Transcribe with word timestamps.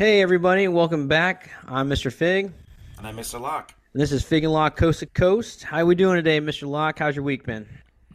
Hey, 0.00 0.22
everybody, 0.22 0.66
welcome 0.66 1.08
back. 1.08 1.50
I'm 1.68 1.86
Mr. 1.86 2.10
Fig. 2.10 2.50
And 2.96 3.06
I'm 3.06 3.18
Mr. 3.18 3.38
Locke. 3.38 3.74
And 3.92 4.00
this 4.00 4.12
is 4.12 4.24
Fig 4.24 4.44
and 4.44 4.52
Locke 4.54 4.74
Coast 4.74 5.00
to 5.00 5.06
Coast. 5.06 5.62
How 5.62 5.80
are 5.80 5.84
we 5.84 5.94
doing 5.94 6.16
today, 6.16 6.40
Mr. 6.40 6.66
Locke? 6.66 7.00
How's 7.00 7.16
your 7.16 7.22
week 7.22 7.44
been? 7.44 7.68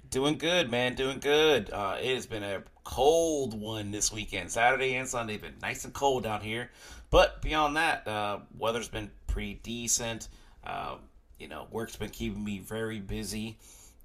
Doing 0.09 0.39
good, 0.39 0.71
man. 0.71 0.95
Doing 0.95 1.19
good. 1.19 1.69
Uh, 1.69 1.97
it 2.01 2.15
has 2.15 2.25
been 2.25 2.41
a 2.41 2.63
cold 2.85 3.53
one 3.53 3.91
this 3.91 4.11
weekend. 4.11 4.51
Saturday 4.51 4.95
and 4.95 5.07
Sunday 5.07 5.37
been 5.37 5.53
nice 5.61 5.85
and 5.85 5.93
cold 5.93 6.23
down 6.23 6.41
here. 6.41 6.71
But 7.11 7.39
beyond 7.43 7.77
that, 7.77 8.07
uh, 8.07 8.39
weather's 8.57 8.89
been 8.89 9.11
pretty 9.27 9.59
decent. 9.61 10.29
Uh, 10.63 10.95
you 11.37 11.47
know, 11.47 11.67
work's 11.69 11.95
been 11.95 12.09
keeping 12.09 12.43
me 12.43 12.57
very 12.57 12.99
busy 12.99 13.59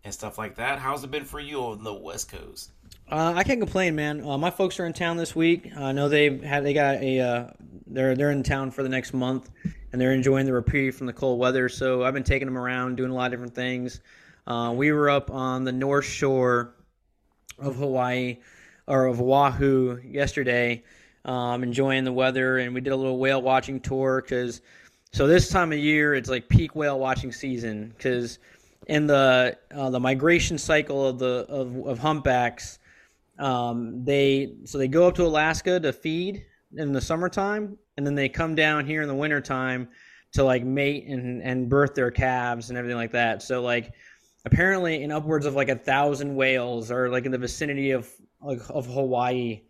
and 0.05 0.12
stuff 0.12 0.37
like 0.37 0.56
that. 0.56 0.81
How's 0.81 1.03
it 1.03 1.11
been 1.11 1.25
for 1.25 1.41
you 1.41 1.62
on 1.62 1.83
the 1.83 1.95
West 1.95 2.31
Coast? 2.31 2.73
Uh, 3.10 3.32
I 3.34 3.42
can't 3.42 3.59
complain, 3.59 3.96
man. 3.96 4.24
Uh, 4.24 4.38
my 4.38 4.50
folks 4.50 4.78
are 4.78 4.87
in 4.87 4.92
town 4.92 5.16
this 5.16 5.34
week. 5.34 5.73
I 5.77 5.91
know 5.91 6.09
they 6.09 6.38
had 6.38 6.64
they 6.64 6.73
got 6.73 7.02
a 7.02 7.19
uh, 7.19 7.46
they're 7.88 8.14
they're 8.14 8.30
in 8.30 8.45
town 8.45 8.70
for 8.70 8.84
the 8.84 8.88
next 8.88 9.12
month, 9.12 9.50
and 9.91 10.00
they're 10.00 10.12
enjoying 10.12 10.46
the 10.46 10.52
reprieve 10.52 10.95
from 10.95 11.09
the 11.09 11.12
cold 11.12 11.41
weather. 11.41 11.69
So 11.69 12.05
I've 12.05 12.14
been 12.14 12.23
taking 12.23 12.46
them 12.46 12.56
around, 12.56 12.96
doing 12.96 13.10
a 13.10 13.14
lot 13.14 13.27
of 13.27 13.33
different 13.33 13.55
things. 13.56 14.00
Uh, 14.46 14.73
we 14.77 14.92
were 14.92 15.10
up 15.10 15.28
on 15.28 15.64
the 15.64 15.73
north 15.73 16.05
shore 16.05 16.77
of 17.59 17.74
Hawaii 17.77 18.38
or 18.86 19.06
of 19.06 19.20
Oahu 19.20 20.00
yesterday, 20.05 20.84
um, 21.24 21.64
enjoying 21.64 22.05
the 22.05 22.12
weather, 22.12 22.58
and 22.58 22.72
we 22.72 22.80
did 22.80 22.92
a 22.92 22.97
little 22.97 23.19
whale 23.19 23.42
watching 23.42 23.80
tour 23.80 24.22
because 24.22 24.61
so 25.12 25.27
this 25.27 25.48
time 25.48 25.72
of 25.72 25.78
year 25.78 26.14
it's 26.14 26.30
like 26.30 26.48
peak 26.48 26.77
whale 26.77 27.00
watching 27.00 27.33
season 27.33 27.92
because 27.97 28.38
in 28.86 29.08
the 29.08 29.58
uh, 29.74 29.91
the 29.91 29.98
migration 29.98 30.58
cycle 30.58 31.08
of 31.08 31.19
the 31.19 31.45
of, 31.48 31.74
of 31.86 31.98
humpbacks 31.98 32.78
um, 33.41 34.05
they 34.05 34.55
so 34.64 34.78
they 34.78 34.88
go 34.88 35.08
up 35.08 35.14
to 35.16 35.24
Alaska 35.24 35.80
to 35.80 35.92
feed 35.92 36.44
in 36.77 36.92
the 36.92 37.00
summertime, 37.00 37.77
and 37.96 38.06
then 38.06 38.14
they 38.14 38.28
come 38.28 38.55
down 38.55 38.86
here 38.86 39.02
in 39.02 39.08
the 39.08 39.14
wintertime 39.14 39.88
to 40.33 40.44
like 40.44 40.64
mate 40.64 41.06
and 41.06 41.42
and 41.42 41.68
birth 41.68 41.94
their 41.94 42.11
calves 42.11 42.68
and 42.68 42.78
everything 42.78 42.96
like 42.96 43.12
that. 43.12 43.42
So 43.42 43.62
like 43.62 43.92
apparently 44.44 45.02
in 45.02 45.11
upwards 45.11 45.46
of 45.46 45.55
like 45.55 45.68
a 45.68 45.77
thousand 45.77 46.34
whales 46.34 46.91
are 46.91 47.08
like 47.08 47.24
in 47.24 47.33
the 47.33 47.38
vicinity 47.38 47.91
of 47.91 48.08
like 48.41 48.61
of 48.68 48.86
Hawaii 48.86 49.62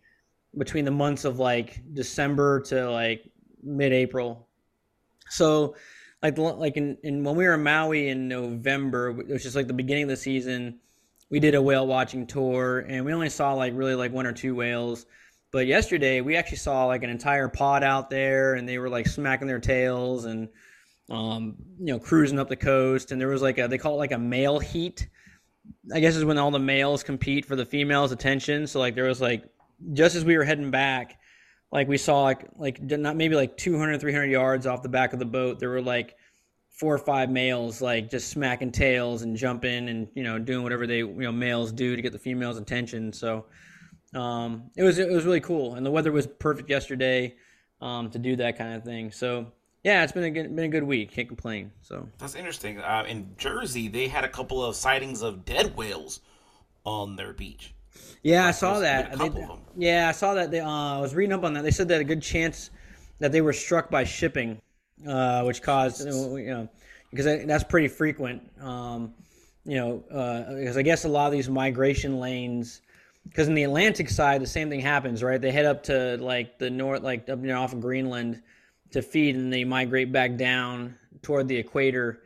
between 0.57 0.85
the 0.85 0.91
months 0.91 1.25
of 1.25 1.39
like 1.39 1.81
December 1.93 2.61
to 2.61 2.89
like 2.89 3.31
mid-April. 3.63 4.47
So 5.29 5.75
like 6.21 6.37
like 6.37 6.77
in, 6.77 6.97
in 7.03 7.23
when 7.23 7.35
we 7.35 7.45
were 7.45 7.53
in 7.53 7.63
Maui 7.63 8.09
in 8.09 8.27
November, 8.27 9.11
which 9.11 9.45
is 9.45 9.55
like 9.55 9.67
the 9.67 9.73
beginning 9.73 10.03
of 10.03 10.09
the 10.09 10.17
season, 10.17 10.79
we 11.31 11.39
did 11.39 11.55
a 11.55 11.61
whale 11.61 11.87
watching 11.87 12.27
tour 12.27 12.79
and 12.79 13.05
we 13.05 13.13
only 13.13 13.29
saw 13.29 13.53
like 13.53 13.73
really 13.73 13.95
like 13.95 14.11
one 14.11 14.27
or 14.27 14.33
two 14.33 14.53
whales. 14.53 15.05
But 15.51 15.65
yesterday 15.65 16.21
we 16.21 16.35
actually 16.35 16.57
saw 16.57 16.85
like 16.85 17.03
an 17.03 17.09
entire 17.09 17.47
pod 17.47 17.83
out 17.83 18.09
there 18.09 18.53
and 18.53 18.67
they 18.67 18.77
were 18.77 18.89
like 18.89 19.07
smacking 19.07 19.47
their 19.47 19.59
tails 19.59 20.25
and 20.25 20.49
um, 21.09 21.55
you 21.79 21.87
know 21.87 21.99
cruising 21.99 22.37
up 22.37 22.49
the 22.49 22.55
coast 22.55 23.11
and 23.11 23.19
there 23.19 23.29
was 23.29 23.41
like 23.41 23.57
a 23.57 23.67
they 23.67 23.77
call 23.77 23.93
it 23.93 23.97
like 23.97 24.11
a 24.11 24.17
male 24.17 24.59
heat. 24.59 25.07
I 25.93 25.99
guess 26.01 26.15
is 26.15 26.25
when 26.25 26.37
all 26.37 26.51
the 26.51 26.59
males 26.59 27.01
compete 27.01 27.45
for 27.45 27.55
the 27.55 27.65
females' 27.65 28.11
attention. 28.11 28.67
So 28.67 28.79
like 28.79 28.95
there 28.95 29.05
was 29.05 29.21
like 29.21 29.45
just 29.93 30.15
as 30.15 30.25
we 30.25 30.37
were 30.37 30.43
heading 30.43 30.69
back, 30.69 31.17
like 31.71 31.87
we 31.87 31.97
saw 31.97 32.23
like 32.23 32.45
like 32.57 32.81
not 32.81 33.15
maybe 33.15 33.35
like 33.35 33.55
200 33.55 33.99
300 34.01 34.25
yards 34.25 34.67
off 34.67 34.83
the 34.83 34.89
back 34.89 35.13
of 35.13 35.19
the 35.19 35.25
boat 35.25 35.59
there 35.59 35.69
were 35.69 35.81
like 35.81 36.15
four 36.71 36.95
or 36.95 36.97
five 36.97 37.29
males 37.29 37.81
like 37.81 38.09
just 38.09 38.29
smacking 38.29 38.71
tails 38.71 39.21
and 39.21 39.35
jumping 39.35 39.89
and 39.89 40.07
you 40.15 40.23
know 40.23 40.39
doing 40.39 40.63
whatever 40.63 40.87
they 40.87 40.97
you 40.97 41.13
know 41.13 41.31
males 41.31 41.71
do 41.71 41.95
to 41.95 42.01
get 42.01 42.11
the 42.11 42.19
females' 42.19 42.57
attention. 42.57 43.13
So 43.13 43.45
um, 44.15 44.71
it 44.75 44.83
was 44.83 44.97
it 44.97 45.09
was 45.09 45.25
really 45.25 45.41
cool, 45.41 45.75
and 45.75 45.85
the 45.85 45.91
weather 45.91 46.11
was 46.11 46.27
perfect 46.27 46.69
yesterday 46.69 47.35
um, 47.81 48.09
to 48.11 48.19
do 48.19 48.35
that 48.37 48.57
kind 48.57 48.73
of 48.73 48.83
thing. 48.83 49.11
So 49.11 49.51
yeah, 49.83 50.03
it's 50.03 50.11
been 50.11 50.23
a 50.23 50.29
good, 50.29 50.55
been 50.55 50.65
a 50.65 50.69
good 50.69 50.83
week. 50.83 51.11
Can't 51.11 51.27
complain. 51.27 51.71
So 51.81 52.07
that's 52.17 52.35
interesting. 52.35 52.79
Uh, 52.79 53.03
in 53.07 53.33
Jersey, 53.37 53.87
they 53.87 54.07
had 54.07 54.23
a 54.23 54.29
couple 54.29 54.63
of 54.63 54.75
sightings 54.75 55.21
of 55.21 55.45
dead 55.45 55.75
whales 55.75 56.21
on 56.83 57.15
their 57.15 57.33
beach. 57.33 57.73
Yeah, 58.23 58.45
I 58.47 58.51
saw 58.51 58.79
that. 58.79 59.17
They, 59.17 59.31
yeah, 59.75 60.07
I 60.07 60.11
saw 60.11 60.35
that. 60.35 60.51
They, 60.51 60.59
uh, 60.59 60.69
I 60.69 60.99
was 60.99 61.15
reading 61.15 61.33
up 61.33 61.43
on 61.43 61.53
that. 61.53 61.63
They 61.63 61.71
said 61.71 61.87
that 61.87 61.99
a 61.99 62.03
good 62.03 62.21
chance 62.21 62.69
that 63.19 63.31
they 63.31 63.41
were 63.41 63.53
struck 63.53 63.89
by 63.89 64.03
shipping 64.03 64.61
uh, 65.07 65.43
which 65.43 65.61
caused 65.61 66.05
you 66.05 66.45
know 66.47 66.69
because 67.11 67.45
that's 67.45 67.63
pretty 67.63 67.87
frequent. 67.87 68.41
Um, 68.61 69.13
you 69.65 69.77
know, 69.77 70.03
uh, 70.11 70.55
because 70.55 70.77
I 70.77 70.81
guess 70.81 71.05
a 71.05 71.09
lot 71.09 71.27
of 71.27 71.33
these 71.33 71.49
migration 71.49 72.19
lanes, 72.19 72.81
because 73.25 73.47
in 73.47 73.53
the 73.53 73.63
Atlantic 73.63 74.09
side, 74.09 74.41
the 74.41 74.47
same 74.47 74.69
thing 74.69 74.79
happens, 74.79 75.21
right? 75.21 75.39
They 75.39 75.51
head 75.51 75.65
up 75.65 75.83
to 75.83 76.17
like 76.17 76.57
the 76.57 76.69
north, 76.69 77.03
like 77.03 77.29
up 77.29 77.39
near 77.39 77.55
off 77.55 77.73
of 77.73 77.81
Greenland, 77.81 78.41
to 78.91 79.01
feed, 79.01 79.35
and 79.35 79.53
they 79.53 79.63
migrate 79.63 80.11
back 80.11 80.35
down 80.35 80.95
toward 81.21 81.47
the 81.47 81.57
equator 81.57 82.23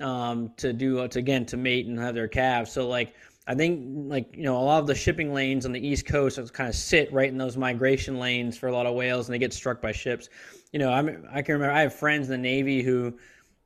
um, 0.00 0.52
to 0.56 0.72
do 0.72 1.06
to 1.08 1.18
again 1.18 1.44
to 1.46 1.56
mate 1.56 1.86
and 1.86 1.98
have 1.98 2.14
their 2.14 2.28
calves. 2.28 2.72
So 2.72 2.88
like. 2.88 3.14
I 3.50 3.54
think 3.54 4.10
like 4.10 4.36
you 4.36 4.42
know 4.42 4.58
a 4.58 4.60
lot 4.60 4.80
of 4.80 4.86
the 4.86 4.94
shipping 4.94 5.32
lanes 5.32 5.64
on 5.64 5.72
the 5.72 5.80
east 5.80 6.04
coast 6.04 6.52
kind 6.52 6.68
of 6.68 6.74
sit 6.74 7.10
right 7.10 7.30
in 7.30 7.38
those 7.38 7.56
migration 7.56 8.18
lanes 8.18 8.58
for 8.58 8.66
a 8.66 8.72
lot 8.72 8.84
of 8.84 8.94
whales, 8.94 9.26
and 9.26 9.32
they 9.32 9.38
get 9.38 9.54
struck 9.54 9.80
by 9.80 9.90
ships 9.90 10.28
you 10.72 10.78
know, 10.78 10.90
I'm, 10.90 11.26
I 11.30 11.42
can 11.42 11.54
remember 11.54 11.74
I 11.74 11.82
have 11.82 11.94
friends 11.94 12.28
in 12.28 12.32
the 12.32 12.38
Navy 12.38 12.82
who, 12.82 13.18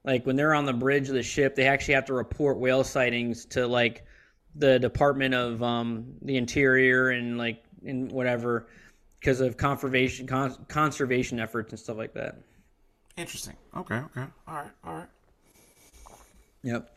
like, 0.05 0.25
when 0.27 0.37
they're 0.37 0.55
on 0.55 0.67
the 0.67 0.73
bridge 0.73 1.09
of 1.09 1.15
the 1.15 1.23
ship, 1.23 1.55
they 1.55 1.67
actually 1.67 1.95
have 1.95 2.07
to 2.07 2.15
report 2.15 2.59
whale 2.59 2.85
sightings 2.85 3.45
to 3.47 3.67
like 3.67 4.05
the 4.55 4.79
Department 4.79 5.35
of 5.35 5.63
um, 5.63 6.15
the 6.23 6.37
Interior 6.37 7.11
and 7.11 7.39
like 7.39 7.65
in 7.85 8.09
whatever 8.09 8.69
because 9.19 9.41
of 9.41 9.57
conservation 9.57 10.27
con- 10.27 10.65
conservation 10.69 11.41
efforts 11.41 11.73
and 11.73 11.79
stuff 11.79 11.97
like 11.97 12.15
that. 12.15 12.39
Interesting. 13.17 13.57
Okay. 13.77 13.97
Okay. 13.97 14.25
All 14.47 14.55
right. 14.55 14.71
All 14.85 14.95
right. 14.95 15.09
Yep. 16.63 16.89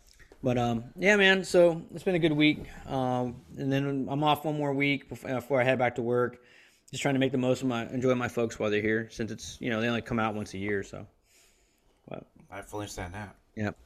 But 0.44 0.58
um, 0.58 0.86
yeah, 0.98 1.16
man. 1.16 1.44
So 1.44 1.82
it's 1.94 2.04
been 2.04 2.16
a 2.16 2.20
good 2.20 2.32
week. 2.32 2.66
Um, 2.88 3.42
and 3.58 3.72
then 3.72 4.08
I'm 4.10 4.24
off 4.24 4.46
one 4.46 4.58
more 4.58 4.74
week 4.74 5.10
before, 5.10 5.34
before 5.36 5.62
I 5.62 5.64
head 5.64 5.80
back 5.80 5.96
to 5.96 6.02
work 6.02 6.40
just 6.96 7.02
trying 7.02 7.16
to 7.16 7.20
make 7.20 7.34
the 7.34 7.38
most 7.38 7.62
of 7.62 7.68
my 7.68 7.86
enjoy 7.88 8.16
my 8.16 8.30
folks 8.30 8.58
while 8.58 8.70
they're 8.70 8.82
here 8.82 9.10
since 9.12 9.30
it's 9.30 9.58
you 9.60 9.70
know 9.70 9.82
they 9.82 9.88
only 9.90 10.02
come 10.02 10.18
out 10.18 10.34
once 10.34 10.54
a 10.54 10.58
year 10.58 10.82
so. 10.82 11.06
But 12.08 12.26
i 12.50 12.62
fully 12.62 12.84
understand 12.84 13.14
that. 13.14 13.36
Yep. 13.58 13.78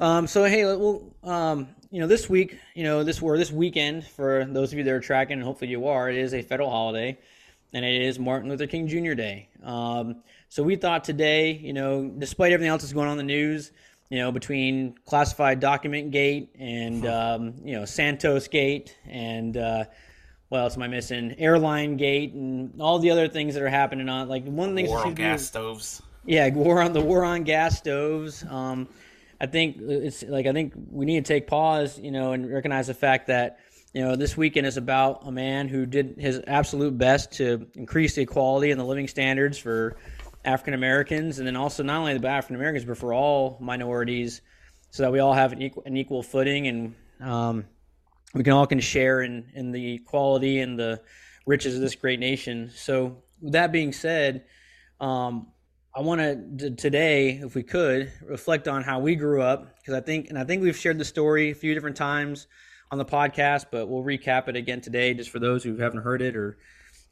Um, 0.00 0.26
so 0.26 0.42
hey 0.42 0.64
well 0.64 1.14
um, 1.22 1.68
you 1.92 2.00
know 2.00 2.08
this 2.08 2.28
week 2.28 2.58
you 2.74 2.82
know 2.82 3.04
this 3.04 3.22
or 3.22 3.38
this 3.38 3.52
weekend 3.52 4.04
for 4.04 4.44
those 4.46 4.72
of 4.72 4.78
you 4.78 4.84
that 4.84 4.92
are 4.92 4.98
tracking 4.98 5.34
and 5.34 5.44
hopefully 5.44 5.70
you 5.70 5.86
are 5.86 6.10
it 6.10 6.16
is 6.16 6.34
a 6.34 6.42
federal 6.42 6.68
holiday 6.68 7.16
and 7.72 7.84
it 7.84 8.02
is 8.02 8.18
martin 8.18 8.48
luther 8.50 8.66
king 8.66 8.88
jr 8.88 9.14
day. 9.14 9.48
Um, 9.62 10.24
so 10.48 10.64
we 10.64 10.74
thought 10.74 11.04
today 11.04 11.52
you 11.52 11.72
know 11.72 12.08
despite 12.18 12.50
everything 12.50 12.70
else 12.70 12.82
that's 12.82 12.92
going 12.92 13.06
on 13.06 13.12
in 13.12 13.24
the 13.24 13.32
news 13.32 13.70
you 14.08 14.18
know 14.18 14.32
between 14.32 14.96
classified 15.06 15.60
document 15.60 16.10
gate 16.10 16.50
and 16.58 17.06
um, 17.06 17.54
you 17.64 17.78
know 17.78 17.84
santos 17.84 18.48
gate 18.48 18.96
and 19.06 19.56
uh, 19.56 19.84
what 20.48 20.60
else 20.60 20.76
am 20.76 20.82
I 20.82 20.88
missing? 20.88 21.34
Airline 21.38 21.96
Gate 21.96 22.32
and 22.32 22.80
all 22.80 22.98
the 22.98 23.10
other 23.10 23.28
things 23.28 23.54
that 23.54 23.62
are 23.62 23.68
happening 23.68 24.08
on 24.08 24.28
like 24.28 24.44
one 24.44 24.74
thing. 24.74 24.86
War 24.86 25.06
on 25.06 25.14
gas 25.14 25.46
stoves. 25.46 26.02
Yeah, 26.24 26.48
war 26.54 26.80
on 26.82 26.92
the 26.92 27.00
war 27.00 27.24
on 27.24 27.42
gas 27.42 27.78
stoves. 27.78 28.44
Um, 28.48 28.88
I 29.40 29.46
think 29.46 29.78
it's 29.80 30.22
like 30.22 30.46
I 30.46 30.52
think 30.52 30.72
we 30.90 31.04
need 31.04 31.24
to 31.24 31.28
take 31.28 31.46
pause, 31.46 31.98
you 31.98 32.10
know, 32.10 32.32
and 32.32 32.52
recognize 32.52 32.86
the 32.86 32.94
fact 32.94 33.26
that 33.26 33.58
you 33.92 34.02
know 34.02 34.14
this 34.14 34.36
weekend 34.36 34.66
is 34.66 34.76
about 34.76 35.26
a 35.26 35.32
man 35.32 35.68
who 35.68 35.84
did 35.84 36.16
his 36.18 36.40
absolute 36.46 36.96
best 36.96 37.32
to 37.32 37.66
increase 37.74 38.14
the 38.14 38.22
equality 38.22 38.70
and 38.70 38.80
the 38.80 38.84
living 38.84 39.08
standards 39.08 39.58
for 39.58 39.96
African 40.44 40.74
Americans, 40.74 41.38
and 41.38 41.46
then 41.46 41.56
also 41.56 41.82
not 41.82 41.98
only 41.98 42.16
the 42.16 42.28
African 42.28 42.56
Americans 42.56 42.84
but 42.84 42.96
for 42.96 43.12
all 43.12 43.58
minorities, 43.60 44.42
so 44.90 45.02
that 45.02 45.12
we 45.12 45.18
all 45.18 45.34
have 45.34 45.52
an 45.52 45.60
equal, 45.60 45.82
an 45.86 45.96
equal 45.96 46.22
footing 46.22 46.68
and 46.68 46.94
um, 47.20 47.64
we 48.34 48.42
can 48.42 48.52
all 48.52 48.66
can 48.66 48.80
share 48.80 49.22
in 49.22 49.50
in 49.54 49.72
the 49.72 49.98
quality 49.98 50.60
and 50.60 50.78
the 50.78 51.00
riches 51.46 51.74
of 51.74 51.80
this 51.80 51.94
great 51.94 52.20
nation. 52.20 52.70
So, 52.74 53.22
with 53.40 53.52
that 53.52 53.72
being 53.72 53.92
said, 53.92 54.44
um, 55.00 55.48
I 55.94 56.00
want 56.00 56.20
to 56.58 56.70
today, 56.70 57.40
if 57.42 57.54
we 57.54 57.62
could, 57.62 58.12
reflect 58.22 58.68
on 58.68 58.82
how 58.82 58.98
we 58.98 59.14
grew 59.14 59.40
up 59.40 59.76
because 59.76 59.94
I 59.94 60.00
think, 60.00 60.28
and 60.28 60.38
I 60.38 60.44
think 60.44 60.62
we've 60.62 60.76
shared 60.76 60.98
the 60.98 61.04
story 61.04 61.50
a 61.50 61.54
few 61.54 61.72
different 61.72 61.96
times 61.96 62.48
on 62.90 62.98
the 62.98 63.04
podcast, 63.04 63.66
but 63.70 63.88
we'll 63.88 64.04
recap 64.04 64.48
it 64.48 64.56
again 64.56 64.80
today, 64.80 65.14
just 65.14 65.30
for 65.30 65.38
those 65.38 65.64
who 65.64 65.76
haven't 65.76 66.02
heard 66.02 66.20
it, 66.22 66.36
or 66.36 66.58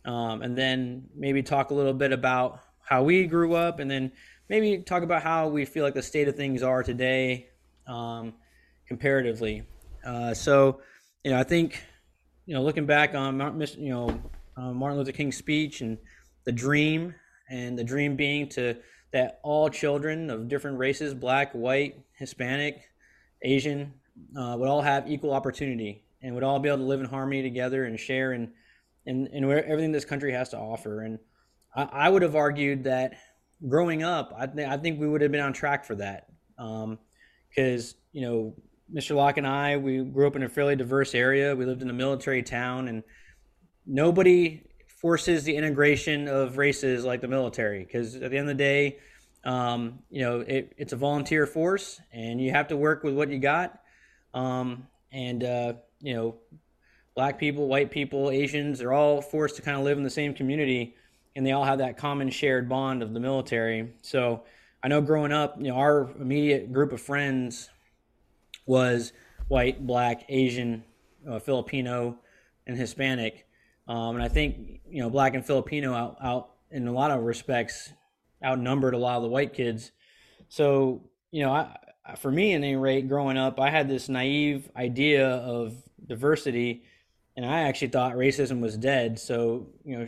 um, 0.05 0.43
and 0.43 0.57
then 0.57 1.09
maybe 1.15 1.43
talk 1.43 1.71
a 1.71 1.75
little 1.75 1.95
bit 1.95 2.13
about 2.13 2.61
how 2.83 3.03
we 3.03 3.27
grew 3.27 3.55
up, 3.55 3.79
and 3.79 3.91
then 3.91 4.13
maybe 4.49 4.79
talk 4.83 5.03
about 5.03 5.23
how 5.23 5.49
we 5.49 5.65
feel 5.65 5.83
like 5.83 5.95
the 5.95 6.03
state 6.03 6.29
of 6.29 6.37
things 6.37 6.63
are 6.63 6.83
today, 6.83 7.49
um, 7.87 8.35
comparatively. 8.87 9.63
Uh, 10.05 10.35
so 10.35 10.81
you 11.25 11.31
know, 11.31 11.39
I 11.39 11.43
think, 11.43 11.83
you 12.47 12.55
know, 12.55 12.63
looking 12.63 12.87
back 12.87 13.15
on 13.15 13.39
you 13.79 13.91
know 13.91 14.23
uh, 14.57 14.73
Martin 14.73 14.99
Luther 14.99 15.13
King's 15.13 15.37
speech 15.37 15.81
and 15.81 15.99
the 16.45 16.53
dream, 16.53 17.15
and 17.51 17.79
the 17.79 17.85
dream 17.85 18.17
being 18.17 18.49
to 18.51 18.77
that 19.13 19.41
all 19.43 19.69
children 19.69 20.29
of 20.31 20.49
different 20.49 20.79
races, 20.79 21.15
black, 21.15 21.53
white, 21.53 22.05
Hispanic, 22.19 22.83
Asian, 23.43 23.95
uh, 24.37 24.57
would 24.59 24.69
all 24.69 24.83
have 24.83 25.09
equal 25.11 25.33
opportunity 25.33 26.05
and 26.23 26.35
would 26.35 26.45
all 26.45 26.59
be 26.59 26.69
able 26.69 26.79
to 26.79 26.85
live 26.85 27.01
in 27.01 27.07
harmony 27.07 27.43
together 27.43 27.85
and 27.85 27.99
share 27.99 28.33
and 28.33 28.51
and, 29.07 29.29
and 29.29 29.45
everything 29.45 29.93
this 29.93 30.05
country 30.05 30.33
has 30.33 30.49
to 30.51 30.59
offer. 30.59 31.03
And 31.03 31.19
I, 31.75 31.83
I 31.85 32.09
would 32.09 32.23
have 32.23 32.35
argued 32.35 32.85
that 32.85 33.15
growing 33.69 34.03
up, 34.03 34.35
I, 34.37 34.47
th- 34.47 34.67
I 34.67 34.79
think 34.79 34.99
we 34.99 35.09
would 35.09 35.21
have 35.21 35.33
been 35.33 35.43
on 35.43 35.53
track 35.53 35.85
for 35.85 35.95
that. 35.97 36.29
Because, 36.57 37.93
um, 37.93 37.99
you 38.13 38.23
know, 38.23 38.55
Mr. 38.93 39.15
Locke 39.15 39.39
and 39.39 39.47
I, 39.47 39.77
we 39.77 40.03
grew 40.03 40.27
up 40.27 40.37
in 40.37 40.43
a 40.43 40.49
fairly 40.49 40.77
diverse 40.77 41.15
area. 41.15 41.55
We 41.55 41.65
lived 41.65 41.83
in 41.83 41.91
a 41.91 41.95
military 41.95 42.43
town, 42.43 42.89
and 42.89 43.03
nobody 43.87 44.63
forces 44.87 45.45
the 45.45 45.57
integration 45.57 46.29
of 46.29 46.57
races 46.59 47.05
like 47.05 47.21
the 47.21 47.29
military. 47.29 47.85
Because 47.85 48.17
at 48.17 48.31
the 48.31 48.39
end 48.39 48.49
of 48.49 48.57
the 48.57 48.63
day, 48.63 48.99
um, 49.45 50.01
you 50.11 50.23
know, 50.23 50.41
it, 50.41 50.75
it's 50.77 50.93
a 50.93 50.97
volunteer 50.97 51.47
force, 51.47 52.01
and 52.13 52.41
you 52.41 52.51
have 52.51 52.69
to 52.69 52.77
work 52.77 53.05
with 53.05 53.15
what 53.15 53.31
you 53.31 53.39
got. 53.39 53.81
Um, 54.33 54.87
and 55.13 55.45
uh, 55.45 55.73
you 56.01 56.15
know, 56.15 56.37
black 57.15 57.39
people, 57.39 57.69
white 57.69 57.91
people, 57.91 58.31
Asians, 58.31 58.79
they're 58.79 58.93
all 58.93 59.21
forced 59.23 59.57
to 59.57 59.63
kind 59.63 59.77
of 59.79 59.85
live 59.85 59.97
in 59.97 60.05
the 60.05 60.11
same 60.11 60.35
community 60.35 60.97
and 61.37 61.45
they 61.45 61.53
all 61.53 61.65
have 61.65 61.79
that 61.79 61.97
common 61.97 62.31
shared 62.31 62.69
bond 62.69 63.03
of 63.03 63.13
the 63.13 63.21
military. 63.21 63.93
So 64.03 64.45
I 64.83 64.89
know 64.89 65.01
growing 65.01 65.33
up, 65.33 65.57
you 65.59 65.69
know, 65.69 65.77
our 65.77 66.11
immediate 66.21 66.73
group 66.73 66.93
of 66.93 67.01
friends 67.01 67.69
was 68.67 69.13
white, 69.49 69.87
black, 69.87 70.25
Asian, 70.29 70.85
uh, 71.29 71.39
Filipino, 71.39 72.19
and 72.67 72.77
Hispanic. 72.77 73.47
Um, 73.87 74.17
and 74.17 74.23
I 74.23 74.29
think 74.29 74.81
you 74.89 75.03
know, 75.03 75.11
black 75.11 75.35
and 75.35 75.45
Filipino 75.45 75.93
out, 75.93 76.17
out 76.23 76.51
in 76.71 76.89
a 76.89 76.93
lot 76.93 77.11
of 77.11 77.23
respects 77.23 77.93
outnumbered 78.43 78.95
a 78.95 78.99
lot 78.99 79.17
of 79.17 79.23
the 79.23 79.29
white 79.29 79.55
kids. 79.55 79.93
So 80.49 81.11
you 81.31 81.43
know, 81.43 81.53
I, 81.53 81.77
for 82.17 82.31
me, 82.31 82.53
at 82.53 82.57
any 82.57 82.77
rate, 82.77 83.09
growing 83.09 83.37
up, 83.37 83.59
I 83.59 83.71
had 83.71 83.89
this 83.89 84.09
naive 84.09 84.71
idea 84.77 85.29
of 85.29 85.75
diversity, 86.07 86.85
and 87.37 87.45
I 87.45 87.63
actually 87.63 87.89
thought 87.89 88.15
racism 88.15 88.61
was 88.61 88.77
dead. 88.77 89.19
So 89.19 89.69
you 89.85 89.99
know, 89.99 90.07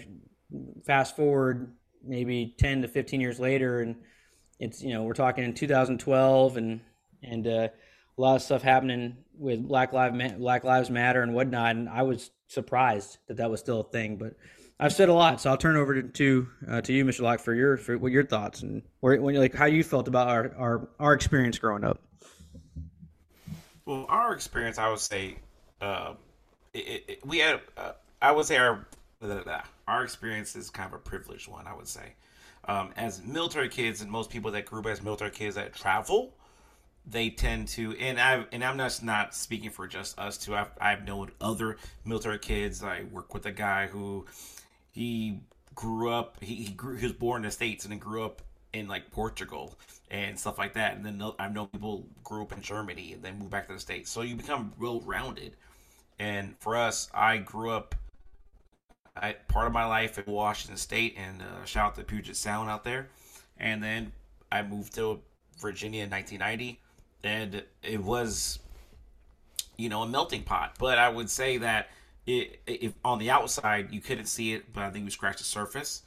fast 0.84 1.16
forward 1.16 1.72
maybe 2.04 2.54
10 2.58 2.82
to 2.82 2.88
15 2.88 3.20
years 3.20 3.40
later 3.40 3.80
and 3.80 3.96
it's 4.58 4.82
you 4.82 4.92
know 4.92 5.02
we're 5.02 5.12
talking 5.12 5.44
in 5.44 5.54
2012 5.54 6.56
and 6.56 6.80
and 7.22 7.46
uh, 7.46 7.68
a 8.16 8.20
lot 8.20 8.36
of 8.36 8.42
stuff 8.42 8.62
happening 8.62 9.16
with 9.38 9.66
black 9.66 9.92
lives 9.92 10.34
black 10.38 10.64
lives 10.64 10.90
matter 10.90 11.22
and 11.22 11.34
whatnot 11.34 11.76
and 11.76 11.88
i 11.88 12.02
was 12.02 12.30
surprised 12.46 13.18
that 13.28 13.36
that 13.36 13.50
was 13.50 13.60
still 13.60 13.80
a 13.80 13.84
thing 13.84 14.16
but 14.16 14.34
i've 14.80 14.92
said 14.92 15.08
a 15.08 15.12
lot 15.12 15.40
so 15.40 15.50
i'll 15.50 15.56
turn 15.56 15.76
over 15.76 16.00
to 16.00 16.08
to, 16.08 16.48
uh, 16.68 16.80
to 16.80 16.92
you 16.92 17.04
mr 17.04 17.20
locke 17.20 17.40
for 17.40 17.54
your 17.54 17.76
for 17.76 17.98
what 17.98 18.12
your 18.12 18.24
thoughts 18.24 18.62
and 18.62 18.82
where, 19.00 19.20
when 19.20 19.34
like 19.34 19.54
how 19.54 19.66
you 19.66 19.82
felt 19.84 20.08
about 20.08 20.28
our, 20.28 20.54
our 20.56 20.88
our 20.98 21.12
experience 21.12 21.58
growing 21.58 21.84
up 21.84 22.00
well 23.84 24.06
our 24.08 24.32
experience 24.32 24.78
i 24.78 24.88
would 24.88 25.00
say 25.00 25.36
uh, 25.82 26.14
it, 26.72 27.04
it, 27.08 27.26
we 27.26 27.38
had 27.38 27.60
uh, 27.76 27.92
i 28.22 28.32
would 28.32 28.46
say 28.46 28.56
our 28.56 28.86
our 29.88 30.04
experience 30.04 30.56
is 30.56 30.70
kind 30.70 30.86
of 30.86 30.94
a 30.94 31.02
privileged 31.02 31.48
one, 31.48 31.66
I 31.66 31.74
would 31.74 31.88
say. 31.88 32.14
Um, 32.68 32.92
as 32.96 33.22
military 33.22 33.68
kids 33.68 34.00
and 34.00 34.10
most 34.10 34.30
people 34.30 34.50
that 34.50 34.66
grew 34.66 34.80
up 34.80 34.86
as 34.86 35.02
military 35.02 35.30
kids 35.30 35.54
that 35.54 35.74
travel, 35.74 36.34
they 37.06 37.30
tend 37.30 37.68
to, 37.68 37.96
and 37.96 38.20
I 38.20 38.44
and 38.52 38.64
I'm 38.64 38.78
just 38.78 39.02
not 39.02 39.34
speaking 39.34 39.70
for 39.70 39.86
just 39.86 40.18
us 40.18 40.38
too. 40.38 40.54
I've 40.54 40.70
I've 40.80 41.06
known 41.06 41.30
other 41.40 41.76
military 42.04 42.38
kids. 42.38 42.82
I 42.82 43.04
work 43.10 43.32
with 43.32 43.46
a 43.46 43.52
guy 43.52 43.86
who 43.86 44.26
he 44.90 45.40
grew 45.74 46.10
up. 46.10 46.42
He 46.42 46.56
he, 46.56 46.72
grew, 46.72 46.96
he 46.96 47.06
was 47.06 47.12
born 47.12 47.42
in 47.42 47.46
the 47.46 47.52
states 47.52 47.84
and 47.84 47.92
then 47.92 47.98
grew 47.98 48.24
up 48.24 48.42
in 48.72 48.88
like 48.88 49.10
Portugal 49.10 49.78
and 50.10 50.38
stuff 50.38 50.58
like 50.58 50.74
that. 50.74 50.96
And 50.96 51.04
then 51.04 51.22
I've 51.38 51.54
known 51.54 51.68
people 51.68 52.06
grew 52.24 52.42
up 52.42 52.52
in 52.52 52.60
Germany 52.60 53.12
and 53.12 53.22
then 53.22 53.38
moved 53.38 53.50
back 53.50 53.66
to 53.68 53.72
the 53.74 53.80
states. 53.80 54.10
So 54.10 54.22
you 54.22 54.36
become 54.36 54.72
real 54.78 55.00
rounded. 55.00 55.56
And 56.18 56.54
for 56.60 56.76
us, 56.76 57.08
I 57.14 57.38
grew 57.38 57.70
up 57.70 57.94
I, 59.16 59.32
part 59.48 59.66
of 59.66 59.72
my 59.72 59.86
life 59.86 60.18
in 60.18 60.32
Washington 60.32 60.76
State, 60.76 61.16
and 61.16 61.40
uh, 61.40 61.64
shout 61.64 61.86
out 61.86 61.94
to 61.96 62.04
Puget 62.04 62.36
Sound 62.36 62.68
out 62.68 62.84
there. 62.84 63.08
And 63.58 63.82
then 63.82 64.12
I 64.52 64.62
moved 64.62 64.94
to 64.96 65.20
Virginia 65.58 66.04
in 66.04 66.10
1990, 66.10 66.80
and 67.22 67.62
it 67.82 68.02
was, 68.02 68.58
you 69.76 69.88
know, 69.88 70.02
a 70.02 70.08
melting 70.08 70.42
pot. 70.42 70.76
But 70.78 70.98
I 70.98 71.08
would 71.08 71.30
say 71.30 71.58
that 71.58 71.88
it, 72.26 72.60
if 72.66 72.92
on 73.04 73.18
the 73.18 73.30
outside 73.30 73.92
you 73.92 74.00
couldn't 74.00 74.26
see 74.26 74.52
it, 74.52 74.72
but 74.72 74.82
I 74.82 74.90
think 74.90 75.04
we 75.04 75.10
scratched 75.10 75.38
the 75.38 75.44
surface. 75.44 76.02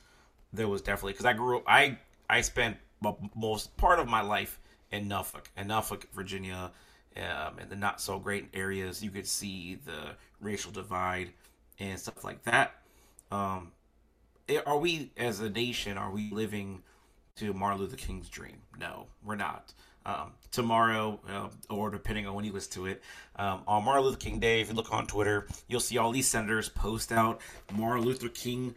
There 0.51 0.67
was 0.67 0.81
definitely 0.81 1.13
because 1.13 1.25
I 1.25 1.33
grew 1.33 1.57
up. 1.57 1.63
I 1.67 1.97
I 2.29 2.41
spent 2.41 2.77
most 3.35 3.75
part 3.77 3.99
of 3.99 4.07
my 4.07 4.21
life 4.21 4.59
in 4.91 5.07
Norfolk, 5.07 5.49
in 5.55 5.67
Norfolk, 5.67 6.07
Virginia, 6.13 6.71
um, 7.15 7.59
in 7.59 7.69
the 7.69 7.75
not 7.75 8.01
so 8.01 8.19
great 8.19 8.49
areas. 8.53 9.03
You 9.03 9.11
could 9.11 9.27
see 9.27 9.79
the 9.85 10.15
racial 10.41 10.71
divide 10.71 11.31
and 11.79 11.99
stuff 11.99 12.23
like 12.23 12.43
that. 12.43 12.75
Um, 13.31 13.71
are 14.65 14.77
we 14.77 15.11
as 15.17 15.39
a 15.39 15.49
nation 15.49 15.97
are 15.97 16.11
we 16.11 16.29
living 16.31 16.81
to 17.35 17.53
Martin 17.53 17.79
Luther 17.79 17.95
King's 17.95 18.29
dream? 18.29 18.57
No, 18.79 19.07
we're 19.23 19.35
not. 19.35 19.73
Um, 20.05 20.31
tomorrow, 20.51 21.19
uh, 21.29 21.49
or 21.69 21.91
depending 21.91 22.25
on 22.25 22.33
when 22.33 22.45
you 22.45 22.51
listen 22.51 22.71
to 22.73 22.85
it, 22.87 23.03
um, 23.35 23.61
on 23.67 23.83
Martin 23.83 24.05
Luther 24.05 24.17
King 24.17 24.39
Day, 24.39 24.61
if 24.61 24.69
you 24.69 24.73
look 24.73 24.91
on 24.91 25.05
Twitter, 25.05 25.47
you'll 25.67 25.81
see 25.81 25.97
all 25.97 26.11
these 26.11 26.27
senators 26.27 26.69
post 26.69 27.11
out 27.11 27.41
Martin 27.71 28.05
Luther 28.05 28.29
King 28.29 28.73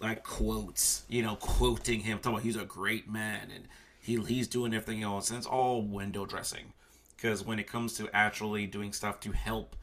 like 0.00 0.22
quotes, 0.22 1.04
you 1.08 1.22
know, 1.22 1.36
quoting 1.36 2.00
him, 2.00 2.18
talking 2.18 2.34
about 2.34 2.44
he's 2.44 2.56
a 2.56 2.64
great 2.64 3.10
man 3.10 3.48
and 3.52 3.64
he 4.00 4.20
he's 4.22 4.46
doing 4.46 4.72
everything 4.72 5.02
else, 5.02 5.30
and 5.30 5.38
it's 5.38 5.46
all 5.46 5.82
window 5.82 6.24
dressing. 6.24 6.72
Because 7.16 7.44
when 7.44 7.58
it 7.58 7.66
comes 7.66 7.94
to 7.94 8.08
actually 8.14 8.66
doing 8.66 8.92
stuff 8.92 9.18
to 9.20 9.32
help 9.32 9.74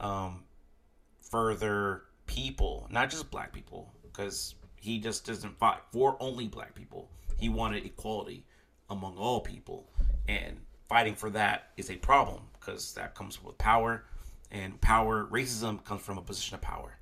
um, 0.00 0.44
further 1.20 2.04
people, 2.26 2.88
not 2.90 3.10
just 3.10 3.30
black 3.30 3.52
people, 3.52 3.92
because 4.02 4.54
he 4.76 4.98
just 4.98 5.26
doesn't 5.26 5.58
fight 5.58 5.80
for 5.92 6.16
only 6.20 6.48
black 6.48 6.74
people. 6.74 7.08
He 7.36 7.48
wanted 7.48 7.84
equality 7.84 8.44
among 8.88 9.16
all 9.18 9.40
people, 9.40 9.86
and 10.30 10.58
fighting 10.88 11.14
for 11.14 11.30
that 11.30 11.70
is 11.76 11.90
a 11.90 11.96
problem 11.96 12.42
because 12.58 12.94
that 12.94 13.14
comes 13.14 13.42
with 13.42 13.58
power, 13.58 14.04
and 14.50 14.80
power 14.80 15.28
racism 15.30 15.84
comes 15.84 16.02
from 16.02 16.18
a 16.18 16.22
position 16.22 16.54
of 16.54 16.60
power, 16.60 16.98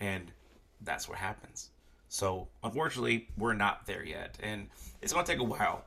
and 0.00 0.32
that's 0.80 1.08
what 1.08 1.18
happens. 1.18 1.70
So 2.08 2.48
unfortunately, 2.62 3.28
we're 3.36 3.54
not 3.54 3.86
there 3.86 4.04
yet, 4.04 4.38
and 4.42 4.68
it's 5.00 5.12
gonna 5.12 5.26
take 5.26 5.38
a 5.38 5.44
while. 5.44 5.84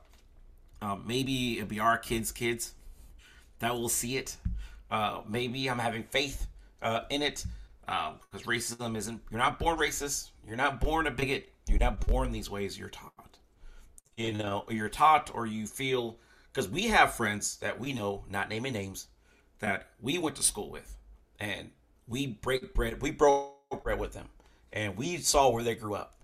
Um, 0.82 1.04
maybe 1.06 1.56
it'll 1.56 1.68
be 1.68 1.80
our 1.80 1.98
kids' 1.98 2.32
kids 2.32 2.74
that 3.58 3.74
will 3.74 3.88
see 3.88 4.16
it. 4.16 4.36
Uh, 4.90 5.22
maybe 5.26 5.68
I'm 5.68 5.78
having 5.78 6.02
faith 6.04 6.46
uh, 6.82 7.00
in 7.10 7.22
it 7.22 7.44
because 7.86 8.42
um, 8.42 8.46
racism 8.46 8.96
isn't 8.96 9.20
you're 9.30 9.38
not 9.38 9.58
born 9.58 9.78
racist 9.78 10.30
you're 10.46 10.56
not 10.56 10.80
born 10.80 11.06
a 11.06 11.10
bigot 11.10 11.48
you're 11.68 11.78
not 11.78 12.04
born 12.06 12.32
these 12.32 12.50
ways 12.50 12.76
you're 12.76 12.88
taught 12.88 13.38
you 14.16 14.32
know 14.32 14.64
you're 14.68 14.88
taught 14.88 15.30
or 15.32 15.46
you 15.46 15.66
feel 15.66 16.16
because 16.56 16.70
we 16.70 16.84
have 16.84 17.12
friends 17.12 17.58
that 17.58 17.78
we 17.78 17.92
know 17.92 18.24
not 18.30 18.48
naming 18.48 18.72
names 18.72 19.08
that 19.58 19.88
we 20.00 20.16
went 20.16 20.36
to 20.36 20.42
school 20.42 20.70
with. 20.70 20.96
And 21.38 21.70
we 22.08 22.28
break 22.28 22.72
bread 22.72 23.02
we 23.02 23.10
broke 23.10 23.82
bread 23.84 23.98
with 23.98 24.14
them. 24.14 24.30
And 24.72 24.96
we 24.96 25.18
saw 25.18 25.50
where 25.50 25.62
they 25.62 25.74
grew 25.74 25.94
up. 25.94 26.22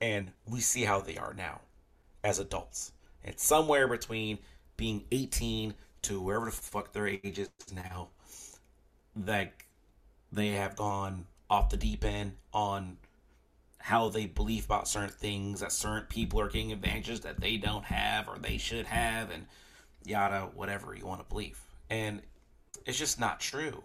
And 0.00 0.32
we 0.48 0.60
see 0.60 0.84
how 0.84 1.00
they 1.00 1.18
are 1.18 1.34
now 1.34 1.60
as 2.22 2.38
adults. 2.38 2.92
And 3.24 3.38
somewhere 3.38 3.86
between 3.86 4.38
being 4.78 5.04
18 5.12 5.74
to 6.02 6.20
wherever 6.22 6.46
the 6.46 6.52
fuck 6.52 6.94
their 6.94 7.06
age 7.06 7.38
is 7.38 7.50
now 7.74 8.08
like 9.14 9.66
they 10.32 10.48
have 10.48 10.76
gone 10.76 11.26
off 11.50 11.68
the 11.68 11.76
deep 11.76 12.06
end 12.06 12.32
on 12.54 12.96
how 13.78 14.08
they 14.08 14.24
believe 14.24 14.64
about 14.64 14.88
certain 14.88 15.10
things 15.10 15.60
that 15.60 15.72
certain 15.72 16.06
people 16.08 16.40
are 16.40 16.48
getting 16.48 16.72
advantages 16.72 17.20
that 17.20 17.38
they 17.38 17.58
don't 17.58 17.84
have 17.84 18.28
or 18.28 18.38
they 18.38 18.56
should 18.56 18.86
have. 18.86 19.30
And 19.30 19.44
yada 20.04 20.48
whatever 20.54 20.94
you 20.94 21.06
want 21.06 21.20
to 21.20 21.28
believe 21.28 21.60
and 21.90 22.20
it's 22.86 22.98
just 22.98 23.18
not 23.18 23.40
true 23.40 23.82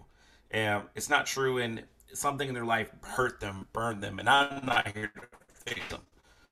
and 0.52 0.84
it's 0.96 1.10
not 1.10 1.26
true 1.26 1.58
and 1.60 1.84
something 2.14 2.48
in 2.48 2.54
their 2.54 2.66
life 2.66 2.92
hurt 3.02 3.40
them 3.40 3.68
burned 3.74 4.02
them 4.02 4.20
and 4.20 4.30
i'm 4.30 4.66
not 4.66 4.88
here 4.90 5.12
to 5.16 5.22
fix 5.66 5.88
them 5.90 6.02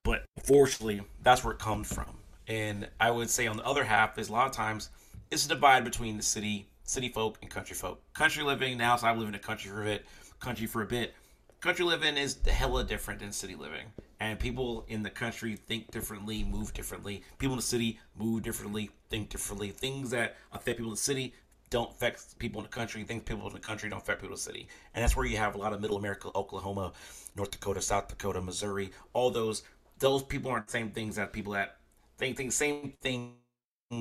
but 0.04 0.24
fortunately 0.44 1.02
that's 1.24 1.44
where 1.44 1.54
it 1.54 1.60
comes 1.60 1.92
from 1.92 2.18
and 2.48 2.88
i 3.00 3.12
would 3.12 3.30
say 3.30 3.48
on 3.48 3.58
the 3.58 3.66
other 3.66 3.84
half 3.84 4.18
is 4.18 4.30
a 4.30 4.32
lot 4.32 4.46
of 4.46 4.54
times 4.54 4.90
it's 5.32 5.46
a 5.46 5.50
divide 5.50 5.84
between 5.84 6.16
the 6.18 6.24
city 6.24 6.68
city 6.88 7.10
folk 7.10 7.38
and 7.42 7.52
country 7.52 7.76
folk. 7.76 8.02
Country 8.14 8.44
living 8.44 8.78
now, 8.78 8.96
so 8.96 9.08
I 9.08 9.14
live 9.14 9.28
in 9.28 9.36
a 9.36 9.40
country 9.40 9.70
for 9.70 9.82
a 9.82 9.86
bit. 9.86 10.06
Country 10.40 10.66
for 10.66 10.82
a 10.82 10.86
bit. 10.86 11.14
Country 11.60 11.86
living 11.86 12.18
is 12.18 12.38
hella 12.48 12.84
different 12.84 13.20
than 13.20 13.32
city 13.32 13.56
living, 13.56 13.88
and 14.20 14.40
people 14.40 14.86
in 14.88 15.04
the 15.04 15.10
country 15.10 15.56
think 15.56 15.92
differently, 15.92 16.44
move 16.44 16.74
differently. 16.74 17.24
People 17.38 17.54
in 17.54 17.58
the 17.58 17.64
city 17.64 18.00
move 18.18 18.44
differently, 18.44 18.90
think 19.10 19.30
differently. 19.30 19.70
Things 19.70 20.10
that 20.12 20.36
affect 20.52 20.78
people 20.78 20.92
in 20.92 20.96
the 20.96 20.98
city 20.98 21.34
don't 21.70 21.92
affect 21.92 22.38
people 22.40 22.62
in 22.62 22.64
the 22.64 22.70
country. 22.70 23.04
Things 23.04 23.24
people 23.24 23.48
in 23.48 23.54
the 23.54 23.60
country 23.60 23.90
don't 23.90 24.02
affect 24.02 24.22
people 24.22 24.34
in 24.34 24.38
the 24.38 24.42
city, 24.42 24.68
and 24.94 25.04
that's 25.04 25.16
where 25.16 25.26
you 25.26 25.38
have 25.38 25.56
a 25.56 25.58
lot 25.58 25.74
of 25.74 25.82
Middle 25.82 25.98
America, 25.98 26.30
Oklahoma, 26.36 26.94
North 27.36 27.52
Dakota, 27.52 27.82
South 27.82 28.08
Dakota, 28.08 28.42
Missouri. 28.42 28.92
All 29.14 29.30
those 29.30 29.64
those 30.00 30.24
people 30.24 30.52
aren't 30.52 30.68
the 30.68 30.72
same 30.72 30.92
things 30.92 31.16
that 31.16 31.34
people 31.34 31.54
that 31.54 31.78
think 32.18 32.38
things 32.38 32.56
same 32.56 32.94
things 33.02 33.34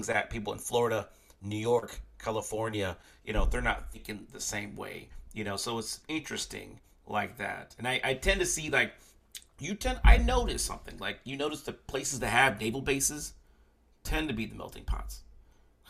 that 0.06 0.30
people 0.30 0.52
in 0.52 0.58
Florida, 0.58 1.08
New 1.42 1.56
York, 1.58 2.00
California, 2.18 2.96
you 3.24 3.32
know, 3.32 3.44
they're 3.44 3.60
not 3.60 3.92
thinking 3.92 4.26
the 4.32 4.40
same 4.40 4.74
way, 4.76 5.08
you 5.32 5.44
know, 5.44 5.56
so 5.56 5.78
it's 5.78 6.00
interesting 6.08 6.80
like 7.06 7.36
that. 7.38 7.74
And 7.78 7.86
I, 7.86 8.00
I 8.02 8.14
tend 8.14 8.40
to 8.40 8.46
see 8.46 8.70
like 8.70 8.94
you 9.58 9.74
tend 9.74 10.00
I 10.04 10.18
noticed 10.18 10.66
something 10.66 10.98
like 10.98 11.20
you 11.24 11.36
notice 11.36 11.62
the 11.62 11.72
places 11.72 12.20
that 12.20 12.28
have 12.28 12.60
naval 12.60 12.80
bases 12.80 13.34
tend 14.04 14.28
to 14.28 14.34
be 14.34 14.46
the 14.46 14.54
melting 14.54 14.84
pots. 14.84 15.22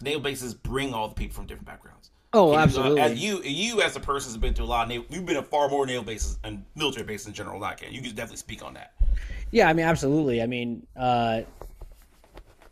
Naval 0.00 0.20
bases 0.20 0.54
bring 0.54 0.92
all 0.94 1.08
the 1.08 1.14
people 1.14 1.34
from 1.34 1.46
different 1.46 1.66
backgrounds. 1.66 2.10
Oh, 2.32 2.52
You, 2.52 2.58
uh, 2.58 2.62
absolutely. 2.62 3.00
as 3.00 3.22
you, 3.22 3.42
you 3.42 3.80
as 3.82 3.96
a 3.96 4.00
person 4.00 4.30
has 4.30 4.36
been 4.36 4.52
to 4.54 4.62
a 4.62 4.64
lot 4.64 4.82
of 4.82 4.88
naval. 4.88 5.06
You've 5.08 5.24
been 5.24 5.36
to 5.36 5.42
far 5.42 5.68
more 5.68 5.86
naval 5.86 6.04
bases 6.04 6.38
and 6.44 6.64
military 6.74 7.06
bases 7.06 7.28
in 7.28 7.32
general. 7.32 7.62
I 7.64 7.74
can. 7.74 7.92
You 7.92 8.02
can 8.02 8.10
definitely 8.10 8.36
speak 8.36 8.62
on 8.64 8.74
that. 8.74 8.92
Yeah, 9.50 9.68
I 9.68 9.72
mean, 9.72 9.86
absolutely. 9.86 10.42
I 10.42 10.46
mean, 10.46 10.86
uh, 10.96 11.42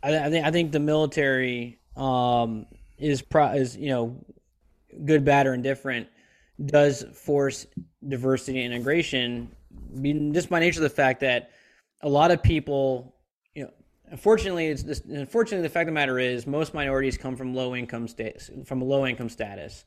I, 0.03 0.25
I 0.25 0.29
think 0.29 0.45
I 0.45 0.51
think 0.51 0.71
the 0.71 0.79
military 0.79 1.79
um, 1.95 2.67
is 2.99 3.21
pro- 3.21 3.53
is 3.53 3.75
you 3.75 3.89
know 3.89 4.23
good, 5.05 5.25
bad, 5.25 5.47
or 5.47 5.53
indifferent 5.53 6.07
does 6.63 7.03
force 7.13 7.65
diversity 8.07 8.63
and 8.63 8.73
integration, 8.73 9.49
being 10.01 10.33
just 10.33 10.49
by 10.49 10.59
nature 10.59 10.79
of 10.79 10.83
the 10.83 10.89
fact 10.89 11.21
that 11.21 11.51
a 12.01 12.09
lot 12.09 12.31
of 12.31 12.43
people, 12.43 13.15
you 13.53 13.63
know, 13.63 13.71
unfortunately, 14.09 14.67
it's 14.67 14.83
just, 14.83 15.05
unfortunately 15.05 15.67
the 15.67 15.71
fact 15.71 15.83
of 15.83 15.93
the 15.93 15.93
matter 15.93 16.19
is 16.19 16.45
most 16.45 16.73
minorities 16.73 17.17
come 17.17 17.35
from 17.35 17.53
low 17.53 17.75
income 17.75 18.07
status 18.07 18.49
from 18.65 18.81
a 18.81 18.85
low 18.85 19.05
income 19.05 19.29
status. 19.29 19.85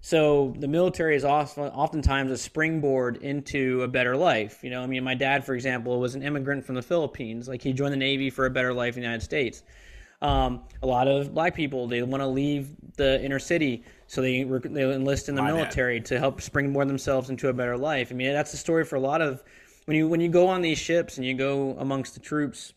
So 0.00 0.54
the 0.58 0.68
military 0.68 1.16
is 1.16 1.24
often, 1.24 1.64
oftentimes 1.64 2.30
a 2.30 2.38
springboard 2.38 3.16
into 3.18 3.82
a 3.82 3.88
better 3.88 4.16
life. 4.16 4.62
You 4.62 4.70
know, 4.70 4.82
I 4.82 4.86
mean, 4.86 5.02
my 5.02 5.14
dad, 5.14 5.44
for 5.44 5.54
example, 5.54 5.98
was 5.98 6.14
an 6.14 6.22
immigrant 6.22 6.64
from 6.64 6.74
the 6.74 6.82
Philippines. 6.82 7.48
Like 7.48 7.62
he 7.62 7.72
joined 7.72 7.92
the 7.92 7.98
Navy 7.98 8.30
for 8.30 8.46
a 8.46 8.50
better 8.50 8.72
life 8.72 8.96
in 8.96 9.00
the 9.00 9.06
United 9.06 9.24
States. 9.24 9.62
Um, 10.22 10.62
a 10.82 10.86
lot 10.86 11.08
of 11.08 11.34
black 11.34 11.54
people 11.54 11.86
they 11.86 12.02
want 12.02 12.22
to 12.22 12.26
leave 12.26 12.70
the 12.96 13.22
inner 13.22 13.38
city, 13.38 13.84
so 14.06 14.22
they 14.22 14.44
they 14.44 14.94
enlist 14.94 15.28
in 15.28 15.34
the 15.34 15.42
My 15.42 15.52
military 15.52 16.00
to 16.02 16.18
help 16.18 16.40
springboard 16.40 16.88
themselves 16.88 17.28
into 17.28 17.48
a 17.48 17.52
better 17.52 17.76
life. 17.76 18.08
I 18.10 18.14
mean, 18.14 18.32
that's 18.32 18.50
the 18.50 18.56
story 18.56 18.84
for 18.84 18.96
a 18.96 19.00
lot 19.00 19.20
of 19.20 19.44
when 19.84 19.96
you 19.96 20.08
when 20.08 20.20
you 20.20 20.28
go 20.28 20.48
on 20.48 20.62
these 20.62 20.78
ships 20.78 21.18
and 21.18 21.26
you 21.26 21.34
go 21.34 21.76
amongst 21.78 22.14
the 22.14 22.20
troops 22.20 22.72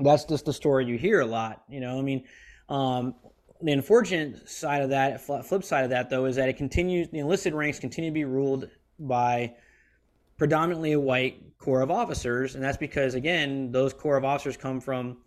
that's 0.00 0.24
just 0.24 0.44
the 0.44 0.52
story 0.52 0.86
you 0.86 0.98
hear 0.98 1.20
a 1.20 1.26
lot. 1.26 1.62
You 1.68 1.80
know, 1.80 1.98
I 1.98 2.02
mean, 2.02 2.24
um, 2.68 3.14
the 3.62 3.72
unfortunate 3.72 4.48
side 4.48 4.82
of 4.82 4.90
that, 4.90 5.20
flip 5.20 5.64
side 5.64 5.84
of 5.84 5.90
that, 5.90 6.10
though, 6.10 6.26
is 6.26 6.36
that 6.36 6.48
it 6.48 6.56
continues. 6.56 7.08
The 7.08 7.20
enlisted 7.20 7.54
ranks 7.54 7.78
continue 7.78 8.10
to 8.10 8.14
be 8.14 8.24
ruled 8.24 8.68
by 8.98 9.54
predominantly 10.36 10.92
a 10.92 11.00
white 11.00 11.58
corps 11.58 11.80
of 11.80 11.90
officers, 11.90 12.54
and 12.54 12.62
that's 12.62 12.76
because 12.76 13.14
again, 13.14 13.72
those 13.72 13.92
corps 13.92 14.16
of 14.16 14.24
officers 14.24 14.56
come 14.56 14.80
from 14.80 15.18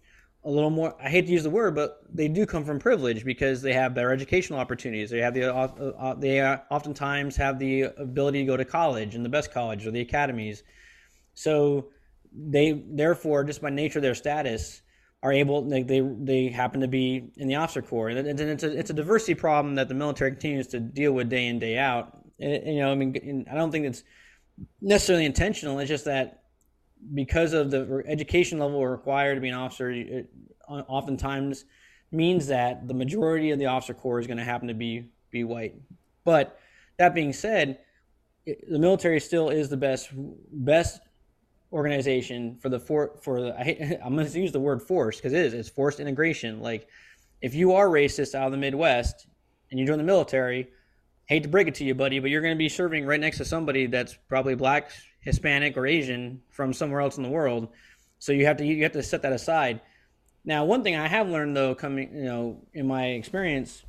a 0.44 0.50
little 0.50 0.70
more. 0.70 0.96
I 1.02 1.10
hate 1.10 1.26
to 1.26 1.32
use 1.32 1.44
the 1.44 1.50
word, 1.50 1.76
but 1.76 2.02
they 2.14 2.28
do 2.28 2.46
come 2.46 2.64
from 2.64 2.80
privilege 2.80 3.26
because 3.26 3.62
they 3.62 3.74
have 3.74 3.94
better 3.94 4.12
educational 4.12 4.60
opportunities. 4.60 5.10
They 5.10 5.20
have 5.20 5.34
the 5.34 5.54
uh, 5.54 5.68
uh, 5.68 6.14
they 6.16 6.40
uh, 6.40 6.58
oftentimes 6.72 7.36
have 7.36 7.60
the 7.60 7.84
ability 7.84 8.40
to 8.40 8.46
go 8.46 8.58
to 8.58 8.66
college 8.66 9.16
and 9.16 9.26
the 9.26 9.30
best 9.30 9.52
college 9.52 9.86
or 9.86 9.92
the 9.92 10.02
academies. 10.02 10.64
So 11.34 11.90
they 12.34 12.84
therefore 12.88 13.44
just 13.44 13.62
by 13.62 13.70
nature 13.70 14.00
of 14.00 14.04
their 14.04 14.16
status 14.16 14.82
are 15.22 15.34
able 15.34 15.68
they 15.68 15.84
they, 15.84 16.02
they 16.02 16.48
happen 16.48 16.82
to 16.82 16.88
be 16.88 17.32
in 17.38 17.48
the 17.48 17.56
officer 17.56 17.82
corps 17.82 18.10
and 18.10 18.28
it's, 18.28 18.42
it's 18.42 18.64
a 18.64 18.78
it's 18.78 18.90
a 18.90 18.94
diversity 18.94 19.34
problem 19.34 19.76
that 19.76 19.88
the 19.88 19.94
military 19.94 20.32
continues 20.32 20.68
to 20.68 20.80
deal 20.80 21.12
with 21.12 21.30
day 21.30 21.48
in 21.48 21.60
day 21.60 21.78
out 21.78 22.18
and, 22.40 22.76
you 22.76 22.82
know 22.82 22.92
i 22.92 22.96
mean 22.96 23.46
i 23.52 23.56
don't 23.56 23.72
think 23.72 23.86
it's 23.86 24.04
necessarily 24.82 25.26
intentional 25.26 25.80
it's 25.80 25.90
just 25.90 26.06
that 26.06 26.39
because 27.14 27.54
of 27.54 27.72
the 27.72 28.04
education 28.08 28.60
level 28.60 28.86
required 28.86 29.36
to 29.36 29.42
be 29.42 29.50
an 29.50 29.56
officer 29.56 29.92
it 29.92 30.30
oftentimes 30.68 31.66
means 32.12 32.48
that 32.48 32.88
the 32.88 32.94
majority 32.94 33.52
of 33.52 33.60
the 33.60 33.66
officer 33.66 33.94
corps 33.94 34.20
is 34.20 34.28
going 34.28 34.38
to 34.38 34.44
happen 34.44 34.68
to 34.68 34.74
be 34.74 35.06
be 35.32 35.44
white 35.44 35.76
but 36.26 36.60
that 36.98 37.14
being 37.14 37.34
said 37.34 37.80
it- 38.46 38.70
the 38.70 38.80
military 38.80 39.20
still 39.20 39.50
is 39.50 39.70
the 39.70 39.78
best 39.78 40.10
best 40.14 41.02
organization 41.72 42.56
for 42.56 42.70
the 42.70 42.80
for 42.80 43.16
for 43.22 43.42
the 43.42 43.60
I 43.60 44.00
I'm 44.04 44.16
going 44.16 44.28
to 44.28 44.40
use 44.40 44.52
the 44.52 44.60
word 44.60 44.82
force 44.82 45.18
because 45.18 45.34
it 45.34 45.40
is 45.46 45.54
it's 45.54 45.70
forced 45.70 46.00
integration. 46.00 46.62
Like 46.62 46.88
if 47.42 47.54
you 47.54 47.74
are 47.74 47.88
racist 47.88 48.36
out 48.36 48.48
of 48.48 48.52
the 48.52 48.58
Midwest 48.58 49.28
and 49.72 49.80
you 49.80 49.86
join 49.86 49.98
the 49.98 50.04
military, 50.04 50.70
hate 51.26 51.44
to 51.44 51.50
break 51.50 51.68
it 51.68 51.76
to 51.76 51.84
you, 51.84 51.96
buddy, 51.96 52.20
but 52.20 52.30
you're 52.30 52.42
going 52.42 52.56
to 52.56 52.58
be 52.58 52.70
serving 52.70 53.06
right 53.06 53.20
next 53.20 53.38
to 53.38 53.46
somebody 53.46 53.86
that's 53.86 54.18
probably 54.28 54.56
black, 54.56 54.92
Hispanic, 55.20 55.78
or 55.78 55.86
Asian 55.86 56.42
from 56.50 56.74
somewhere 56.74 57.02
else 57.02 57.18
in 57.18 57.24
the 57.24 57.30
world. 57.30 57.70
So 58.20 58.32
you 58.32 58.46
have 58.46 58.58
to 58.58 58.66
you 58.66 58.84
have 58.84 58.94
to 58.94 59.04
set 59.04 59.22
that 59.24 59.34
aside. 59.34 59.82
Now, 60.46 60.66
one 60.66 60.84
thing 60.84 60.96
I 60.96 61.08
have 61.08 61.28
learned 61.30 61.56
though, 61.56 61.76
coming 61.76 62.14
you 62.14 62.24
know 62.24 62.62
in 62.74 62.88
my 62.88 63.08
experience, 63.08 63.84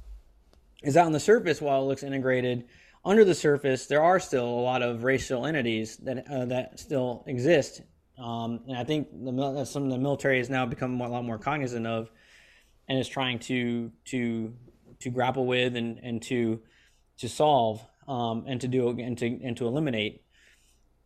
is 0.83 0.95
that 0.95 1.07
on 1.07 1.13
the 1.13 1.21
surface, 1.21 1.61
while 1.61 1.83
it 1.83 1.87
looks 1.87 2.03
integrated, 2.03 2.65
under 3.05 3.25
the 3.25 3.35
surface, 3.35 3.87
there 3.87 4.03
are 4.03 4.21
still 4.21 4.47
a 4.47 4.61
lot 4.61 4.83
of 4.83 5.05
racial 5.05 5.47
entities 5.47 5.97
that 5.99 6.27
uh, 6.31 6.45
that 6.47 6.79
still 6.79 7.25
exist, 7.27 7.83
um, 8.19 8.61
and 8.69 8.77
I 8.77 8.85
think 8.85 9.09
the, 9.13 9.65
something 9.65 9.91
the 9.91 9.99
military 9.99 10.39
has 10.39 10.51
now 10.51 10.67
become 10.67 11.01
a 11.01 11.09
lot 11.09 11.25
more 11.25 11.39
cognizant 11.39 11.87
of, 11.87 12.11
and 12.89 12.99
is 12.99 13.09
trying 13.09 13.39
to 13.41 13.91
to 14.07 14.53
to 15.01 15.11
grapple 15.11 15.47
with 15.47 15.77
and, 15.77 15.99
and 16.03 16.23
to 16.23 16.61
to 17.19 17.29
solve 17.29 17.85
um, 18.07 18.45
and 18.47 18.61
to 18.61 18.69
do 18.69 18.89
and 18.91 19.17
to 19.19 19.27
and 19.27 19.57
to 19.57 19.67
eliminate. 19.67 20.25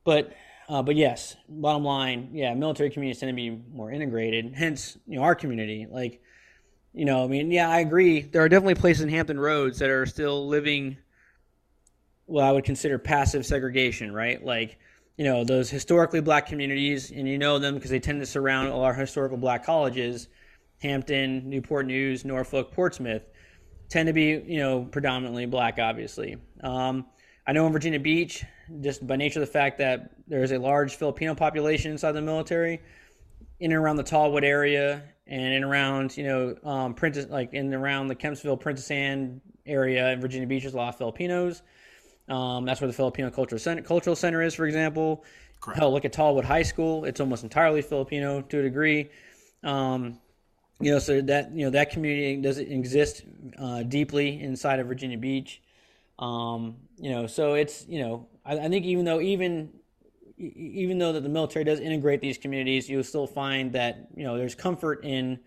But 0.04 0.32
uh, 0.68 0.82
but 0.82 0.96
yes, 0.96 1.36
bottom 1.48 1.84
line, 1.84 2.30
yeah, 2.32 2.54
military 2.54 2.90
communities 2.90 3.20
tend 3.20 3.30
to 3.30 3.34
be 3.34 3.50
more 3.50 3.90
integrated. 3.90 4.54
Hence, 4.54 4.96
you 5.06 5.16
know, 5.16 5.22
our 5.22 5.34
community, 5.34 5.86
like, 5.90 6.22
you 6.94 7.04
know, 7.04 7.24
I 7.24 7.26
mean, 7.26 7.50
yeah, 7.50 7.68
I 7.68 7.80
agree. 7.80 8.22
There 8.22 8.42
are 8.42 8.48
definitely 8.48 8.76
places 8.76 9.02
in 9.02 9.10
Hampton 9.10 9.38
Roads 9.38 9.78
that 9.80 9.90
are 9.90 10.06
still 10.06 10.48
living 10.48 10.96
well, 12.26 12.46
I 12.46 12.52
would 12.52 12.64
consider 12.64 12.98
passive 12.98 13.44
segregation, 13.44 14.12
right? 14.12 14.42
Like, 14.44 14.78
you 15.16 15.24
know, 15.24 15.44
those 15.44 15.70
historically 15.70 16.20
black 16.20 16.46
communities, 16.46 17.10
and 17.10 17.28
you 17.28 17.38
know 17.38 17.58
them 17.58 17.74
because 17.74 17.90
they 17.90 18.00
tend 18.00 18.20
to 18.20 18.26
surround 18.26 18.68
all 18.68 18.82
our 18.82 18.94
historical 18.94 19.36
black 19.36 19.64
colleges, 19.64 20.28
Hampton, 20.80 21.48
Newport 21.48 21.86
News, 21.86 22.24
Norfolk, 22.24 22.72
Portsmouth, 22.72 23.22
tend 23.88 24.06
to 24.06 24.12
be, 24.12 24.42
you 24.46 24.58
know, 24.58 24.84
predominantly 24.84 25.46
black, 25.46 25.78
obviously. 25.78 26.36
Um, 26.62 27.06
I 27.46 27.52
know 27.52 27.66
in 27.66 27.72
Virginia 27.72 28.00
Beach, 28.00 28.44
just 28.80 29.06
by 29.06 29.16
nature 29.16 29.40
of 29.40 29.46
the 29.46 29.52
fact 29.52 29.78
that 29.78 30.10
there 30.26 30.42
is 30.42 30.52
a 30.52 30.58
large 30.58 30.96
Filipino 30.96 31.34
population 31.34 31.90
inside 31.90 32.12
the 32.12 32.22
military, 32.22 32.80
in 33.60 33.70
and 33.70 33.80
around 33.80 33.96
the 33.96 34.02
Tallwood 34.02 34.44
area 34.44 35.02
and 35.26 35.40
in 35.42 35.52
and 35.52 35.64
around, 35.64 36.16
you 36.16 36.24
know, 36.24 36.56
um, 36.64 36.94
Princess, 36.94 37.28
like 37.28 37.52
in 37.52 37.66
and 37.66 37.74
around 37.74 38.08
the 38.08 38.14
Kempsville, 38.14 38.58
Princess 38.58 38.90
Anne 38.90 39.40
area 39.66 40.10
in 40.12 40.20
Virginia 40.20 40.46
Beach, 40.46 40.62
there's 40.62 40.74
a 40.74 40.76
lot 40.76 40.88
of 40.88 40.96
Filipinos. 40.96 41.62
Um, 42.28 42.64
that's 42.64 42.80
where 42.80 42.88
the 42.88 42.94
Filipino 42.94 43.30
Cultural 43.30 43.58
Center, 43.58 43.82
Cultural 43.82 44.16
Center 44.16 44.42
is, 44.42 44.54
for 44.54 44.66
example. 44.66 45.24
Correct. 45.60 45.78
Hell, 45.78 45.92
look 45.92 46.06
at 46.06 46.12
Tallwood 46.12 46.44
High 46.44 46.62
School; 46.62 47.04
it's 47.04 47.20
almost 47.20 47.42
entirely 47.42 47.82
Filipino 47.82 48.40
to 48.40 48.60
a 48.60 48.62
degree. 48.62 49.10
Um, 49.62 50.18
you 50.80 50.90
know, 50.92 50.98
so 50.98 51.20
that 51.22 51.52
you 51.54 51.64
know 51.66 51.70
that 51.70 51.90
community 51.90 52.36
doesn't 52.40 52.70
exist 52.70 53.22
uh, 53.58 53.82
deeply 53.82 54.40
inside 54.40 54.78
of 54.78 54.86
Virginia 54.86 55.18
Beach. 55.18 55.60
Um, 56.18 56.76
you 56.96 57.10
know, 57.10 57.26
so 57.26 57.54
it's 57.54 57.86
you 57.88 58.00
know, 58.00 58.28
I, 58.44 58.58
I 58.58 58.68
think 58.68 58.84
even 58.86 59.04
though 59.04 59.20
even 59.20 59.70
even 60.38 60.98
though 60.98 61.12
that 61.12 61.22
the 61.22 61.28
military 61.28 61.64
does 61.64 61.80
integrate 61.80 62.20
these 62.20 62.38
communities, 62.38 62.88
you'll 62.88 63.04
still 63.04 63.26
find 63.26 63.72
that 63.72 64.08
you 64.16 64.24
know 64.24 64.36
there's 64.36 64.54
comfort 64.54 65.04
in 65.04 65.38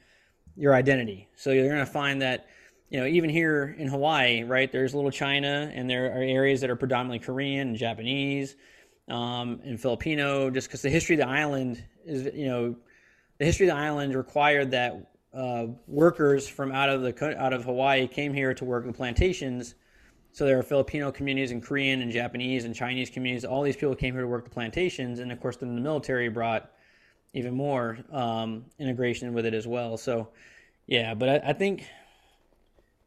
your 0.56 0.74
identity. 0.74 1.28
So 1.36 1.52
you're 1.52 1.68
going 1.68 1.80
to 1.80 1.86
find 1.86 2.22
that 2.22 2.48
you 2.90 3.00
know 3.00 3.06
even 3.06 3.30
here 3.30 3.76
in 3.78 3.88
Hawaii, 3.88 4.44
right? 4.44 4.72
There's 4.72 4.96
little 4.96 5.12
China, 5.12 5.72
and 5.74 5.90
there 5.90 6.08
are 6.08 6.22
areas 6.22 6.62
that 6.62 6.70
are 6.70 6.76
predominantly 6.76 7.20
Korean 7.20 7.70
and 7.70 7.78
Japanese 7.78 8.56
um, 9.10 9.62
and 9.64 9.80
Filipino, 9.80 10.50
just 10.50 10.68
because 10.68 10.82
the 10.82 10.90
history 10.90 11.16
of 11.16 11.22
the 11.22 11.28
island 11.28 11.84
is 12.06 12.34
you 12.36 12.48
know 12.48 12.76
the 13.38 13.46
history 13.46 13.68
of 13.68 13.76
the 13.76 13.80
island 13.80 14.16
required 14.16 14.72
that 14.72 15.12
uh, 15.34 15.68
workers 15.88 16.48
from 16.48 16.72
out 16.72 16.90
of 16.90 17.02
the 17.02 17.42
out 17.42 17.54
of 17.54 17.66
Hawaii 17.66 18.08
came 18.08 18.34
here 18.34 18.54
to 18.54 18.66
work 18.66 18.86
in 18.86 18.94
plantations. 18.94 19.76
So 20.38 20.46
there 20.46 20.60
are 20.60 20.62
Filipino 20.62 21.12
communities 21.12 21.50
and 21.50 21.64
Korean 21.64 22.04
and 22.04 22.12
Japanese 22.12 22.66
and 22.66 22.76
Chinese 22.76 23.10
communities. 23.10 23.44
All 23.44 23.64
these 23.64 23.76
people 23.76 23.96
came 23.96 24.14
here 24.14 24.22
to 24.22 24.28
work 24.28 24.44
the 24.44 24.52
plantations, 24.52 25.18
and 25.18 25.32
of 25.32 25.40
course, 25.40 25.58
then 25.58 25.74
the 25.74 25.82
military 25.82 26.30
brought 26.30 26.70
even 27.34 27.56
more 27.56 27.98
um, 28.12 28.66
integration 28.78 29.34
with 29.34 29.48
it 29.48 29.56
as 29.56 29.66
well. 29.66 29.98
So, 29.98 30.30
yeah, 30.86 31.16
but 31.16 31.28
I, 31.28 31.50
I 31.50 31.54
think 31.54 31.88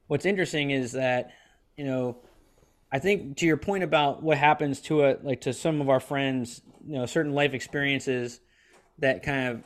what's 0.08 0.26
interesting 0.26 0.72
is 0.72 0.90
that 0.90 1.30
you 1.76 1.84
know, 1.84 2.16
I 2.90 2.98
think 2.98 3.36
to 3.36 3.46
your 3.46 3.58
point 3.58 3.84
about 3.84 4.24
what 4.24 4.36
happens 4.36 4.80
to 4.80 5.02
it, 5.02 5.24
like 5.24 5.42
to 5.42 5.52
some 5.52 5.80
of 5.80 5.88
our 5.88 6.00
friends, 6.00 6.62
you 6.84 6.94
know, 6.94 7.06
certain 7.06 7.32
life 7.32 7.54
experiences 7.54 8.40
that 8.98 9.22
kind 9.22 9.46
of 9.50 9.62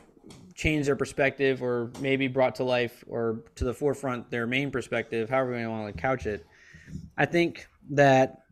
change 0.53 0.85
their 0.85 0.95
perspective 0.95 1.63
or 1.63 1.89
maybe 1.99 2.27
brought 2.27 2.53
to 2.57 2.63
life 2.63 3.03
or 3.07 3.39
to 3.55 3.63
the 3.63 3.73
forefront 3.73 4.29
their 4.29 4.45
main 4.45 4.69
perspective, 4.69 5.31
however 5.31 5.57
we 5.57 5.65
want 5.65 5.95
to 5.95 5.99
couch 5.99 6.27
it. 6.27 6.45
I 7.17 7.25
think 7.25 7.67
that 7.91 8.43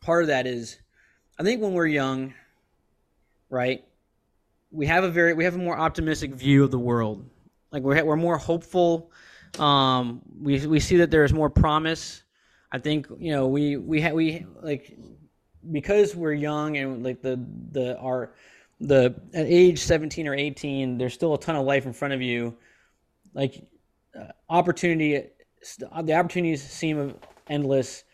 part 0.00 0.22
of 0.22 0.28
that 0.28 0.46
is, 0.46 0.78
I 1.38 1.42
think 1.42 1.62
when 1.62 1.72
we're 1.72 1.86
young, 1.86 2.34
right, 3.48 3.84
we 4.70 4.86
have 4.86 5.04
a 5.04 5.10
very 5.10 5.34
we 5.34 5.44
have 5.44 5.54
a 5.54 5.58
more 5.58 5.78
optimistic 5.78 6.34
view 6.34 6.64
of 6.64 6.70
the 6.70 6.78
world. 6.78 7.28
Like 7.72 7.82
we're 7.82 8.04
we're 8.04 8.16
more 8.16 8.38
hopeful. 8.38 9.10
Um, 9.58 10.22
we 10.40 10.66
we 10.66 10.80
see 10.80 10.96
that 10.98 11.10
there's 11.10 11.32
more 11.32 11.50
promise. 11.50 12.22
I 12.72 12.78
think 12.78 13.08
you 13.18 13.32
know 13.32 13.48
we 13.48 13.76
we 13.76 14.00
ha- 14.00 14.12
we 14.12 14.46
like 14.62 14.96
because 15.70 16.14
we're 16.14 16.32
young 16.32 16.76
and 16.76 17.02
like 17.02 17.20
the 17.20 17.44
the 17.72 17.98
our 17.98 18.34
the 18.80 19.14
at 19.34 19.46
age 19.46 19.80
17 19.80 20.26
or 20.26 20.34
18 20.34 20.96
there's 20.96 21.12
still 21.12 21.34
a 21.34 21.38
ton 21.38 21.54
of 21.54 21.66
life 21.66 21.84
in 21.84 21.92
front 21.92 22.14
of 22.14 22.22
you 22.22 22.56
like 23.34 23.62
uh, 24.18 24.24
opportunity 24.48 25.22
the 25.78 26.14
opportunities 26.14 26.62
seem 26.62 27.14
endless 27.48 28.04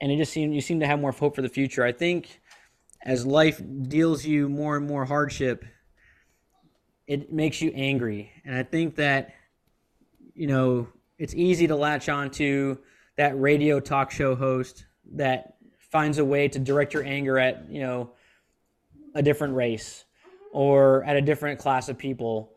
and 0.00 0.10
it 0.10 0.16
just 0.16 0.32
seems 0.32 0.54
you 0.54 0.60
seem 0.60 0.80
to 0.80 0.86
have 0.86 0.98
more 0.98 1.12
hope 1.12 1.34
for 1.34 1.42
the 1.42 1.48
future. 1.48 1.84
I 1.84 1.92
think 1.92 2.40
as 3.02 3.26
life 3.26 3.60
deals 3.88 4.24
you 4.24 4.48
more 4.48 4.76
and 4.76 4.86
more 4.86 5.04
hardship 5.04 5.64
it 7.06 7.32
makes 7.32 7.60
you 7.60 7.72
angry. 7.74 8.30
And 8.44 8.54
i 8.54 8.62
think 8.62 8.96
that 8.96 9.34
you 10.34 10.46
know 10.46 10.88
it's 11.18 11.34
easy 11.34 11.66
to 11.66 11.76
latch 11.76 12.08
on 12.08 12.30
to 12.32 12.78
that 13.16 13.38
radio 13.40 13.80
talk 13.80 14.10
show 14.10 14.34
host 14.34 14.86
that 15.12 15.54
finds 15.78 16.18
a 16.18 16.24
way 16.24 16.48
to 16.48 16.58
direct 16.58 16.94
your 16.94 17.04
anger 17.04 17.38
at 17.38 17.68
you 17.68 17.80
know 17.80 18.12
a 19.14 19.22
different 19.22 19.54
race 19.54 20.04
or 20.52 21.04
at 21.04 21.16
a 21.16 21.20
different 21.20 21.58
class 21.58 21.88
of 21.88 21.98
people 21.98 22.52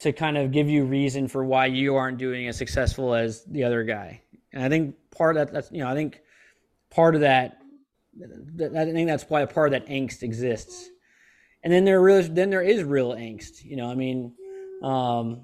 to 0.00 0.12
kind 0.12 0.38
of 0.38 0.52
give 0.52 0.68
you 0.68 0.84
reason 0.84 1.28
for 1.28 1.44
why 1.44 1.66
you 1.66 1.96
aren't 1.96 2.18
doing 2.18 2.48
as 2.48 2.56
successful 2.56 3.14
as 3.14 3.44
the 3.44 3.64
other 3.64 3.82
guy. 3.82 4.22
And 4.52 4.62
I 4.62 4.68
think 4.68 4.94
part 5.10 5.36
of 5.36 5.46
that, 5.46 5.52
that's, 5.52 5.72
you 5.72 5.78
know, 5.78 5.88
I 5.88 5.94
think 5.94 6.20
part 6.90 7.14
of 7.14 7.22
that, 7.22 7.58
I 8.20 8.68
think 8.68 9.08
that's 9.08 9.24
why 9.28 9.42
a 9.42 9.46
part 9.46 9.72
of 9.72 9.80
that 9.80 9.90
angst 9.90 10.22
exists. 10.22 10.88
And 11.62 11.72
then 11.72 11.84
there 11.84 12.00
really, 12.00 12.22
then 12.28 12.50
there 12.50 12.62
is 12.62 12.84
real 12.84 13.12
angst, 13.12 13.64
you 13.64 13.76
know, 13.76 13.90
I 13.90 13.94
mean, 13.94 14.34
um, 14.82 15.42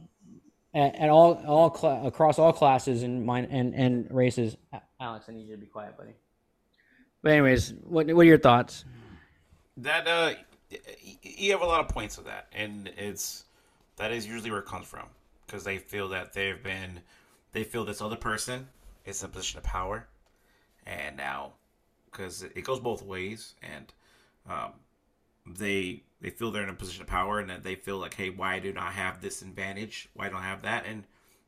at, 0.72 0.94
at 0.94 1.10
all, 1.10 1.34
all 1.46 1.74
cl- 1.74 2.06
across 2.06 2.38
all 2.38 2.52
classes 2.52 3.02
and 3.02 3.24
mine 3.26 3.48
and, 3.50 3.74
and 3.74 4.06
races. 4.10 4.56
Alex, 5.00 5.26
I 5.28 5.32
need 5.32 5.48
you 5.48 5.54
to 5.54 5.60
be 5.60 5.66
quiet, 5.66 5.96
buddy. 5.96 6.14
But 7.22 7.32
anyways, 7.32 7.74
what, 7.82 8.06
what 8.06 8.22
are 8.22 8.24
your 8.24 8.38
thoughts? 8.38 8.84
That, 9.78 10.06
uh, 10.06 10.34
you 11.22 11.52
have 11.52 11.62
a 11.62 11.66
lot 11.66 11.80
of 11.80 11.88
points 11.88 12.16
with 12.16 12.26
that, 12.26 12.46
and 12.52 12.90
it's 12.96 13.44
that 13.96 14.12
is 14.12 14.26
usually 14.26 14.50
where 14.50 14.60
it 14.60 14.66
comes 14.66 14.86
from 14.86 15.06
because 15.46 15.64
they 15.64 15.78
feel 15.78 16.08
that 16.08 16.32
they've 16.32 16.62
been 16.62 17.00
they 17.52 17.64
feel 17.64 17.84
this 17.84 18.00
other 18.00 18.16
person 18.16 18.68
is 19.04 19.22
in 19.22 19.30
a 19.30 19.32
position 19.32 19.58
of 19.58 19.64
power, 19.64 20.06
and 20.86 21.16
now 21.16 21.52
because 22.10 22.42
it 22.42 22.64
goes 22.64 22.80
both 22.80 23.02
ways, 23.02 23.54
and 23.62 23.92
um, 24.48 24.72
they 25.46 26.02
they 26.20 26.30
feel 26.30 26.50
they're 26.50 26.62
in 26.62 26.68
a 26.68 26.74
position 26.74 27.02
of 27.02 27.08
power, 27.08 27.38
and 27.38 27.50
that 27.50 27.62
they 27.62 27.74
feel 27.74 27.98
like, 27.98 28.14
hey, 28.14 28.30
why 28.30 28.58
do 28.58 28.74
I 28.76 28.90
have 28.90 29.20
this 29.20 29.42
advantage? 29.42 30.08
Why 30.14 30.28
don't 30.28 30.40
I 30.40 30.44
have 30.48 30.62
that? 30.62 30.86
And 30.86 31.04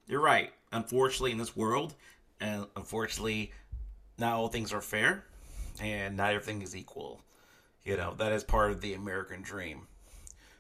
you're 0.07 0.21
right. 0.21 0.53
Unfortunately, 0.73 1.33
in 1.33 1.39
this 1.39 1.57
world, 1.57 1.95
and 2.41 2.67
unfortunately, 2.77 3.53
not 4.19 4.35
all 4.35 4.49
things 4.49 4.73
are 4.73 4.81
fair, 4.81 5.25
and 5.81 6.17
not 6.17 6.33
everything 6.33 6.63
is 6.63 6.77
equal. 6.77 7.23
You 7.85 7.97
know, 7.97 8.15
that 8.19 8.33
is 8.33 8.45
part 8.45 8.73
of 8.73 8.81
the 8.81 8.95
American 8.95 9.43
dream. 9.43 9.87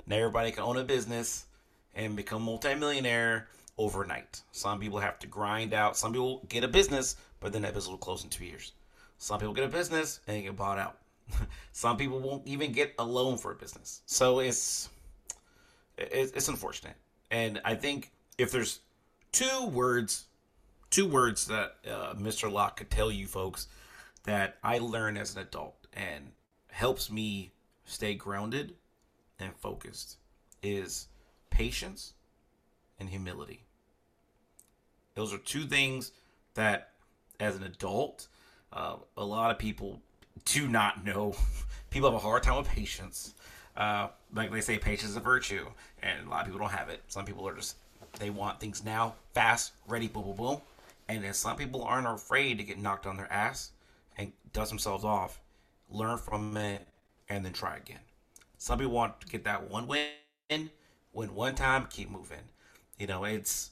Now 0.06 0.16
everybody 0.16 0.52
can 0.52 0.62
own 0.62 0.76
a 0.76 0.84
business 0.84 1.46
and 1.96 2.14
become 2.14 2.42
multimillionaire 2.42 3.48
overnight. 3.78 4.42
Some 4.52 4.78
people 4.78 5.00
have 5.00 5.18
to 5.20 5.26
grind 5.26 5.74
out. 5.74 5.96
Some 5.96 6.12
people 6.12 6.44
get 6.48 6.62
a 6.62 6.68
business, 6.68 7.16
but 7.40 7.52
then 7.52 7.62
that 7.62 7.74
business 7.74 7.90
will 7.90 7.98
close 7.98 8.22
in 8.22 8.30
two 8.30 8.44
years. 8.44 8.72
Some 9.18 9.40
people 9.40 9.54
get 9.54 9.64
a 9.64 9.68
business 9.68 10.20
and 10.28 10.42
get 10.42 10.56
bought 10.56 10.78
out. 10.78 10.98
Some 11.72 11.96
people 11.96 12.20
won't 12.20 12.46
even 12.46 12.70
get 12.70 12.94
a 12.98 13.04
loan 13.04 13.38
for 13.38 13.50
a 13.50 13.56
business. 13.56 14.02
So 14.06 14.38
it's 14.38 14.88
it's 15.98 16.48
unfortunate. 16.48 16.94
And 17.30 17.60
I 17.64 17.74
think 17.74 18.12
if 18.38 18.52
there's 18.52 18.80
two 19.32 19.66
words, 19.66 20.26
two 20.90 21.08
words 21.08 21.46
that 21.46 21.76
uh, 21.90 22.14
Mr. 22.14 22.52
Locke 22.52 22.76
could 22.76 22.90
tell 22.90 23.10
you 23.10 23.26
folks 23.26 23.66
that 24.24 24.58
I 24.62 24.78
learned 24.78 25.18
as 25.18 25.34
an 25.34 25.42
adult, 25.42 25.86
and 25.94 26.32
helps 26.68 27.10
me 27.10 27.52
stay 27.86 28.14
grounded 28.14 28.74
and 29.40 29.54
focused 29.56 30.18
is 30.62 31.06
patience 31.50 32.14
and 32.98 33.08
humility. 33.08 33.64
Those 35.14 35.32
are 35.32 35.38
two 35.38 35.64
things 35.64 36.12
that, 36.54 36.90
as 37.40 37.56
an 37.56 37.62
adult, 37.62 38.28
uh, 38.72 38.96
a 39.16 39.24
lot 39.24 39.50
of 39.50 39.58
people 39.58 40.00
do 40.44 40.68
not 40.68 41.04
know. 41.04 41.34
people 41.90 42.10
have 42.10 42.16
a 42.16 42.22
hard 42.22 42.42
time 42.42 42.58
with 42.58 42.68
patience. 42.68 43.34
Uh, 43.76 44.08
like 44.34 44.50
they 44.50 44.60
say, 44.60 44.78
patience 44.78 45.10
is 45.10 45.16
a 45.16 45.20
virtue, 45.20 45.66
and 46.02 46.26
a 46.26 46.30
lot 46.30 46.40
of 46.40 46.46
people 46.46 46.60
don't 46.60 46.70
have 46.70 46.88
it. 46.88 47.02
Some 47.08 47.24
people 47.24 47.46
are 47.48 47.54
just 47.54 47.76
they 48.18 48.30
want 48.30 48.60
things 48.60 48.84
now, 48.84 49.14
fast, 49.34 49.72
ready, 49.86 50.08
boom, 50.08 50.24
boom, 50.24 50.36
boom. 50.36 50.60
And 51.08 51.22
then 51.22 51.34
some 51.34 51.56
people 51.56 51.84
aren't 51.84 52.06
afraid 52.06 52.58
to 52.58 52.64
get 52.64 52.78
knocked 52.78 53.06
on 53.06 53.16
their 53.16 53.30
ass 53.30 53.72
and 54.16 54.32
dust 54.52 54.70
themselves 54.70 55.04
off 55.04 55.40
learn 55.90 56.18
from 56.18 56.56
it, 56.56 56.86
and 57.28 57.44
then 57.44 57.52
try 57.52 57.76
again. 57.76 58.00
Some 58.58 58.78
people 58.78 58.92
want 58.92 59.20
to 59.20 59.26
get 59.26 59.44
that 59.44 59.70
one 59.70 59.86
win, 59.86 60.70
win 61.16 61.34
one 61.34 61.54
time, 61.54 61.86
keep 61.90 62.10
moving. 62.10 62.38
You 62.98 63.06
know, 63.06 63.24
it's 63.24 63.70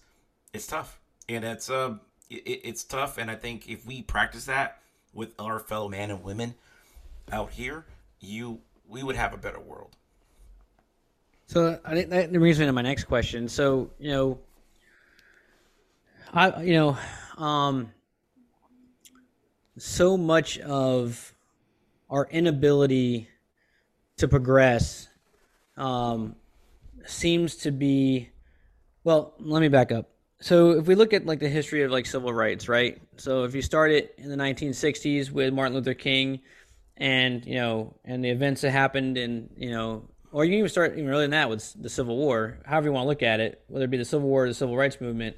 it's 0.52 0.66
tough, 0.66 0.98
and 1.28 1.44
it's 1.44 1.70
uh, 1.70 1.94
it, 2.30 2.60
it's 2.64 2.84
tough. 2.84 3.18
And 3.18 3.30
I 3.30 3.36
think 3.36 3.68
if 3.68 3.86
we 3.86 4.02
practice 4.02 4.46
that 4.46 4.78
with 5.12 5.34
our 5.38 5.60
fellow 5.60 5.88
men 5.88 6.10
and 6.10 6.24
women 6.24 6.54
out 7.30 7.52
here, 7.52 7.84
you 8.20 8.60
we 8.88 9.02
would 9.02 9.16
have 9.16 9.32
a 9.34 9.36
better 9.36 9.60
world. 9.60 9.94
So 11.46 11.78
I 11.84 11.94
think 11.94 12.10
that 12.10 12.32
brings 12.32 12.58
me 12.58 12.66
to 12.66 12.72
my 12.72 12.82
next 12.82 13.04
question. 13.04 13.48
So 13.48 13.90
you 13.98 14.10
know, 14.10 14.38
I 16.32 16.62
you 16.62 16.74
know, 16.74 16.98
um, 17.36 17.92
so 19.76 20.16
much 20.16 20.58
of 20.60 21.34
our 22.10 22.26
inability 22.30 23.28
to 24.16 24.28
progress 24.28 25.08
um, 25.76 26.36
seems 27.06 27.56
to 27.56 27.70
be 27.70 28.30
well 29.04 29.34
let 29.38 29.60
me 29.60 29.68
back 29.68 29.92
up. 29.92 30.10
So 30.40 30.72
if 30.72 30.86
we 30.86 30.94
look 30.94 31.12
at 31.12 31.24
like 31.24 31.40
the 31.40 31.48
history 31.48 31.82
of 31.82 31.90
like 31.90 32.06
civil 32.06 32.32
rights 32.32 32.68
right? 32.68 33.00
So 33.16 33.44
if 33.44 33.54
you 33.54 33.62
start 33.62 33.90
it 33.90 34.14
in 34.18 34.28
the 34.28 34.36
1960s 34.36 35.30
with 35.30 35.52
martin 35.52 35.74
luther 35.74 35.94
king 35.94 36.40
and 36.96 37.44
you 37.44 37.56
know 37.56 37.94
and 38.04 38.24
the 38.24 38.30
events 38.30 38.60
that 38.62 38.70
happened 38.70 39.16
and 39.16 39.50
you 39.56 39.70
know 39.70 40.08
or 40.32 40.44
you 40.44 40.50
can 40.50 40.58
even 40.58 40.68
start 40.68 40.92
even 40.92 41.08
earlier 41.08 41.22
than 41.22 41.30
that 41.30 41.48
with 41.48 41.74
the 41.80 41.88
civil 41.88 42.16
war 42.16 42.58
however 42.64 42.86
you 42.86 42.92
want 42.92 43.04
to 43.04 43.08
look 43.08 43.22
at 43.22 43.40
it 43.40 43.62
whether 43.68 43.84
it 43.84 43.90
be 43.90 43.96
the 43.96 44.04
civil 44.04 44.28
war 44.28 44.44
or 44.44 44.48
the 44.48 44.54
civil 44.54 44.76
rights 44.76 45.00
movement. 45.00 45.36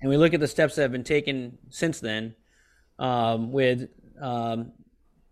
And 0.00 0.10
we 0.10 0.16
look 0.16 0.34
at 0.34 0.40
the 0.40 0.48
steps 0.48 0.74
that 0.74 0.82
have 0.82 0.92
been 0.92 1.04
taken 1.04 1.58
since 1.70 2.00
then 2.00 2.34
um, 2.98 3.52
with 3.52 3.88
um, 4.20 4.72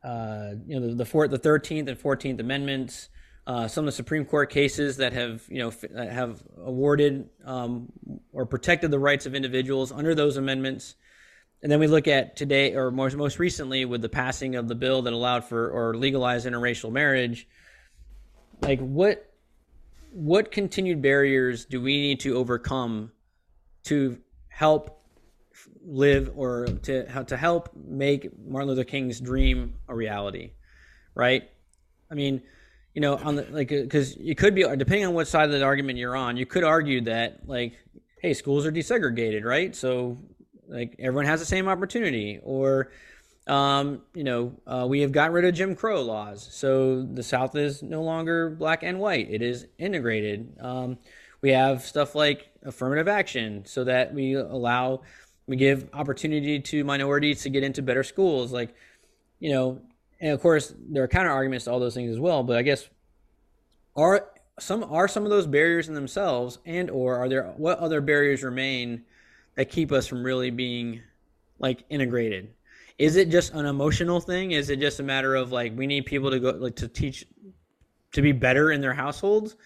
uh, 0.03 0.53
you 0.67 0.79
know, 0.79 0.89
the, 0.89 0.95
the, 0.95 1.05
four, 1.05 1.29
the 1.29 1.39
13th 1.39 1.89
and 1.89 1.99
14th 1.99 2.41
Amendments, 2.41 3.09
uh, 3.47 3.67
some 3.69 3.83
of 3.83 3.87
the 3.87 3.93
Supreme 3.93 4.25
Court 4.25 4.51
cases 4.51 4.99
that 4.99 5.13
have, 5.13 5.43
you 5.49 5.59
know, 5.59 5.69
f- 5.69 5.91
have 5.95 6.43
awarded 6.65 7.29
um, 7.45 7.91
or 8.33 8.47
protected 8.47 8.91
the 8.91 8.99
rights 8.99 9.27
of 9.27 9.35
individuals 9.35 9.93
under 9.93 10.15
those 10.15 10.37
amendments. 10.37 10.95
And 11.63 11.71
then 11.71 11.81
we 11.81 11.87
look 11.87 12.09
at 12.09 12.37
today, 12.37 12.75
or 12.75 12.91
most, 12.91 13.17
most 13.17 13.39
recently, 13.39 13.85
with 13.85 14.03
the 14.03 14.09
passing 14.09 14.55
of 14.55 14.69
the 14.69 14.75
bill 14.75 15.03
that 15.03 15.13
allowed 15.13 15.45
for 15.45 15.69
or 15.69 15.97
legalized 15.97 16.47
interracial 16.47 16.91
marriage. 16.93 17.47
Like, 18.63 18.81
what 18.81 19.27
what 20.13 20.51
continued 20.51 21.01
barriers 21.01 21.65
do 21.65 21.81
we 21.81 22.01
need 22.01 22.21
to 22.21 22.37
overcome 22.37 23.13
to 23.85 24.19
help 24.49 25.03
live 25.83 26.31
or 26.35 26.67
to 26.67 27.25
to 27.25 27.37
help 27.37 27.71
make 27.75 28.29
Martin 28.39 28.69
Luther 28.69 28.85
King's 28.85 29.21
dream 29.21 29.75
a 29.89 29.95
reality, 29.95 30.53
right? 31.15 31.49
I 32.11 32.15
mean, 32.15 32.43
you 32.95 33.01
know, 33.01 33.17
on 33.17 33.37
the 33.37 33.47
like 33.51 33.69
because 33.69 34.17
you 34.17 34.35
could 34.35 34.55
be 34.55 34.63
depending 34.63 35.07
on 35.07 35.15
what 35.15 35.29
side 35.29 35.45
of 35.45 35.53
the 35.53 35.63
argument 35.63 35.99
you're 35.99 36.17
on, 36.17 36.37
you 36.37 36.47
could 36.47 36.65
argue 36.65 37.01
that 37.03 37.47
like, 37.47 37.75
hey, 38.21 38.35
schools 38.35 38.67
are 38.67 38.73
desegregated, 38.73 39.45
right? 39.45 39.75
So 39.75 40.19
like 40.69 40.97
everyone 40.99 41.27
has 41.27 41.41
the 41.41 41.47
same 41.47 41.69
opportunity, 41.69 42.41
or 42.43 42.91
um, 43.47 44.03
you 44.15 44.25
know, 44.25 44.55
uh, 44.67 44.87
we 44.89 45.01
have 45.01 45.13
gotten 45.13 45.33
rid 45.33 45.45
of 45.45 45.55
Jim 45.55 45.75
Crow 45.75 46.03
laws, 46.03 46.49
so 46.53 47.03
the 47.03 47.23
South 47.23 47.57
is 47.57 47.83
no 47.83 48.03
longer 48.03 48.51
black 48.51 48.83
and 48.83 48.99
white; 48.99 49.29
it 49.31 49.43
is 49.43 49.67
integrated. 49.79 50.57
Um, 50.61 50.99
we 51.43 51.51
have 51.51 51.83
stuff 51.83 52.15
like 52.15 52.51
affirmative 52.65 53.09
action, 53.09 53.65
so 53.67 53.85
that 53.85 54.13
we 54.13 54.35
allow 54.35 55.03
we 55.47 55.57
give 55.57 55.89
opportunity 55.93 56.61
to 56.61 56.85
minorities 56.85 57.43
to 57.43 57.51
get 57.51 57.65
into 57.65 57.83
better 57.83 58.05
schools. 58.05 58.53
Like, 58.53 58.75
you 59.41 59.51
know, 59.51 59.81
and 60.21 60.33
of 60.33 60.41
course 60.41 60.75
there 60.91 61.03
are 61.03 61.09
counter 61.09 61.31
arguments 61.31 61.65
to 61.65 61.73
all 61.73 61.81
those 61.81 61.95
things 61.95 62.11
as 62.11 62.19
well. 62.19 62.43
But 62.43 62.57
I 62.57 62.63
guess 62.63 62.89
are 63.97 64.29
some 64.59 64.85
are 64.85 65.09
some 65.09 65.25
of 65.25 65.31
those 65.31 65.47
barriers 65.47 65.89
in 65.89 65.95
themselves, 65.95 66.59
and 66.67 66.91
or 66.91 67.17
are 67.17 67.29
there 67.29 67.53
what 67.57 67.79
other 67.79 68.01
barriers 68.01 68.43
remain 68.43 69.05
that 69.55 69.71
keep 69.71 69.93
us 69.93 70.07
from 70.07 70.23
really 70.23 70.51
being 70.51 71.01
like 71.59 71.85
integrated? 71.91 72.53
Is 72.99 73.17
it 73.17 73.31
just 73.31 73.55
an 73.55 73.67
emotional 73.67 74.21
thing? 74.21 74.53
Is 74.53 74.69
it 74.69 74.79
just 74.79 75.01
a 75.01 75.03
matter 75.03 75.35
of 75.35 75.53
like 75.53 75.77
we 75.77 75.87
need 75.87 76.07
people 76.07 76.31
to 76.31 76.39
go 76.39 76.51
like 76.51 76.77
to 76.77 76.89
teach 76.89 77.27
to 78.13 78.23
be 78.23 78.33
better 78.33 78.73
in 78.73 78.81
their 78.81 78.95
households, 78.95 79.57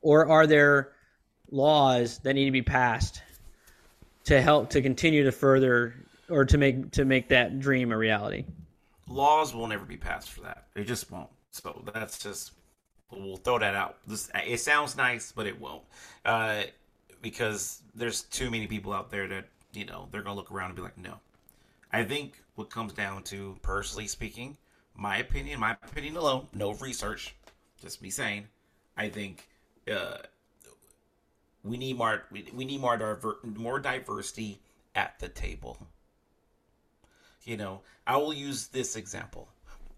or 0.00 0.28
are 0.28 0.46
there 0.46 0.92
laws 1.50 2.18
that 2.18 2.34
need 2.34 2.44
to 2.44 2.50
be 2.50 2.62
passed 2.62 3.22
to 4.24 4.40
help 4.42 4.70
to 4.70 4.82
continue 4.82 5.24
to 5.24 5.32
further 5.32 5.94
or 6.28 6.44
to 6.44 6.58
make 6.58 6.90
to 6.92 7.04
make 7.04 7.28
that 7.28 7.58
dream 7.58 7.92
a 7.92 7.96
reality. 7.96 8.44
Laws 9.08 9.54
will 9.54 9.66
never 9.66 9.84
be 9.84 9.96
passed 9.96 10.30
for 10.30 10.42
that. 10.42 10.66
They 10.74 10.84
just 10.84 11.10
won't. 11.10 11.30
So 11.50 11.82
that's 11.92 12.18
just 12.18 12.52
We'll 13.10 13.36
throw 13.36 13.58
that 13.58 13.74
out. 13.74 13.96
This, 14.06 14.30
it 14.34 14.60
sounds 14.60 14.96
nice, 14.96 15.32
but 15.32 15.46
it 15.46 15.58
won't, 15.58 15.82
uh, 16.26 16.64
because 17.22 17.82
there's 17.94 18.22
too 18.22 18.50
many 18.50 18.66
people 18.66 18.92
out 18.92 19.10
there 19.10 19.26
that 19.28 19.46
you 19.72 19.86
know 19.86 20.08
they're 20.10 20.22
gonna 20.22 20.36
look 20.36 20.52
around 20.52 20.66
and 20.66 20.76
be 20.76 20.82
like, 20.82 20.98
no. 20.98 21.14
I 21.90 22.04
think 22.04 22.42
what 22.56 22.68
comes 22.68 22.92
down 22.92 23.22
to, 23.24 23.56
personally 23.62 24.08
speaking, 24.08 24.58
my 24.94 25.18
opinion, 25.18 25.58
my 25.58 25.72
opinion 25.82 26.16
alone, 26.16 26.48
no 26.52 26.74
research, 26.74 27.34
just 27.80 28.02
me 28.02 28.10
saying, 28.10 28.46
I 28.96 29.08
think 29.08 29.48
uh, 29.90 30.18
we 31.64 31.78
need 31.78 31.96
more 31.96 32.24
we, 32.30 32.46
we 32.54 32.66
need 32.66 32.80
more 32.80 32.98
diver- 32.98 33.38
more 33.42 33.80
diversity 33.80 34.60
at 34.94 35.18
the 35.18 35.28
table. 35.28 35.78
You 37.44 37.56
know, 37.56 37.80
I 38.06 38.16
will 38.16 38.34
use 38.34 38.68
this 38.68 38.96
example. 38.96 39.48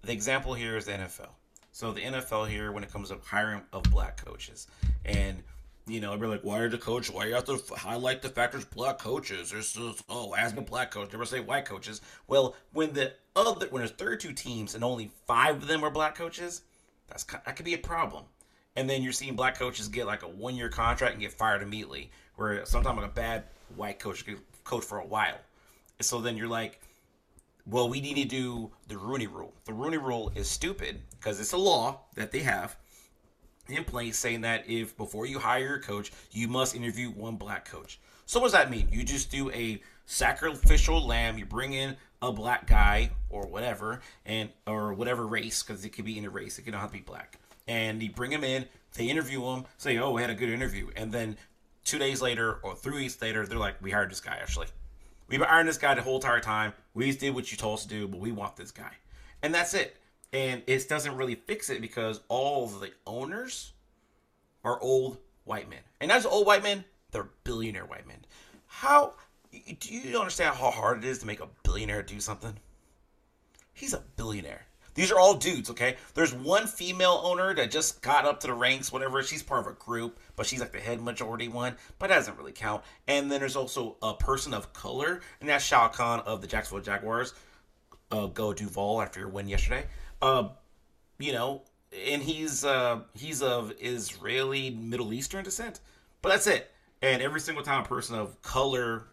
The 0.03 0.13
example 0.13 0.55
here 0.55 0.77
is 0.77 0.87
the 0.87 0.93
NFL. 0.93 1.31
So 1.73 1.93
the 1.93 2.01
NFL 2.01 2.49
here, 2.49 2.73
when 2.73 2.83
it 2.83 2.93
comes 2.93 3.11
to 3.11 3.19
hiring 3.25 3.63
of 3.73 3.83
black 3.85 4.25
coaches, 4.25 4.67
and 5.05 5.43
you 5.87 6.01
know, 6.01 6.13
everybody 6.13 6.39
like, 6.39 6.45
why 6.45 6.61
are 6.61 6.69
the 6.69 6.79
coach? 6.79 7.11
Why 7.11 7.27
you 7.27 7.35
have 7.35 7.45
to 7.47 7.61
highlight 7.75 8.23
the 8.23 8.29
factors 8.29 8.65
black 8.65 8.99
coaches? 8.99 9.51
There's 9.51 9.73
just, 9.73 10.05
oh, 10.09 10.35
as 10.35 10.53
a 10.53 10.61
black 10.61 10.91
coach, 10.91 11.13
never 11.13 11.25
say 11.25 11.41
white 11.41 11.65
coaches. 11.65 12.01
Well, 12.29 12.55
when 12.73 12.93
the 12.93 13.13
other 13.35 13.67
when 13.69 13.81
there's 13.81 13.93
32 13.93 14.33
teams 14.33 14.75
and 14.75 14.85
only 14.85 15.11
five 15.27 15.57
of 15.57 15.67
them 15.67 15.85
are 15.85 15.91
black 15.91 16.15
coaches, 16.15 16.63
that's 17.09 17.25
that 17.25 17.57
could 17.57 17.65
be 17.65 17.75
a 17.75 17.79
problem. 17.79 18.25
And 18.77 18.89
then 18.89 19.03
you're 19.03 19.13
seeing 19.13 19.35
black 19.35 19.59
coaches 19.59 19.89
get 19.89 20.07
like 20.07 20.23
a 20.23 20.29
one 20.29 20.55
year 20.55 20.69
contract 20.69 21.15
and 21.15 21.23
get 21.23 21.33
fired 21.33 21.63
immediately, 21.63 22.11
where 22.37 22.65
sometimes 22.67 22.99
like 22.99 23.11
a 23.11 23.15
bad 23.15 23.45
white 23.75 23.99
coach 23.99 24.25
could 24.25 24.39
coach 24.65 24.85
for 24.85 24.99
a 24.99 25.07
while. 25.07 25.39
So 26.01 26.21
then 26.21 26.37
you're 26.37 26.49
like, 26.49 26.81
well, 27.71 27.89
we 27.89 28.01
need 28.01 28.17
to 28.17 28.25
do 28.25 28.71
the 28.89 28.99
Rooney 28.99 29.27
Rule. 29.27 29.55
The 29.65 29.73
Rooney 29.73 29.99
Rule 29.99 30.33
is 30.35 30.49
stupid 30.51 31.03
because 31.13 31.41
it's 31.41 31.53
a 31.53 31.59
law 31.59 32.01
that 32.17 32.33
they 32.33 32.41
have 32.41 32.77
in 33.69 33.85
place 33.85 34.19
saying 34.19 34.41
that 34.41 34.69
if 34.69 34.97
before 34.97 35.27
you 35.27 35.39
hire 35.39 35.77
a 35.77 35.81
coach, 35.81 36.11
you 36.33 36.49
must 36.49 36.75
interview 36.75 37.11
one 37.11 37.37
black 37.37 37.69
coach. 37.69 38.01
So 38.27 38.41
what 38.41 38.47
does 38.47 38.53
that 38.53 38.71
mean? 38.71 38.89
You 38.91 39.05
just 39.05 39.31
do 39.31 39.51
a 39.53 39.81
sacrificial 40.07 41.07
lamb. 41.07 41.39
You 41.39 41.47
bring 41.47 41.73
in 41.73 41.97
a 42.23 42.33
black 42.33 42.67
guy 42.67 43.11
or 43.29 43.47
whatever, 43.47 44.01
and 44.27 44.51
or 44.67 44.93
whatever 44.93 45.27
race, 45.27 45.63
because 45.63 45.85
it 45.85 45.91
could 45.91 46.05
be 46.05 46.19
any 46.19 46.29
race. 46.29 46.59
It 46.59 46.63
could 46.63 46.75
not 46.75 46.93
be 46.93 47.01
black. 47.01 47.39
And 47.69 48.03
you 48.03 48.11
bring 48.11 48.33
him 48.33 48.45
in. 48.45 48.67
They 48.95 49.07
interview 49.07 49.45
him. 49.45 49.65
Say, 49.79 49.99
oh, 49.99 50.11
we 50.11 50.21
had 50.21 50.31
a 50.31 50.35
good 50.35 50.51
interview, 50.51 50.91
and 50.97 51.13
then 51.13 51.37
two 51.85 51.99
days 51.99 52.21
later 52.21 52.59
or 52.63 52.75
three 52.75 52.97
weeks 52.97 53.21
later, 53.23 53.47
they're 53.47 53.59
like, 53.59 53.81
we 53.81 53.91
hired 53.91 54.11
this 54.11 54.21
guy 54.21 54.39
actually. 54.41 54.67
We've 55.31 55.39
been 55.39 55.49
ironing 55.49 55.67
this 55.69 55.79
guy 55.79 55.95
the 55.95 56.03
whole 56.03 56.17
entire 56.17 56.41
time. 56.41 56.73
We 56.93 57.07
just 57.07 57.21
did 57.21 57.37
what 57.37 57.53
you 57.53 57.57
told 57.57 57.79
us 57.79 57.85
to 57.85 57.89
do, 57.89 58.09
but 58.09 58.19
we 58.19 58.33
want 58.33 58.57
this 58.57 58.73
guy. 58.73 58.91
And 59.43 59.55
that's 59.55 59.75
it. 59.75 59.97
And 60.33 60.63
it 60.67 60.89
doesn't 60.89 61.17
really 61.17 61.37
fix 61.37 61.71
it 61.71 61.81
because 61.81 62.21
all 62.27 62.67
the 62.67 62.91
owners 63.07 63.73
are 64.65 64.81
old 64.81 65.19
white 65.45 65.71
men. 65.71 65.79
And 66.01 66.11
as 66.11 66.27
old 66.27 66.49
white 66.49 66.65
men, 66.65 66.85
they're 67.13 67.29
billionaire 67.45 67.87
white 67.87 68.09
men. 68.09 68.25
How 68.67 69.15
do 69.53 69.95
you 69.95 70.19
understand 70.19 70.57
how 70.57 70.73
hard 70.73 70.99
it 70.99 71.05
is 71.05 71.21
to 71.21 71.27
make 71.27 71.41
a 71.41 71.49
billionaire 71.63 72.03
do 72.03 72.19
something? 72.19 72.57
He's 73.73 73.95
a 73.95 74.03
billionaire. 74.17 74.67
These 74.95 75.13
are 75.13 75.19
all 75.19 75.35
dudes, 75.35 75.71
okay? 75.71 75.97
There's 76.15 76.35
one 76.35 76.67
female 76.67 77.21
owner 77.23 77.55
that 77.55 77.71
just 77.71 78.03
got 78.03 78.25
up 78.25 78.41
to 78.41 78.49
the 78.49 78.55
ranks, 78.55 78.93
whatever. 78.93 79.23
She's 79.23 79.43
part 79.43 79.61
of 79.61 79.67
a 79.69 79.77
group, 79.77 80.19
but 80.37 80.47
she's 80.47 80.61
like 80.61 80.73
the 80.73 80.81
head 80.81 81.01
majority 81.01 81.49
one, 81.49 81.77
but 81.99 82.09
that 82.09 82.17
doesn't 82.17 82.37
really 82.37 82.53
count. 82.53 82.83
And 83.07 83.31
then 83.31 83.41
there's 83.41 83.57
also 83.57 83.97
a 84.03 84.15
person 84.15 84.53
of 84.53 84.73
color, 84.73 85.21
and 85.41 85.49
that's 85.49 85.65
Shad 85.65 85.93
Khan 85.93 86.21
of 86.21 86.41
the 86.41 86.47
Jacksonville 86.47 86.85
Jaguars. 86.85 87.35
Uh, 88.11 88.27
go 88.27 88.53
Duval 88.53 89.01
after 89.01 89.21
your 89.21 89.29
win 89.29 89.49
yesterday. 89.49 89.87
Uh, 90.21 90.49
you 91.19 91.33
know, 91.33 91.63
and 92.09 92.23
he's 92.23 92.65
uh, 92.65 93.01
he's 93.15 93.43
of 93.43 93.73
Israeli 93.81 94.71
Middle 94.71 95.13
Eastern 95.13 95.45
descent, 95.45 95.81
but 96.23 96.31
that's 96.31 96.47
it. 96.49 96.73
And 97.03 97.23
every 97.23 97.41
single 97.41 97.63
time 97.63 97.85
a 97.85 97.87
person 97.87 98.17
of 98.17 98.43
color 98.43 99.05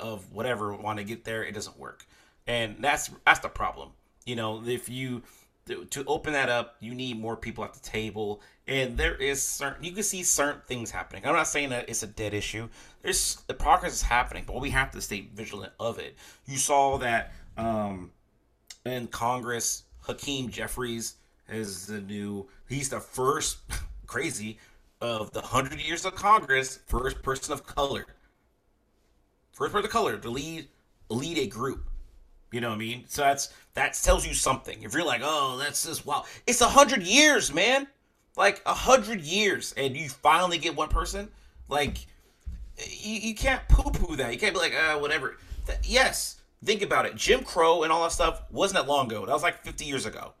of 0.00 0.32
whatever 0.32 0.72
want 0.74 0.98
to 0.98 1.04
get 1.04 1.24
there, 1.24 1.44
it 1.44 1.52
doesn't 1.52 1.78
work, 1.78 2.06
and 2.46 2.76
that's 2.80 3.10
that's 3.24 3.40
the 3.40 3.48
problem 3.48 3.90
you 4.26 4.36
know, 4.36 4.62
if 4.66 4.88
you 4.88 5.22
to 5.66 6.04
open 6.06 6.32
that 6.32 6.48
up, 6.48 6.76
you 6.80 6.94
need 6.94 7.18
more 7.18 7.36
people 7.36 7.64
at 7.64 7.74
the 7.74 7.80
table, 7.80 8.40
and 8.68 8.96
there 8.96 9.16
is 9.16 9.42
certain 9.42 9.82
you 9.82 9.92
can 9.92 10.02
see 10.02 10.22
certain 10.22 10.60
things 10.66 10.90
happening. 10.90 11.26
I'm 11.26 11.34
not 11.34 11.48
saying 11.48 11.70
that 11.70 11.88
it's 11.88 12.02
a 12.02 12.06
dead 12.06 12.34
issue. 12.34 12.68
There's 13.02 13.36
the 13.46 13.54
progress 13.54 13.94
is 13.94 14.02
happening, 14.02 14.44
but 14.46 14.60
we 14.60 14.70
have 14.70 14.90
to 14.92 15.00
stay 15.00 15.28
vigilant 15.34 15.72
of 15.80 15.98
it. 15.98 16.16
You 16.46 16.56
saw 16.56 16.98
that 16.98 17.32
um, 17.56 18.12
in 18.84 19.08
Congress, 19.08 19.84
Hakeem 20.02 20.50
Jeffries 20.50 21.16
is 21.48 21.86
the 21.86 22.00
new. 22.00 22.46
He's 22.68 22.88
the 22.88 23.00
first 23.00 23.58
crazy 24.06 24.58
of 25.00 25.32
the 25.32 25.40
hundred 25.40 25.80
years 25.80 26.04
of 26.04 26.14
Congress, 26.14 26.78
first 26.86 27.22
person 27.22 27.52
of 27.52 27.66
color, 27.66 28.06
first 29.52 29.72
person 29.72 29.86
of 29.86 29.90
color 29.90 30.16
to 30.16 30.30
lead 30.30 30.68
lead 31.08 31.38
a 31.38 31.46
group. 31.46 31.88
You 32.52 32.60
know 32.60 32.68
what 32.68 32.76
I 32.76 32.78
mean? 32.78 33.04
So 33.08 33.22
that's 33.22 33.52
that 33.74 33.94
tells 33.94 34.26
you 34.26 34.34
something. 34.34 34.82
If 34.82 34.94
you're 34.94 35.04
like, 35.04 35.20
oh, 35.24 35.56
that's 35.58 35.84
just 35.84 36.06
wow, 36.06 36.24
it's 36.46 36.60
a 36.60 36.68
hundred 36.68 37.02
years, 37.02 37.52
man. 37.52 37.86
Like 38.36 38.62
a 38.66 38.74
hundred 38.74 39.22
years, 39.22 39.74
and 39.76 39.96
you 39.96 40.08
finally 40.08 40.58
get 40.58 40.76
one 40.76 40.88
person. 40.88 41.28
Like 41.68 41.98
you, 42.78 43.14
you 43.14 43.34
can't 43.34 43.66
poo 43.68 43.90
poo 43.90 44.16
that. 44.16 44.32
You 44.32 44.38
can't 44.38 44.54
be 44.54 44.60
like, 44.60 44.74
uh, 44.74 44.98
whatever. 44.98 45.38
yes, 45.82 46.40
think 46.64 46.82
about 46.82 47.06
it. 47.06 47.16
Jim 47.16 47.42
Crow 47.42 47.82
and 47.82 47.92
all 47.92 48.02
that 48.04 48.12
stuff 48.12 48.42
wasn't 48.50 48.80
that 48.80 48.90
long 48.90 49.06
ago. 49.06 49.24
That 49.26 49.32
was 49.32 49.42
like 49.42 49.62
50 49.64 49.84
years 49.84 50.06
ago. 50.06 50.32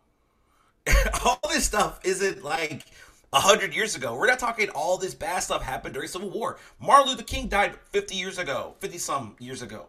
all 1.24 1.40
this 1.50 1.64
stuff 1.64 2.00
isn't 2.04 2.44
like 2.44 2.84
a 3.32 3.40
hundred 3.40 3.74
years 3.74 3.96
ago. 3.96 4.14
We're 4.14 4.28
not 4.28 4.38
talking 4.38 4.68
all 4.70 4.98
this 4.98 5.14
bad 5.14 5.40
stuff 5.40 5.62
happened 5.62 5.94
during 5.94 6.08
Civil 6.08 6.30
War. 6.30 6.58
Martin 6.80 7.10
Luther 7.10 7.24
King 7.24 7.48
died 7.48 7.76
50 7.90 8.14
years 8.14 8.38
ago, 8.38 8.74
50 8.80 8.98
some 8.98 9.36
years 9.38 9.62
ago. 9.62 9.86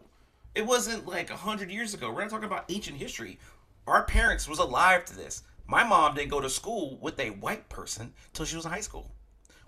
It 0.57 0.65
wasn't 0.65 1.05
like 1.05 1.29
100 1.29 1.69
years 1.69 1.93
ago. 1.93 2.11
We're 2.11 2.21
not 2.21 2.31
talking 2.31 2.47
about 2.47 2.65
ancient 2.69 2.97
history. 2.97 3.37
Our 3.85 4.05
parents 4.05 4.49
was 4.49 4.57
alive 4.57 5.05
to 5.05 5.15
this. 5.15 5.43
My 5.67 5.83
mom 5.83 6.15
didn't 6.15 6.31
go 6.31 6.41
to 6.41 6.49
school 6.49 6.97
with 6.99 7.19
a 7.19 7.29
white 7.29 7.69
person 7.69 8.11
till 8.33 8.43
she 8.43 8.55
was 8.55 8.65
in 8.65 8.71
high 8.71 8.79
school, 8.79 9.11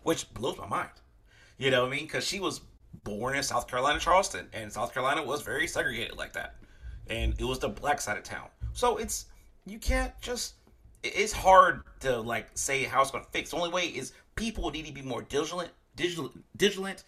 which 0.02 0.34
blows 0.34 0.58
my 0.58 0.65
mind. 0.65 0.89
You 1.60 1.69
know 1.69 1.84
what 1.84 1.93
I 1.93 1.95
mean? 1.95 2.06
Because 2.06 2.25
she 2.25 2.39
was 2.39 2.62
born 3.04 3.36
in 3.36 3.43
South 3.43 3.67
Carolina, 3.67 3.99
Charleston, 3.99 4.47
and 4.52 4.73
South 4.73 4.91
Carolina 4.91 5.21
was 5.23 5.43
very 5.43 5.67
segregated 5.67 6.17
like 6.17 6.34
that. 6.34 6.56
And 7.08 7.36
it 7.38 7.45
was 7.45 7.60
the 7.60 7.69
black 7.69 8.02
side 8.02 8.17
of 8.17 8.23
town. 8.23 8.47
So 8.73 8.97
it's, 8.97 9.25
you 9.67 9.78
can't 9.78 10.19
just, 10.21 10.56
it's 11.04 11.34
hard 11.34 11.84
to 11.99 12.19
like 12.19 12.47
say 12.56 12.86
how 12.86 13.04
it's 13.04 13.12
going 13.12 13.23
to 13.23 13.30
fix. 13.30 13.52
The 13.52 13.58
only 13.58 13.69
way 13.69 13.86
is 13.89 14.13
people 14.34 14.71
need 14.71 14.88
to 14.88 14.91
be 14.91 15.04
more 15.04 15.21
diligent, 15.21 15.69
digital, 15.95 16.32
vigilant, 16.56 17.04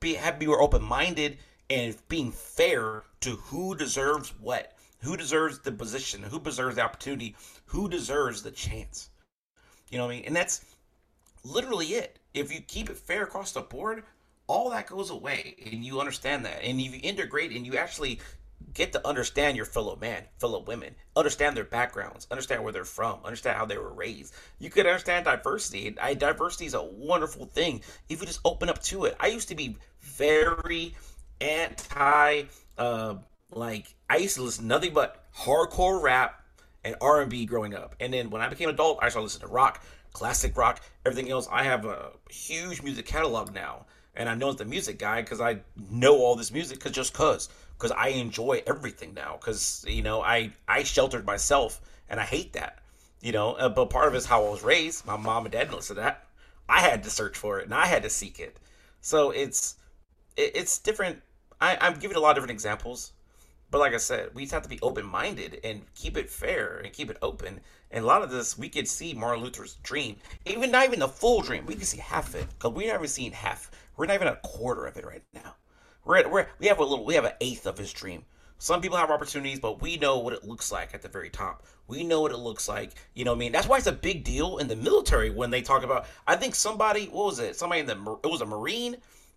be, 0.00 0.12
have, 0.16 0.38
be 0.38 0.46
more 0.46 0.60
open 0.60 0.82
minded, 0.82 1.38
and 1.72 1.96
being 2.08 2.30
fair 2.30 3.04
to 3.20 3.30
who 3.30 3.74
deserves 3.74 4.34
what, 4.40 4.76
who 5.00 5.16
deserves 5.16 5.58
the 5.60 5.72
position, 5.72 6.22
who 6.22 6.38
deserves 6.38 6.76
the 6.76 6.82
opportunity, 6.82 7.34
who 7.64 7.88
deserves 7.88 8.42
the 8.42 8.50
chance. 8.50 9.08
You 9.90 9.96
know 9.96 10.04
what 10.04 10.12
I 10.12 10.16
mean? 10.16 10.24
And 10.26 10.36
that's 10.36 10.64
literally 11.44 11.86
it. 11.86 12.18
If 12.34 12.52
you 12.52 12.60
keep 12.60 12.90
it 12.90 12.98
fair 12.98 13.22
across 13.22 13.52
the 13.52 13.62
board, 13.62 14.04
all 14.46 14.70
that 14.70 14.86
goes 14.86 15.08
away 15.10 15.56
and 15.64 15.84
you 15.84 15.98
understand 15.98 16.44
that. 16.44 16.62
And 16.62 16.80
you 16.80 17.00
integrate 17.02 17.52
and 17.52 17.66
you 17.66 17.76
actually 17.78 18.20
get 18.74 18.92
to 18.92 19.06
understand 19.06 19.56
your 19.56 19.66
fellow 19.66 19.96
man, 19.96 20.24
fellow 20.38 20.60
women, 20.60 20.94
understand 21.16 21.56
their 21.56 21.64
backgrounds, 21.64 22.26
understand 22.30 22.62
where 22.62 22.72
they're 22.72 22.84
from, 22.84 23.18
understand 23.24 23.56
how 23.56 23.64
they 23.64 23.78
were 23.78 23.92
raised. 23.92 24.34
You 24.58 24.70
could 24.70 24.86
understand 24.86 25.24
diversity. 25.24 25.90
Diversity 25.90 26.66
is 26.66 26.74
a 26.74 26.82
wonderful 26.82 27.46
thing 27.46 27.82
if 28.08 28.20
you 28.20 28.26
just 28.26 28.40
open 28.44 28.68
up 28.68 28.82
to 28.84 29.06
it. 29.06 29.16
I 29.18 29.28
used 29.28 29.48
to 29.48 29.54
be 29.54 29.76
very 30.00 30.94
anti 31.42 32.44
uh, 32.78 33.14
like 33.50 33.94
I 34.08 34.16
used 34.16 34.36
to 34.36 34.42
listen 34.42 34.66
nothing 34.66 34.94
but 34.94 35.24
hardcore 35.36 36.00
rap 36.00 36.42
and 36.84 36.96
R 37.00 37.20
and 37.20 37.30
B 37.30 37.44
growing 37.46 37.74
up. 37.74 37.94
And 38.00 38.12
then 38.12 38.30
when 38.30 38.42
I 38.42 38.48
became 38.48 38.68
adult, 38.68 38.98
I 39.02 39.08
started 39.08 39.24
listening 39.24 39.48
to 39.48 39.54
rock, 39.54 39.84
classic 40.12 40.56
rock, 40.56 40.80
everything 41.04 41.30
else. 41.30 41.48
I 41.50 41.64
have 41.64 41.84
a 41.84 42.12
huge 42.30 42.82
music 42.82 43.06
catalog 43.06 43.54
now. 43.54 43.86
And 44.14 44.28
I 44.28 44.34
know 44.34 44.52
the 44.52 44.64
music 44.66 44.98
guy 44.98 45.22
because 45.22 45.40
I 45.40 45.60
know 45.90 46.18
all 46.18 46.34
this 46.34 46.52
music 46.52 46.80
cause 46.80 46.92
just 46.92 47.14
cause 47.14 47.48
because 47.82 47.96
I 47.98 48.08
enjoy 48.08 48.62
everything 48.66 49.12
now 49.12 49.38
because 49.40 49.84
you 49.88 50.02
know 50.02 50.22
I 50.22 50.52
I 50.68 50.84
sheltered 50.84 51.26
myself 51.26 51.80
and 52.08 52.20
I 52.20 52.24
hate 52.24 52.52
that 52.52 52.78
you 53.20 53.32
know 53.32 53.54
uh, 53.54 53.68
but 53.68 53.90
part 53.90 54.06
of 54.06 54.14
it 54.14 54.18
is 54.18 54.26
how 54.26 54.44
I 54.44 54.50
was 54.50 54.62
raised 54.62 55.04
my 55.04 55.16
mom 55.16 55.46
and 55.46 55.52
dad 55.52 55.64
didn't 55.64 55.76
listen 55.76 55.96
to 55.96 56.02
that 56.02 56.26
I 56.68 56.80
had 56.80 57.02
to 57.02 57.10
search 57.10 57.36
for 57.36 57.58
it 57.58 57.64
and 57.64 57.74
I 57.74 57.86
had 57.86 58.04
to 58.04 58.10
seek 58.10 58.38
it 58.38 58.58
so 59.00 59.30
it's 59.30 59.76
it, 60.36 60.52
it's 60.54 60.78
different 60.78 61.22
I, 61.62 61.78
I'm 61.80 61.94
giving 61.94 62.16
a 62.16 62.20
lot 62.20 62.30
of 62.30 62.36
different 62.36 62.50
examples, 62.50 63.12
but 63.70 63.78
like 63.78 63.94
I 63.94 63.98
said, 63.98 64.34
we 64.34 64.42
just 64.42 64.52
have 64.52 64.64
to 64.64 64.68
be 64.68 64.80
open 64.82 65.06
minded 65.06 65.60
and 65.62 65.82
keep 65.94 66.16
it 66.16 66.28
fair 66.28 66.78
and 66.78 66.92
keep 66.92 67.08
it 67.08 67.18
open. 67.22 67.60
And 67.92 68.02
a 68.02 68.06
lot 68.06 68.22
of 68.22 68.32
this, 68.32 68.58
we 68.58 68.68
could 68.68 68.88
see 68.88 69.14
Martin 69.14 69.44
Luther's 69.44 69.76
dream, 69.76 70.16
even 70.44 70.72
not 70.72 70.86
even 70.86 70.98
the 70.98 71.06
full 71.06 71.40
dream. 71.40 71.64
We 71.64 71.76
can 71.76 71.84
see 71.84 71.98
half 71.98 72.30
of 72.30 72.34
it 72.34 72.48
because 72.48 72.72
we 72.72 72.86
haven't 72.86 73.08
seen 73.08 73.30
half. 73.30 73.70
We're 73.96 74.06
not 74.06 74.16
even 74.16 74.26
a 74.26 74.40
quarter 74.42 74.86
of 74.86 74.96
it 74.96 75.06
right 75.06 75.22
now. 75.32 75.54
We're, 76.04 76.16
at, 76.16 76.32
we're 76.32 76.48
we 76.58 76.66
have 76.66 76.80
a 76.80 76.84
little, 76.84 77.04
we 77.04 77.14
have 77.14 77.26
an 77.26 77.34
eighth 77.40 77.66
of 77.66 77.78
his 77.78 77.92
dream. 77.92 78.24
Some 78.58 78.80
people 78.80 78.98
have 78.98 79.10
opportunities, 79.12 79.60
but 79.60 79.80
we 79.80 79.96
know 79.96 80.18
what 80.18 80.32
it 80.32 80.44
looks 80.44 80.72
like 80.72 80.94
at 80.94 81.02
the 81.02 81.08
very 81.08 81.30
top. 81.30 81.64
We 81.86 82.02
know 82.02 82.22
what 82.22 82.32
it 82.32 82.38
looks 82.38 82.68
like. 82.68 82.94
You 83.14 83.24
know 83.24 83.32
what 83.32 83.36
I 83.36 83.40
mean? 83.40 83.52
That's 83.52 83.68
why 83.68 83.78
it's 83.78 83.86
a 83.86 83.92
big 83.92 84.24
deal 84.24 84.58
in 84.58 84.66
the 84.66 84.76
military 84.76 85.30
when 85.30 85.50
they 85.50 85.62
talk 85.62 85.84
about. 85.84 86.06
I 86.26 86.34
think 86.34 86.56
somebody, 86.56 87.06
what 87.06 87.26
was 87.26 87.38
it? 87.38 87.54
Somebody 87.54 87.82
in 87.82 87.86
the, 87.86 88.18
it 88.24 88.30
was 88.30 88.40
a 88.40 88.46
Marine. 88.46 88.96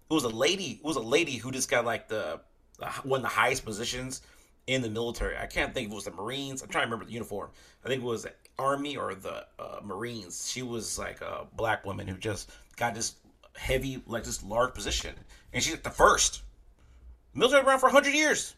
It 0.10 0.14
was 0.14 0.24
a 0.24 0.30
lady. 0.30 0.80
It 0.80 0.84
was 0.84 0.96
a 0.96 1.02
lady 1.02 1.38
who 1.38 1.52
just 1.52 1.70
got 1.70 1.86
like 1.86 2.08
the, 2.08 2.40
one 3.04 3.20
of 3.20 3.24
the 3.24 3.30
highest 3.30 3.66
positions 3.66 4.22
in 4.68 4.82
the 4.82 4.90
military. 4.90 5.38
I 5.38 5.46
can't 5.46 5.74
think 5.74 5.88
if 5.88 5.92
it 5.92 5.96
was 5.96 6.06
the 6.06 6.12
Marines. 6.12 6.62
I'm 6.62 6.70
trying 6.70 6.84
to 6.84 6.88
remember 6.88 7.06
the 7.06 7.14
uniform. 7.14 7.50
I 7.84 7.88
think 7.88 8.02
it 8.02 8.06
was 8.06 8.24
the 8.24 8.34
Army 8.58 8.98
or 8.98 9.16
the 9.16 9.46
uh, 9.60 9.80
Marines. 9.84 10.50
She 10.52 10.62
was 10.62 10.98
like 11.00 11.22
a 11.22 11.48
black 11.56 11.86
woman 11.86 12.08
who 12.08 12.18
just 12.18 12.52
got 12.78 12.94
this 12.94 13.16
heavy, 13.56 14.02
like 14.06 14.24
this 14.24 14.44
large 14.44 14.74
position, 14.74 15.16
and 15.54 15.64
she's 15.64 15.80
the 15.80 15.90
first. 15.90 16.44
Military 17.34 17.64
around 17.64 17.80
for 17.80 17.88
100 17.88 18.14
years 18.14 18.56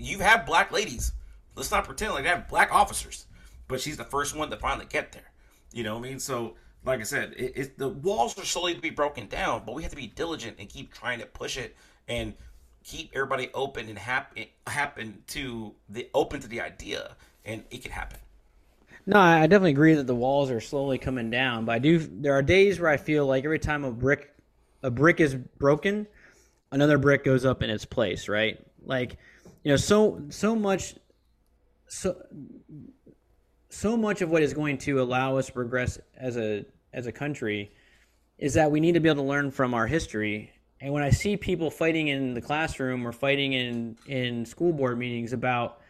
you 0.00 0.18
have 0.18 0.26
had 0.26 0.46
black 0.46 0.72
ladies. 0.72 1.12
Let's 1.54 1.70
not 1.70 1.84
pretend 1.84 2.14
like 2.14 2.24
they 2.24 2.30
have 2.30 2.48
black 2.48 2.72
officers. 2.72 3.26
But 3.68 3.80
she's 3.80 3.96
the 3.96 4.04
first 4.04 4.34
one 4.34 4.50
to 4.50 4.56
finally 4.56 4.86
get 4.88 5.12
there. 5.12 5.30
You 5.72 5.84
know 5.84 5.96
what 5.98 6.06
I 6.06 6.08
mean? 6.10 6.18
So, 6.18 6.54
like 6.84 7.00
I 7.00 7.04
said, 7.04 7.34
it, 7.36 7.52
it, 7.56 7.78
the 7.78 7.88
walls 7.88 8.38
are 8.38 8.44
slowly 8.44 8.74
to 8.74 8.80
be 8.80 8.90
broken 8.90 9.28
down, 9.28 9.62
but 9.66 9.74
we 9.74 9.82
have 9.82 9.90
to 9.90 9.96
be 9.96 10.06
diligent 10.06 10.56
and 10.58 10.68
keep 10.68 10.92
trying 10.92 11.18
to 11.20 11.26
push 11.26 11.56
it 11.56 11.76
and 12.08 12.34
keep 12.84 13.10
everybody 13.14 13.50
open 13.54 13.88
and 13.88 13.98
happy 13.98 14.52
happen 14.66 15.22
to 15.28 15.74
the 15.88 16.08
open 16.14 16.40
to 16.40 16.48
the 16.48 16.60
idea, 16.60 17.16
and 17.44 17.64
it 17.70 17.82
can 17.82 17.92
happen. 17.92 18.18
No, 19.06 19.18
I 19.18 19.46
definitely 19.46 19.72
agree 19.72 19.94
that 19.94 20.06
the 20.06 20.14
walls 20.14 20.50
are 20.50 20.60
slowly 20.60 20.98
coming 20.98 21.30
down, 21.30 21.64
but 21.64 21.72
I 21.72 21.78
do. 21.78 21.98
There 21.98 22.34
are 22.34 22.42
days 22.42 22.80
where 22.80 22.90
I 22.90 22.96
feel 22.96 23.26
like 23.26 23.44
every 23.44 23.58
time 23.58 23.84
a 23.84 23.90
brick, 23.90 24.34
a 24.82 24.90
brick 24.90 25.20
is 25.20 25.34
broken, 25.34 26.06
another 26.70 26.98
brick 26.98 27.24
goes 27.24 27.44
up 27.44 27.62
in 27.62 27.70
its 27.70 27.84
place. 27.84 28.28
Right? 28.28 28.58
Like 28.84 29.16
you 29.64 29.70
know, 29.70 29.76
so 29.76 30.22
so 30.30 30.54
much, 30.54 30.94
so 31.88 32.16
so 33.70 33.96
much 33.96 34.20
of 34.20 34.30
what 34.30 34.42
is 34.42 34.52
going 34.52 34.76
to 34.78 35.00
allow 35.00 35.36
us 35.36 35.46
to 35.46 35.52
progress 35.52 35.98
as 36.16 36.36
a 36.36 36.64
as 36.92 37.06
a 37.06 37.12
country 37.12 37.72
is 38.38 38.54
that 38.54 38.70
we 38.70 38.80
need 38.80 38.92
to 38.92 39.00
be 39.00 39.08
able 39.08 39.22
to 39.22 39.28
learn 39.28 39.50
from 39.50 39.74
our 39.74 39.86
history. 39.86 40.50
And 40.80 40.92
when 40.92 41.02
I 41.02 41.10
see 41.10 41.36
people 41.36 41.70
fighting 41.70 42.08
in 42.08 42.34
the 42.34 42.40
classroom 42.40 43.06
or 43.06 43.12
fighting 43.12 43.52
in 43.52 43.96
in 44.06 44.44
school 44.44 44.72
board 44.72 44.98
meetings 44.98 45.32
about 45.32 45.80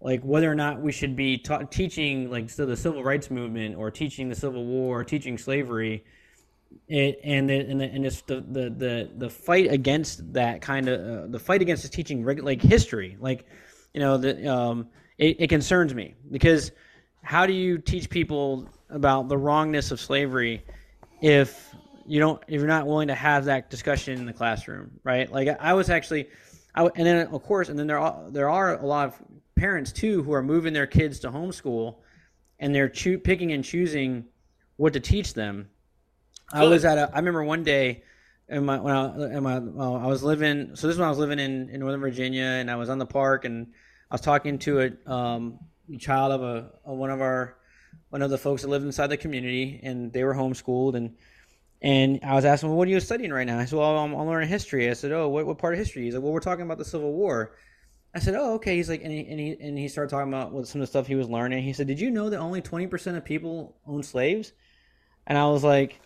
like 0.00 0.22
whether 0.22 0.50
or 0.50 0.54
not 0.54 0.80
we 0.80 0.92
should 0.92 1.16
be 1.16 1.38
ta- 1.38 1.64
teaching 1.64 2.30
like 2.30 2.48
so 2.50 2.66
the 2.66 2.76
civil 2.76 3.04
rights 3.04 3.30
movement 3.30 3.76
or 3.76 3.90
teaching 3.90 4.28
the 4.28 4.34
Civil 4.34 4.64
War 4.64 5.00
or 5.00 5.04
teaching 5.04 5.36
slavery, 5.36 6.04
it 6.88 7.20
and 7.24 7.48
the 7.48 7.58
and, 7.58 7.80
the, 7.80 7.84
and 7.84 8.04
this, 8.04 8.22
the, 8.22 8.36
the 8.36 8.70
the 8.70 9.10
the 9.16 9.30
fight 9.30 9.70
against 9.70 10.32
that 10.32 10.60
kind 10.60 10.88
of 10.88 11.00
uh, 11.00 11.26
the 11.26 11.38
fight 11.38 11.60
against 11.60 11.90
teaching 11.92 12.24
reg- 12.24 12.42
like 12.42 12.62
history 12.62 13.16
like 13.20 13.46
you 13.94 14.00
know 14.00 14.18
the 14.18 14.46
um 14.46 14.88
it, 15.18 15.36
it 15.40 15.48
concerns 15.48 15.94
me 15.94 16.14
because 16.30 16.72
how 17.26 17.46
do 17.46 17.52
you 17.52 17.78
teach 17.78 18.08
people 18.08 18.68
about 18.88 19.28
the 19.28 19.36
wrongness 19.36 19.90
of 19.90 20.00
slavery 20.00 20.62
if 21.20 21.74
you 22.06 22.20
don't 22.20 22.42
if 22.46 22.60
you're 22.60 22.68
not 22.68 22.86
willing 22.86 23.08
to 23.08 23.14
have 23.14 23.46
that 23.46 23.68
discussion 23.68 24.18
in 24.18 24.26
the 24.26 24.32
classroom 24.32 24.90
right 25.02 25.30
like 25.32 25.48
i 25.60 25.74
was 25.74 25.90
actually 25.90 26.28
I, 26.74 26.84
and 26.84 27.06
then 27.06 27.26
of 27.26 27.42
course 27.42 27.68
and 27.68 27.78
then 27.78 27.86
there 27.86 27.98
are 27.98 28.30
there 28.30 28.48
are 28.48 28.76
a 28.76 28.86
lot 28.86 29.08
of 29.08 29.20
parents 29.56 29.92
too 29.92 30.22
who 30.22 30.32
are 30.32 30.42
moving 30.42 30.72
their 30.72 30.86
kids 30.86 31.18
to 31.20 31.30
homeschool 31.30 31.96
and 32.60 32.74
they're 32.74 32.88
choo- 32.88 33.18
picking 33.18 33.52
and 33.52 33.64
choosing 33.64 34.26
what 34.76 34.92
to 34.92 35.00
teach 35.00 35.34
them 35.34 35.68
I 36.52 36.64
was 36.64 36.84
at 36.84 36.98
a. 36.98 37.10
I 37.12 37.18
remember 37.18 37.42
one 37.44 37.64
day, 37.64 38.02
in 38.48 38.64
my 38.64 38.78
when 38.78 38.94
I 38.94 39.36
in 39.36 39.42
my 39.42 39.58
well, 39.58 39.96
I 39.96 40.06
was 40.06 40.22
living. 40.22 40.76
So 40.76 40.86
this 40.86 40.94
is 40.94 40.98
when 40.98 41.06
I 41.06 41.10
was 41.10 41.18
living 41.18 41.38
in, 41.38 41.68
in 41.70 41.80
Northern 41.80 42.00
Virginia, 42.00 42.44
and 42.44 42.70
I 42.70 42.76
was 42.76 42.88
on 42.88 42.98
the 42.98 43.06
park, 43.06 43.44
and 43.44 43.68
I 44.10 44.14
was 44.14 44.20
talking 44.20 44.58
to 44.60 44.80
a 44.80 45.12
um, 45.12 45.58
child 45.98 46.32
of 46.32 46.42
a, 46.42 46.92
one 46.92 47.10
of 47.10 47.20
our 47.20 47.56
one 48.10 48.22
of 48.22 48.30
the 48.30 48.38
folks 48.38 48.62
that 48.62 48.68
lived 48.68 48.84
inside 48.84 49.08
the 49.08 49.16
community, 49.16 49.80
and 49.82 50.12
they 50.12 50.24
were 50.24 50.34
homeschooled, 50.34 50.94
and 50.94 51.16
and 51.82 52.20
I 52.24 52.34
was 52.34 52.44
asking, 52.44 52.70
well, 52.70 52.78
what 52.78 52.88
are 52.88 52.90
you 52.90 53.00
studying 53.00 53.32
right 53.32 53.46
now? 53.46 53.58
I 53.58 53.64
said, 53.64 53.78
well, 53.78 53.98
I'm, 53.98 54.14
I'm 54.14 54.26
learning 54.26 54.48
history. 54.48 54.88
I 54.88 54.94
said, 54.94 55.12
oh, 55.12 55.28
what, 55.28 55.46
what 55.46 55.58
part 55.58 55.74
of 55.74 55.78
history? 55.78 56.04
He's 56.04 56.14
like, 56.14 56.22
well, 56.22 56.32
we're 56.32 56.40
talking 56.40 56.64
about 56.64 56.78
the 56.78 56.84
Civil 56.84 57.12
War. 57.12 57.54
I 58.14 58.18
said, 58.18 58.34
oh, 58.34 58.54
okay. 58.54 58.76
He's 58.76 58.88
like, 58.88 59.02
and 59.02 59.12
he, 59.12 59.26
and 59.26 59.38
he, 59.38 59.56
and 59.60 59.78
he 59.78 59.88
started 59.88 60.08
talking 60.08 60.32
about 60.32 60.52
what, 60.52 60.66
some 60.66 60.80
of 60.80 60.86
the 60.86 60.90
stuff 60.90 61.06
he 61.06 61.14
was 61.14 61.28
learning. 61.28 61.62
He 61.62 61.74
said, 61.74 61.86
did 61.86 62.00
you 62.00 62.10
know 62.10 62.30
that 62.30 62.38
only 62.38 62.62
20% 62.62 63.16
of 63.16 63.24
people 63.26 63.76
own 63.86 64.02
slaves? 64.02 64.52
And 65.26 65.36
I 65.36 65.46
was 65.48 65.62
like, 65.62 66.00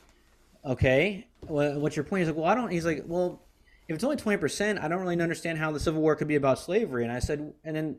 okay, 0.64 1.29
what's 1.47 1.97
your 1.97 2.05
point? 2.05 2.21
He's 2.21 2.29
like, 2.29 2.37
well, 2.37 2.51
I 2.51 2.55
don't. 2.55 2.71
He's 2.71 2.85
like, 2.85 3.05
well, 3.07 3.43
if 3.88 3.95
it's 3.95 4.05
only 4.05 4.16
twenty 4.16 4.38
percent, 4.38 4.79
I 4.79 4.88
don't 4.88 5.01
really 5.01 5.21
understand 5.21 5.59
how 5.59 5.73
the 5.73 5.81
Civil 5.81 6.01
War 6.01 6.14
could 6.16 6.29
be 6.29 6.37
about 6.37 6.59
slavery. 6.59 7.05
And 7.05 7.12
I 7.12 7.19
said, 7.19 7.53
and 7.64 7.77
then, 7.77 7.97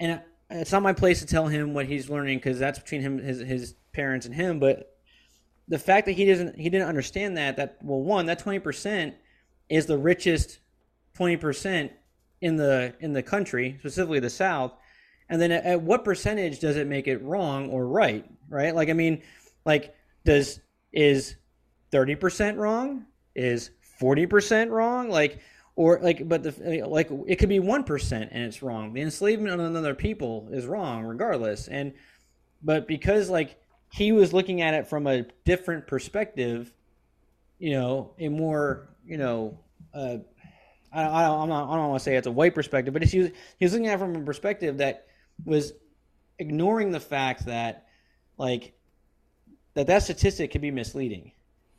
and 0.00 0.20
it's 0.50 0.72
not 0.72 0.82
my 0.82 0.92
place 0.92 1.20
to 1.20 1.26
tell 1.26 1.46
him 1.46 1.74
what 1.74 1.86
he's 1.86 2.08
learning 2.08 2.38
because 2.38 2.58
that's 2.58 2.78
between 2.78 3.00
him, 3.00 3.18
his 3.18 3.40
his 3.40 3.74
parents, 3.92 4.26
and 4.26 4.34
him. 4.34 4.58
But 4.60 4.96
the 5.68 5.78
fact 5.78 6.06
that 6.06 6.12
he 6.12 6.24
doesn't, 6.24 6.56
he 6.56 6.70
didn't 6.70 6.88
understand 6.88 7.36
that. 7.36 7.56
That 7.56 7.78
well, 7.82 8.00
one, 8.00 8.26
that 8.26 8.38
twenty 8.38 8.58
percent 8.58 9.14
is 9.68 9.86
the 9.86 9.98
richest 9.98 10.60
twenty 11.14 11.36
percent 11.36 11.92
in 12.40 12.56
the 12.56 12.94
in 13.00 13.12
the 13.12 13.22
country, 13.22 13.76
specifically 13.80 14.20
the 14.20 14.30
South. 14.30 14.72
And 15.28 15.40
then 15.40 15.50
at, 15.50 15.64
at 15.64 15.82
what 15.82 16.04
percentage 16.04 16.60
does 16.60 16.76
it 16.76 16.86
make 16.86 17.08
it 17.08 17.22
wrong 17.22 17.68
or 17.70 17.86
right? 17.86 18.24
Right? 18.48 18.74
Like, 18.74 18.88
I 18.88 18.92
mean, 18.92 19.22
like, 19.64 19.94
does 20.24 20.60
is 20.92 21.36
30% 21.92 22.56
wrong? 22.56 23.06
Is 23.34 23.70
40% 24.00 24.70
wrong? 24.70 25.08
Like, 25.10 25.40
or 25.76 26.00
like, 26.02 26.26
but 26.26 26.42
the 26.42 26.82
like, 26.86 27.10
it 27.26 27.36
could 27.36 27.50
be 27.50 27.60
1% 27.60 28.28
and 28.30 28.44
it's 28.44 28.62
wrong. 28.62 28.94
The 28.94 29.02
enslavement 29.02 29.52
of 29.52 29.60
another 29.60 29.94
people 29.94 30.48
is 30.50 30.66
wrong 30.66 31.04
regardless. 31.04 31.68
And, 31.68 31.92
but 32.62 32.88
because 32.88 33.28
like 33.28 33.60
he 33.92 34.10
was 34.10 34.32
looking 34.32 34.62
at 34.62 34.74
it 34.74 34.88
from 34.88 35.06
a 35.06 35.26
different 35.44 35.86
perspective, 35.86 36.72
you 37.58 37.72
know, 37.72 38.14
a 38.18 38.28
more, 38.28 38.88
you 39.06 39.18
know, 39.18 39.60
uh, 39.94 40.18
I, 40.92 41.02
I, 41.02 41.42
I'm 41.42 41.48
not, 41.48 41.70
I 41.70 41.76
don't 41.76 41.90
want 41.90 42.00
to 42.00 42.04
say 42.04 42.16
it's 42.16 42.26
a 42.26 42.32
white 42.32 42.54
perspective, 42.54 42.94
but 42.94 43.02
he 43.02 43.18
was, 43.18 43.30
he 43.58 43.64
was 43.64 43.72
looking 43.72 43.88
at 43.88 43.94
it 43.94 43.98
from 43.98 44.16
a 44.16 44.20
perspective 44.20 44.78
that 44.78 45.06
was 45.44 45.74
ignoring 46.38 46.90
the 46.90 47.00
fact 47.00 47.46
that, 47.46 47.86
like, 48.38 48.72
that 49.74 49.86
that 49.88 50.02
statistic 50.02 50.52
could 50.52 50.62
be 50.62 50.70
misleading. 50.70 51.32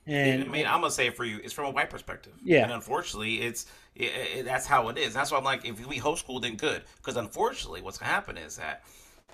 And 0.07 0.43
I 0.43 0.47
mean, 0.47 0.65
I'm 0.65 0.81
gonna 0.81 0.91
say 0.91 1.07
it 1.07 1.17
for 1.17 1.25
you, 1.25 1.39
it's 1.43 1.53
from 1.53 1.65
a 1.65 1.71
white 1.71 1.89
perspective. 1.89 2.33
Yeah. 2.43 2.63
And 2.63 2.71
unfortunately, 2.71 3.41
it's 3.41 3.65
it, 3.95 4.11
it, 4.35 4.45
that's 4.45 4.65
how 4.65 4.89
it 4.89 4.97
is. 4.97 5.13
That's 5.13 5.31
why 5.31 5.37
I'm 5.37 5.43
like, 5.43 5.65
if 5.65 5.85
we 5.85 5.99
homeschool, 5.99 6.41
then 6.41 6.55
good. 6.55 6.83
Because 6.97 7.17
unfortunately, 7.17 7.81
what's 7.81 7.97
gonna 7.97 8.11
happen 8.11 8.37
is 8.37 8.55
that 8.57 8.83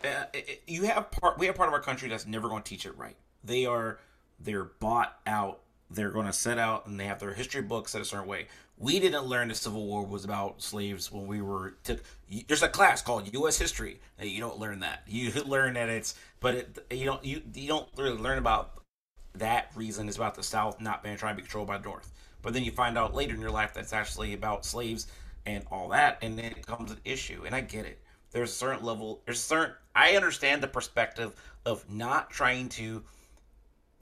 uh, 0.04 0.26
it, 0.34 0.64
you 0.68 0.84
have 0.84 1.12
part. 1.12 1.38
We 1.38 1.46
have 1.46 1.56
part 1.56 1.70
of 1.70 1.74
our 1.74 1.82
country 1.82 2.10
that's 2.10 2.26
never 2.26 2.50
going 2.50 2.64
to 2.64 2.70
teach 2.70 2.86
it 2.86 2.98
right. 2.98 3.16
They 3.44 3.66
are 3.66 4.00
they're 4.40 4.66
bought 4.66 5.18
out. 5.26 5.60
They're 5.90 6.10
going 6.10 6.26
to 6.26 6.34
set 6.34 6.58
out 6.58 6.88
and 6.88 7.00
they 7.00 7.06
have 7.06 7.20
their 7.20 7.34
history 7.34 7.62
books 7.62 7.92
set 7.92 8.02
a 8.02 8.06
certain 8.06 8.28
way. 8.28 8.48
We 8.78 9.00
didn't 9.00 9.26
learn 9.26 9.50
the 9.50 9.56
Civil 9.56 9.86
War 9.86 10.04
was 10.04 10.26
about 10.26 10.62
slaves 10.62 11.12
when 11.12 11.28
we 11.28 11.42
were 11.42 11.76
took. 11.84 12.04
There's 12.48 12.64
a 12.64 12.68
class 12.68 13.02
called 13.02 13.32
U.S. 13.34 13.60
History, 13.60 14.00
you 14.20 14.40
don't 14.40 14.60
learn 14.60 14.80
that. 14.80 15.04
You 15.08 15.32
learn 15.46 15.76
that 15.76 15.90
it's, 15.90 16.16
but 16.40 16.56
it, 16.56 16.88
you 16.92 17.06
don't 17.06 17.24
you 17.24 17.42
you 17.54 17.68
don't 17.68 17.88
really 17.98 18.18
learn 18.18 18.40
about 18.40 18.83
that 19.36 19.72
reason 19.76 20.08
is 20.10 20.16
about 20.16 20.36
the 20.36 20.44
South 20.44 20.80
not 20.80 21.04
being 21.04 21.18
trying 21.18 21.36
to 21.36 21.42
be 21.42 21.44
controlled 21.44 21.68
by 21.68 21.78
the 21.78 21.84
North. 21.84 22.12
But 22.42 22.54
then 22.54 22.64
you 22.64 22.72
find 22.72 22.98
out 22.98 23.14
later 23.16 23.34
in 23.34 23.42
your 23.42 23.52
life 23.52 23.74
that's 23.74 23.94
actually 23.94 24.34
about 24.34 24.66
slaves 24.66 25.08
and 25.46 25.64
all 25.72 25.90
that, 25.90 26.20
and 26.22 26.38
then 26.38 26.46
it 26.46 26.56
becomes 26.56 26.92
an 26.92 27.00
issue. 27.06 27.44
And 27.46 27.56
I 27.56 27.62
get 27.62 27.86
it. 27.86 28.00
There's 28.32 28.52
a 28.52 28.56
certain 28.56 28.84
level. 28.84 29.22
There's 29.26 29.40
certain. 29.40 29.76
I 29.96 30.16
understand 30.16 30.62
the 30.62 30.68
perspective 30.68 31.34
of 31.66 31.90
not 31.90 32.30
trying 32.30 32.70
to 32.70 33.04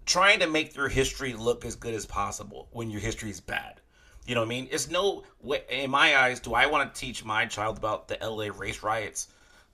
trying 0.06 0.40
to 0.40 0.48
make 0.48 0.76
your 0.76 0.88
history 0.88 1.34
look 1.34 1.66
as 1.66 1.76
good 1.76 1.94
as 1.94 2.06
possible 2.06 2.68
when 2.72 2.90
your 2.90 3.02
history 3.02 3.30
is 3.30 3.40
bad. 3.40 3.80
You 4.26 4.36
know 4.36 4.42
what 4.42 4.48
I 4.48 4.50
mean? 4.50 4.68
It's 4.72 4.90
no 4.90 5.24
way, 5.42 5.64
in 5.70 5.92
my 5.92 6.18
eyes, 6.18 6.40
do 6.40 6.54
I 6.54 6.68
want 6.68 6.94
to 6.94 7.00
teach 7.00 7.26
my 7.26 7.46
child 7.46 7.78
about 7.78 8.08
the 8.08 8.18
LA 8.22 8.48
race 8.56 8.84
riots 8.84 9.28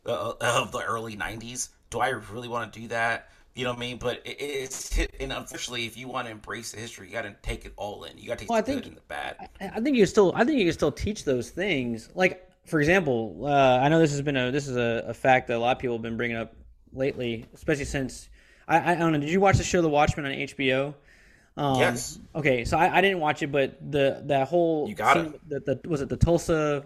uh, 0.05 0.33
of 0.39 0.71
the 0.71 0.83
early 0.83 1.15
90s? 1.15 1.69
Do 1.89 1.99
I 1.99 2.09
really 2.09 2.47
want 2.47 2.73
to 2.73 2.79
do 2.79 2.87
that? 2.89 3.29
You 3.57 3.63
know 3.63 3.71
what 3.71 3.77
I 3.77 3.81
mean? 3.81 3.97
But 3.97 4.21
it, 4.23 4.37
it's 4.39 4.99
and 5.19 5.33
unfortunately, 5.33 5.87
if 5.87 5.97
you 5.97 6.07
want 6.07 6.27
to 6.27 6.31
embrace 6.31 6.71
the 6.71 6.79
history, 6.79 7.07
you 7.07 7.13
got 7.13 7.23
to 7.23 7.35
take 7.41 7.65
it 7.65 7.73
all 7.75 8.03
in. 8.03 8.15
You 8.17 8.27
got 8.27 8.37
to 8.37 8.45
take 8.45 8.49
well, 8.49 8.61
the 8.61 8.71
I 8.71 8.73
think, 8.73 8.83
good 8.83 8.89
and 8.89 8.97
the 8.97 9.01
bad. 9.07 9.49
I, 9.59 9.79
think 9.79 9.97
you 9.97 10.05
still, 10.05 10.31
I 10.35 10.43
think 10.43 10.59
you 10.59 10.65
can 10.65 10.73
still 10.73 10.91
teach 10.91 11.23
those 11.23 11.49
things. 11.49 12.09
Like 12.13 12.47
for 12.65 12.79
example, 12.79 13.35
uh, 13.43 13.79
I 13.81 13.89
know 13.89 13.99
this 13.99 14.11
has 14.11 14.21
been 14.21 14.37
a 14.37 14.51
this 14.51 14.67
is 14.67 14.77
a, 14.77 15.05
a, 15.07 15.13
fact 15.13 15.47
that 15.47 15.57
a 15.57 15.59
lot 15.59 15.75
of 15.75 15.79
people 15.79 15.95
have 15.95 16.03
been 16.03 16.17
bringing 16.17 16.37
up 16.37 16.53
lately, 16.93 17.45
especially 17.55 17.85
since 17.85 18.29
I, 18.67 18.91
I 18.91 18.95
don't 18.95 19.13
know. 19.13 19.19
Did 19.19 19.29
you 19.29 19.39
watch 19.39 19.57
the 19.57 19.63
show 19.63 19.81
The 19.81 19.89
Watchmen 19.89 20.27
on 20.27 20.33
HBO? 20.33 20.93
Um, 21.55 21.79
yes. 21.79 22.19
Okay, 22.35 22.63
so 22.63 22.77
I, 22.77 22.97
I, 22.97 23.01
didn't 23.01 23.19
watch 23.19 23.41
it, 23.41 23.51
but 23.51 23.79
the 23.91 24.21
that 24.25 24.47
whole 24.47 24.87
you 24.87 24.93
got 24.93 25.15
scene, 25.15 25.33
it. 25.33 25.65
The, 25.65 25.75
the, 25.81 25.89
was 25.89 26.01
it 26.01 26.09
the 26.09 26.17
Tulsa 26.17 26.85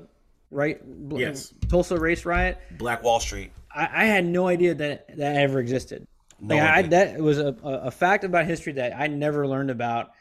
right? 0.52 0.80
Yes. 1.10 1.54
Tulsa 1.68 1.98
race 1.98 2.24
riot. 2.24 2.58
Black 2.78 3.04
Wall 3.04 3.20
Street. 3.20 3.52
I, 3.76 3.90
I 3.92 4.06
had 4.06 4.26
no 4.26 4.48
idea 4.48 4.74
that 4.76 5.18
that 5.18 5.36
ever 5.36 5.60
existed. 5.60 6.08
No 6.41 6.56
like 6.56 6.63
I, 6.63 6.82
that 6.84 7.19
was 7.19 7.39
a, 7.39 7.56
a 7.63 7.91
fact 7.91 8.23
about 8.23 8.45
history 8.45 8.73
that 8.73 8.99
I 8.99 9.08
never 9.08 9.47
learned 9.47 9.69
about. 9.69 10.12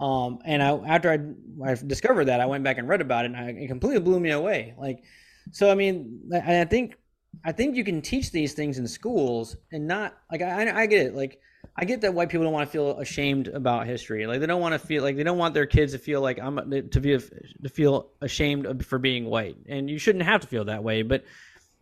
Um, 0.00 0.40
and 0.44 0.62
I, 0.62 0.70
after 0.70 1.10
I, 1.10 1.70
I 1.70 1.74
discovered 1.74 2.26
that, 2.26 2.40
I 2.40 2.46
went 2.46 2.64
back 2.64 2.78
and 2.78 2.88
read 2.88 3.00
about 3.00 3.24
it, 3.24 3.32
and 3.32 3.36
I, 3.36 3.50
it 3.50 3.68
completely 3.68 4.00
blew 4.00 4.20
me 4.20 4.30
away. 4.30 4.74
Like, 4.78 5.04
So 5.52 5.70
I 5.70 5.74
mean, 5.74 6.30
I, 6.32 6.62
I 6.62 6.64
think 6.64 6.96
I 7.44 7.52
think 7.52 7.76
you 7.76 7.84
can 7.84 8.02
teach 8.02 8.30
these 8.32 8.54
things 8.54 8.78
in 8.78 8.86
schools 8.88 9.56
and 9.72 9.86
not 9.86 10.16
like 10.30 10.42
I 10.42 10.82
I 10.82 10.86
get 10.86 11.06
it 11.06 11.14
like 11.14 11.40
I 11.76 11.84
get 11.84 12.02
that 12.02 12.14
white 12.14 12.28
people 12.28 12.44
don't 12.44 12.52
want 12.52 12.68
to 12.68 12.72
feel 12.72 12.98
ashamed 12.98 13.48
about 13.48 13.86
history. 13.86 14.26
Like 14.26 14.40
they 14.40 14.46
don't 14.46 14.60
want 14.60 14.74
to 14.74 14.78
feel 14.78 15.02
like 15.02 15.16
they 15.16 15.24
don't 15.24 15.38
want 15.38 15.54
their 15.54 15.66
kids 15.66 15.92
to 15.92 15.98
feel 15.98 16.20
like 16.20 16.38
I'm 16.38 16.56
to 16.90 17.00
be 17.00 17.18
to 17.18 17.68
feel 17.68 18.10
ashamed 18.20 18.86
for 18.86 18.98
being 18.98 19.26
white. 19.26 19.56
And 19.68 19.90
you 19.90 19.98
shouldn't 19.98 20.24
have 20.24 20.42
to 20.42 20.46
feel 20.46 20.66
that 20.66 20.84
way. 20.84 21.02
But 21.02 21.24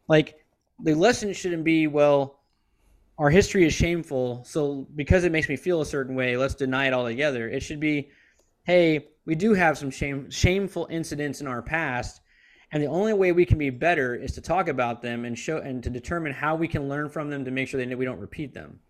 like 0.09 0.37
the 0.78 0.94
lesson 0.94 1.33
shouldn't 1.35 1.64
be 1.64 1.87
well, 1.87 2.41
our 3.23 3.31
history 3.31 3.65
is 3.65 3.73
shameful, 3.73 4.43
so 4.45 4.85
because 4.97 5.23
it 5.23 5.31
makes 5.31 5.49
me 5.49 5.55
feel 5.55 5.81
a 5.81 5.87
certain 5.87 6.17
way, 6.17 6.37
let's 6.37 6.57
deny 6.57 6.89
it 6.89 6.93
altogether. 6.93 7.49
It 7.49 7.63
should 7.63 7.79
be, 7.79 8.11
hey, 8.65 9.07
we 9.27 9.37
do 9.37 9.55
have 9.55 9.79
some 9.79 9.93
shame 9.93 10.29
shameful 10.29 10.89
incidents 10.91 11.41
in 11.41 11.47
our 11.47 11.63
past, 11.63 12.21
and 12.73 12.83
the 12.83 12.89
only 12.89 13.13
way 13.13 13.31
we 13.31 13.47
can 13.47 13.59
be 13.59 13.71
better 13.71 14.17
is 14.17 14.33
to 14.33 14.41
talk 14.41 14.67
about 14.67 15.03
them 15.03 15.25
and 15.25 15.39
show 15.39 15.59
and 15.59 15.85
to 15.85 15.89
determine 15.89 16.33
how 16.33 16.57
we 16.57 16.67
can 16.67 16.89
learn 16.89 17.09
from 17.09 17.31
them 17.31 17.45
to 17.45 17.53
make 17.53 17.69
sure 17.69 17.79
that 17.85 17.97
we 17.97 18.05
don't 18.05 18.19
repeat 18.19 18.55
them 18.55 18.81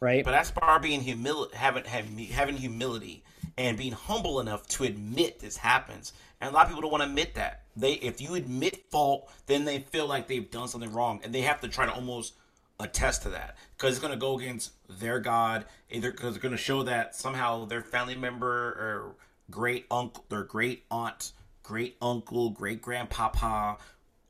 right? 0.00 0.24
But 0.24 0.32
that's 0.32 0.50
part 0.50 0.82
being 0.82 1.00
humility, 1.02 1.54
having, 1.56 1.84
having 1.84 2.18
having 2.18 2.56
humility 2.56 3.22
and 3.58 3.76
being 3.76 3.92
humble 3.92 4.40
enough 4.40 4.66
to 4.68 4.84
admit 4.84 5.38
this 5.38 5.58
happens. 5.58 6.14
And 6.40 6.50
a 6.50 6.54
lot 6.54 6.64
of 6.64 6.68
people 6.68 6.82
don't 6.82 6.90
want 6.90 7.02
to 7.02 7.08
admit 7.08 7.34
that. 7.34 7.64
They, 7.76 7.92
if 7.94 8.20
you 8.20 8.34
admit 8.34 8.90
fault, 8.90 9.30
then 9.46 9.64
they 9.64 9.80
feel 9.80 10.06
like 10.06 10.26
they've 10.26 10.50
done 10.50 10.68
something 10.68 10.92
wrong, 10.92 11.20
and 11.22 11.34
they 11.34 11.42
have 11.42 11.60
to 11.60 11.68
try 11.68 11.84
to 11.86 11.92
almost 11.92 12.34
attest 12.80 13.22
to 13.22 13.30
that 13.30 13.56
because 13.76 13.92
it's 13.92 14.00
going 14.00 14.12
to 14.12 14.18
go 14.18 14.38
against 14.38 14.72
their 14.88 15.20
God. 15.20 15.64
Either 15.90 16.10
because 16.10 16.34
it's 16.34 16.42
going 16.42 16.52
to 16.52 16.58
show 16.58 16.82
that 16.84 17.14
somehow 17.14 17.64
their 17.64 17.82
family 17.82 18.16
member 18.16 18.48
or 18.48 19.14
great 19.50 19.86
uncle, 19.90 20.24
their 20.28 20.44
great 20.44 20.84
aunt, 20.90 21.32
great 21.62 21.96
uncle, 22.00 22.50
great 22.50 22.82
grandpapa 22.82 23.78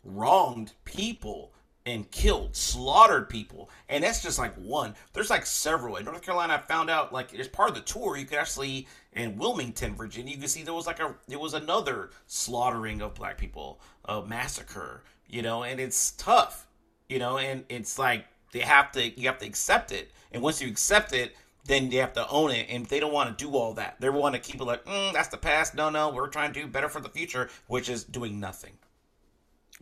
wronged 0.04 0.72
people 0.84 1.52
and 1.86 2.10
killed, 2.10 2.54
slaughtered 2.54 3.28
people. 3.28 3.70
And 3.88 4.04
that's 4.04 4.22
just 4.22 4.38
like 4.38 4.54
one. 4.54 4.94
There's 5.12 5.30
like 5.30 5.46
several. 5.46 5.96
In 5.96 6.04
North 6.04 6.22
Carolina, 6.22 6.54
I 6.54 6.58
found 6.58 6.90
out 6.90 7.12
like 7.12 7.34
as 7.34 7.48
part 7.48 7.70
of 7.70 7.74
the 7.74 7.80
tour, 7.80 8.16
you 8.16 8.26
could 8.26 8.38
actually 8.38 8.86
in 9.12 9.36
Wilmington, 9.36 9.94
Virginia, 9.94 10.34
you 10.34 10.40
can 10.40 10.48
see 10.48 10.62
there 10.62 10.74
was 10.74 10.86
like 10.86 11.00
a 11.00 11.14
there 11.26 11.38
was 11.38 11.54
another 11.54 12.10
slaughtering 12.26 13.02
of 13.02 13.14
black 13.14 13.38
people, 13.38 13.80
a 14.04 14.22
massacre, 14.22 15.02
you 15.28 15.42
know, 15.42 15.64
and 15.64 15.80
it's 15.80 16.12
tough, 16.12 16.66
you 17.08 17.18
know, 17.18 17.38
and 17.38 17.64
it's 17.68 17.98
like 17.98 18.26
they 18.52 18.60
have 18.60 18.92
to 18.92 19.20
you 19.20 19.26
have 19.28 19.38
to 19.38 19.46
accept 19.46 19.92
it. 19.92 20.10
And 20.32 20.42
once 20.42 20.60
you 20.62 20.68
accept 20.68 21.12
it, 21.12 21.34
then 21.64 21.90
you 21.90 22.00
have 22.00 22.12
to 22.14 22.28
own 22.28 22.50
it. 22.50 22.66
And 22.70 22.86
they 22.86 23.00
don't 23.00 23.12
want 23.12 23.36
to 23.36 23.44
do 23.44 23.56
all 23.56 23.74
that. 23.74 23.96
They 24.00 24.08
want 24.08 24.34
to 24.34 24.40
keep 24.40 24.60
it 24.60 24.64
like, 24.64 24.84
mm, 24.84 25.12
that's 25.12 25.28
the 25.28 25.36
past. 25.36 25.74
No, 25.74 25.90
no, 25.90 26.10
we're 26.10 26.28
trying 26.28 26.52
to 26.52 26.60
do 26.60 26.66
better 26.66 26.88
for 26.88 27.00
the 27.00 27.08
future, 27.08 27.48
which 27.66 27.88
is 27.88 28.04
doing 28.04 28.40
nothing. 28.40 28.72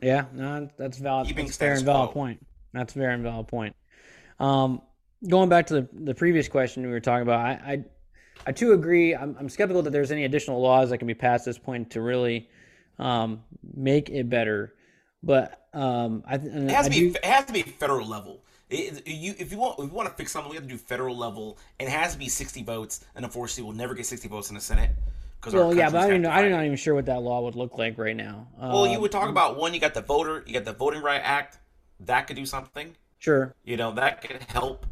Yeah, 0.03 0.27
no, 0.33 0.69
that's 0.77 0.99
valid. 0.99 1.27
Keeping 1.27 1.47
that's 1.47 1.57
fair 1.57 1.75
and 1.75 1.85
valid 1.85 2.11
point. 2.13 2.47
That's 2.73 2.95
a 2.95 2.99
very 2.99 3.17
valid 3.19 3.49
point. 3.49 3.75
Um, 4.39 4.81
going 5.29 5.49
back 5.49 5.67
to 5.69 5.75
the, 5.75 5.89
the 5.93 6.15
previous 6.15 6.49
question 6.49 6.85
we 6.85 6.93
were 6.93 7.01
talking 7.01 7.23
about, 7.23 7.41
I 7.41 7.53
I, 7.67 7.85
I 8.47 8.53
too 8.53 8.73
agree. 8.73 9.15
I'm, 9.15 9.37
I'm 9.39 9.49
skeptical 9.49 9.83
that 9.83 9.91
there's 9.91 10.13
any 10.13 10.25
additional 10.25 10.61
laws 10.61 10.91
that 10.91 10.99
can 10.99 11.09
be 11.09 11.15
passed 11.15 11.47
at 11.49 11.55
this 11.55 11.59
point 11.59 11.91
to 11.91 12.01
really 12.01 12.49
um, 12.99 13.43
make 13.75 14.09
it 14.11 14.29
better. 14.29 14.75
But 15.23 15.67
um, 15.75 16.23
I, 16.27 16.35
it 16.37 16.71
has 16.71 16.87
I 16.87 16.89
to 16.89 16.91
be 16.91 17.11
do, 17.11 17.17
it 17.17 17.25
has 17.25 17.45
to 17.47 17.53
be 17.53 17.63
federal 17.63 18.07
level. 18.07 18.45
It, 18.71 19.07
you, 19.07 19.35
if 19.39 19.51
you 19.51 19.59
want 19.59 19.79
if 19.79 19.87
you 19.87 19.95
want 19.95 20.09
to 20.09 20.15
fix 20.15 20.33
something, 20.33 20.51
we 20.51 20.57
have 20.57 20.65
to 20.65 20.69
do 20.69 20.77
federal 20.77 21.17
level, 21.17 21.59
and 21.81 21.89
it 21.89 21.93
has 21.93 22.13
to 22.13 22.19
be 22.19 22.29
60 22.29 22.63
votes. 22.65 23.05
And 23.15 23.25
unfortunately, 23.25 23.65
we'll 23.65 23.77
never 23.77 23.95
get 23.95 24.07
60 24.07 24.29
votes 24.29 24.51
in 24.51 24.55
the 24.55 24.61
Senate. 24.61 24.91
Well, 25.53 25.75
yeah, 25.75 25.89
but 25.89 26.03
I 26.03 26.09
don't 26.09 26.23
know. 26.23 26.31
I'm 26.31 26.51
not 26.51 26.65
even 26.65 26.77
sure 26.77 26.95
what 26.95 27.07
that 27.07 27.23
law 27.23 27.43
would 27.43 27.55
look 27.55 27.79
like 27.79 27.97
right 27.97 28.17
now. 28.17 28.49
Well, 28.59 28.87
you 28.87 29.01
would 29.01 29.13
talk 29.13 29.25
um, 29.25 29.31
about 29.31 29.57
one. 29.57 29.73
You 29.73 29.81
got 29.81 29.95
the 29.95 30.03
voter. 30.03 30.43
You 30.47 30.55
got 30.55 30.65
the 30.65 30.73
Voting 30.73 31.01
Right 31.01 31.21
Act. 31.23 31.59
That 32.01 32.27
could 32.27 32.37
do 32.37 32.45
something. 32.45 32.95
Sure. 33.19 33.55
You 33.65 33.77
know 33.77 33.93
that 33.93 34.21
could 34.21 34.43
help. 34.49 34.87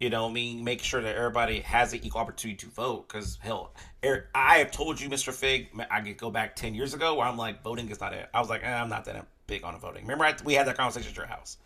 You 0.00 0.10
know, 0.10 0.28
I 0.28 0.32
mean, 0.32 0.64
make 0.64 0.82
sure 0.82 1.00
that 1.00 1.14
everybody 1.14 1.60
has 1.60 1.92
an 1.92 2.00
equal 2.02 2.20
opportunity 2.20 2.58
to 2.58 2.66
vote. 2.66 3.06
Because 3.06 3.38
hell, 3.40 3.72
er, 4.04 4.28
I 4.34 4.58
have 4.58 4.72
told 4.72 5.00
you, 5.00 5.08
Mr. 5.08 5.32
Fig, 5.32 5.68
I 5.90 6.00
could 6.00 6.18
go 6.18 6.30
back 6.30 6.56
ten 6.56 6.74
years 6.74 6.92
ago 6.92 7.14
where 7.14 7.26
I'm 7.26 7.38
like, 7.38 7.62
voting 7.62 7.88
is 7.88 8.00
not 8.00 8.12
it. 8.12 8.28
I 8.34 8.40
was 8.40 8.50
like, 8.50 8.64
eh, 8.64 8.74
I'm 8.74 8.88
not 8.88 9.04
that 9.04 9.24
big 9.46 9.64
on 9.64 9.78
voting. 9.78 10.02
Remember, 10.02 10.24
I, 10.24 10.34
we 10.44 10.54
had 10.54 10.66
that 10.66 10.76
conversation 10.76 11.10
at 11.10 11.16
your 11.16 11.26
house. 11.26 11.58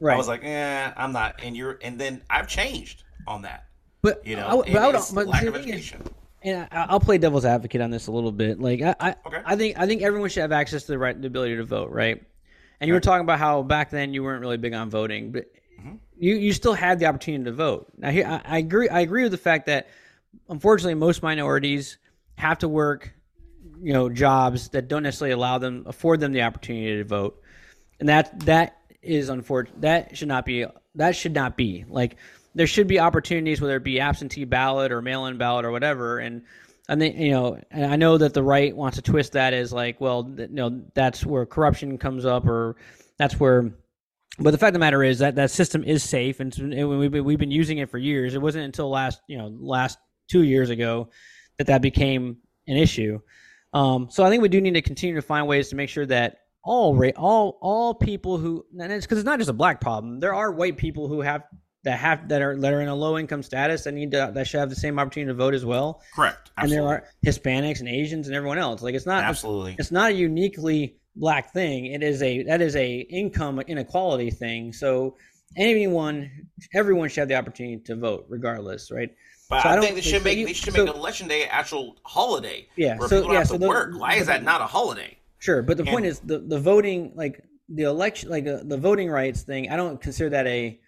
Right. 0.00 0.14
I 0.14 0.16
was 0.16 0.28
like, 0.28 0.44
eh, 0.44 0.92
I'm 0.96 1.12
not. 1.12 1.40
And 1.42 1.56
you're, 1.56 1.78
and 1.82 1.98
then 1.98 2.22
I've 2.28 2.48
changed 2.48 3.04
on 3.26 3.42
that. 3.42 3.66
But 4.02 4.26
you 4.26 4.36
know, 4.36 4.46
I, 4.46 4.72
but, 4.72 4.82
I 4.82 4.86
would, 4.88 5.00
but 5.14 5.26
lack 5.26 5.44
of 5.44 5.56
education. 5.56 6.02
Is, 6.02 6.10
and 6.44 6.68
I'll 6.72 7.00
play 7.00 7.16
devil's 7.16 7.46
advocate 7.46 7.80
on 7.80 7.90
this 7.90 8.06
a 8.06 8.12
little 8.12 8.32
bit. 8.32 8.60
Like 8.60 8.82
I, 8.82 8.94
I, 9.00 9.16
okay. 9.26 9.42
I 9.44 9.56
think 9.56 9.78
I 9.78 9.86
think 9.86 10.02
everyone 10.02 10.28
should 10.28 10.42
have 10.42 10.52
access 10.52 10.82
to 10.84 10.92
the 10.92 10.98
right, 10.98 11.18
the 11.18 11.26
ability 11.26 11.56
to 11.56 11.64
vote, 11.64 11.90
right? 11.90 12.22
And 12.80 12.88
you 12.88 12.94
were 12.94 13.00
talking 13.00 13.22
about 13.22 13.38
how 13.38 13.62
back 13.62 13.88
then 13.90 14.12
you 14.12 14.22
weren't 14.22 14.42
really 14.42 14.58
big 14.58 14.74
on 14.74 14.90
voting, 14.90 15.32
but 15.32 15.46
mm-hmm. 15.80 15.94
you 16.18 16.34
you 16.34 16.52
still 16.52 16.74
had 16.74 16.98
the 16.98 17.06
opportunity 17.06 17.44
to 17.44 17.52
vote. 17.52 17.86
Now 17.96 18.10
here 18.10 18.26
I, 18.26 18.42
I 18.44 18.58
agree 18.58 18.90
I 18.90 19.00
agree 19.00 19.22
with 19.22 19.32
the 19.32 19.38
fact 19.38 19.66
that 19.66 19.88
unfortunately 20.50 20.94
most 20.94 21.22
minorities 21.22 21.96
have 22.36 22.58
to 22.58 22.68
work, 22.68 23.14
you 23.80 23.94
know, 23.94 24.10
jobs 24.10 24.68
that 24.70 24.86
don't 24.86 25.02
necessarily 25.02 25.32
allow 25.32 25.56
them 25.56 25.84
afford 25.86 26.20
them 26.20 26.32
the 26.32 26.42
opportunity 26.42 26.98
to 26.98 27.04
vote, 27.04 27.40
and 28.00 28.10
that 28.10 28.38
that 28.40 28.80
is 29.04 29.28
unfortunate. 29.28 29.82
That 29.82 30.16
should 30.16 30.28
not 30.28 30.44
be. 30.44 30.66
That 30.96 31.16
should 31.16 31.34
not 31.34 31.56
be 31.56 31.84
like 31.88 32.16
there 32.54 32.66
should 32.66 32.86
be 32.86 33.00
opportunities, 33.00 33.60
whether 33.60 33.76
it 33.76 33.84
be 33.84 34.00
absentee 34.00 34.44
ballot 34.44 34.92
or 34.92 35.02
mail-in 35.02 35.38
ballot 35.38 35.64
or 35.64 35.72
whatever. 35.72 36.18
And 36.18 36.42
I 36.88 36.96
think 36.96 37.16
you 37.16 37.32
know, 37.32 37.60
and 37.70 37.86
I 37.86 37.96
know 37.96 38.18
that 38.18 38.34
the 38.34 38.42
right 38.42 38.74
wants 38.76 38.96
to 38.96 39.02
twist 39.02 39.32
that 39.32 39.54
as 39.54 39.72
like, 39.72 40.00
well, 40.00 40.32
you 40.36 40.48
know, 40.48 40.82
that's 40.94 41.24
where 41.24 41.46
corruption 41.46 41.98
comes 41.98 42.24
up, 42.24 42.46
or 42.46 42.76
that's 43.18 43.38
where. 43.40 43.74
But 44.38 44.50
the 44.50 44.58
fact 44.58 44.70
of 44.70 44.74
the 44.74 44.78
matter 44.80 45.02
is 45.02 45.20
that 45.20 45.36
that 45.36 45.50
system 45.50 45.84
is 45.84 46.02
safe, 46.02 46.40
and, 46.40 46.52
we've 46.56 47.10
been, 47.10 47.24
we've 47.24 47.38
been 47.38 47.52
using 47.52 47.78
it 47.78 47.88
for 47.88 47.98
years. 47.98 48.34
It 48.34 48.42
wasn't 48.42 48.64
until 48.64 48.90
last 48.90 49.20
you 49.28 49.38
know 49.38 49.48
last 49.58 49.98
two 50.28 50.42
years 50.42 50.70
ago 50.70 51.10
that 51.58 51.68
that 51.68 51.82
became 51.82 52.38
an 52.66 52.76
issue. 52.76 53.20
Um, 53.72 54.08
so 54.10 54.24
I 54.24 54.30
think 54.30 54.42
we 54.42 54.48
do 54.48 54.60
need 54.60 54.74
to 54.74 54.82
continue 54.82 55.16
to 55.16 55.22
find 55.22 55.48
ways 55.48 55.70
to 55.70 55.76
make 55.76 55.88
sure 55.88 56.06
that 56.06 56.38
all 56.64 56.98
all 57.16 57.58
all 57.60 57.94
people 57.94 58.38
who 58.38 58.64
and 58.78 58.90
it's 58.90 59.04
because 59.04 59.18
it's 59.18 59.26
not 59.26 59.38
just 59.38 59.50
a 59.50 59.54
black 59.54 59.80
problem. 59.80 60.18
There 60.18 60.34
are 60.34 60.50
white 60.50 60.76
people 60.78 61.08
who 61.08 61.20
have 61.20 61.42
that 61.84 61.98
have 61.98 62.28
that 62.28 62.40
are 62.40 62.56
that 62.56 62.72
are 62.72 62.80
in 62.80 62.88
a 62.88 62.94
low 62.94 63.18
income 63.18 63.42
status 63.42 63.84
that 63.84 63.92
need 63.92 64.10
to 64.12 64.32
that 64.34 64.46
should 64.46 64.60
have 64.60 64.70
the 64.70 64.76
same 64.76 64.98
opportunity 64.98 65.30
to 65.30 65.34
vote 65.34 65.54
as 65.54 65.64
well. 65.64 66.02
Correct. 66.14 66.50
Absolutely. 66.56 66.78
And 66.78 66.88
there 66.88 66.96
are 66.96 67.04
Hispanics 67.24 67.80
and 67.80 67.88
Asians 67.88 68.26
and 68.26 68.34
everyone 68.34 68.58
else. 68.58 68.82
Like 68.82 68.94
it's 68.94 69.06
not 69.06 69.24
absolutely 69.24 69.76
it's 69.78 69.92
not 69.92 70.10
a 70.10 70.14
uniquely 70.14 70.96
black 71.14 71.52
thing. 71.52 71.86
It 71.86 72.02
is 72.02 72.22
a 72.22 72.42
that 72.44 72.62
is 72.62 72.74
a 72.76 73.00
income 73.00 73.60
inequality 73.60 74.30
thing. 74.30 74.72
So 74.72 75.16
anyone 75.58 76.48
everyone 76.74 77.10
should 77.10 77.20
have 77.20 77.28
the 77.28 77.36
opportunity 77.36 77.82
to 77.84 77.96
vote 77.96 78.24
regardless, 78.30 78.90
right? 78.90 79.14
But 79.50 79.62
so 79.62 79.68
I, 79.68 79.76
I 79.76 79.80
think 79.80 79.96
they 79.96 80.00
should 80.00 80.24
make 80.24 80.46
they 80.46 80.54
should 80.54 80.72
so, 80.72 80.86
make 80.86 80.94
election 80.94 81.28
day 81.28 81.42
an 81.42 81.50
actual 81.52 81.98
holiday. 82.06 82.66
Yeah. 82.76 82.96
Where 82.96 83.08
so 83.08 83.20
people 83.20 83.34
yeah, 83.34 83.40
have 83.40 83.48
to 83.48 83.58
so 83.58 83.68
work. 83.68 83.98
Why 83.98 84.14
is 84.14 84.26
that 84.28 84.42
not 84.42 84.62
a 84.62 84.66
holiday? 84.66 85.18
Sure, 85.44 85.60
but 85.60 85.76
the 85.76 85.82
and, 85.82 85.90
point 85.90 86.06
is 86.06 86.20
the 86.20 86.38
the 86.38 86.58
voting 86.58 87.12
like 87.14 87.44
the 87.68 87.82
election 87.82 88.30
like 88.30 88.46
uh, 88.46 88.60
the 88.64 88.78
voting 88.78 89.10
rights 89.10 89.42
thing. 89.42 89.70
I 89.70 89.76
don't 89.76 90.00
consider 90.00 90.30
that 90.30 90.46
a 90.46 90.80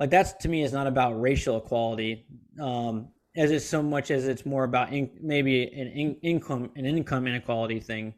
like 0.00 0.10
that's 0.10 0.32
to 0.42 0.48
me 0.48 0.64
is 0.64 0.72
not 0.72 0.88
about 0.88 1.20
racial 1.20 1.56
equality 1.58 2.26
um, 2.60 3.10
as 3.36 3.52
it's 3.52 3.64
so 3.64 3.80
much 3.80 4.10
as 4.10 4.26
it's 4.26 4.44
more 4.44 4.64
about 4.64 4.92
in, 4.92 5.08
maybe 5.22 5.62
an 5.62 5.86
in, 5.86 6.16
income 6.20 6.72
an 6.74 6.84
income 6.84 7.28
inequality 7.28 7.78
thing. 7.78 8.12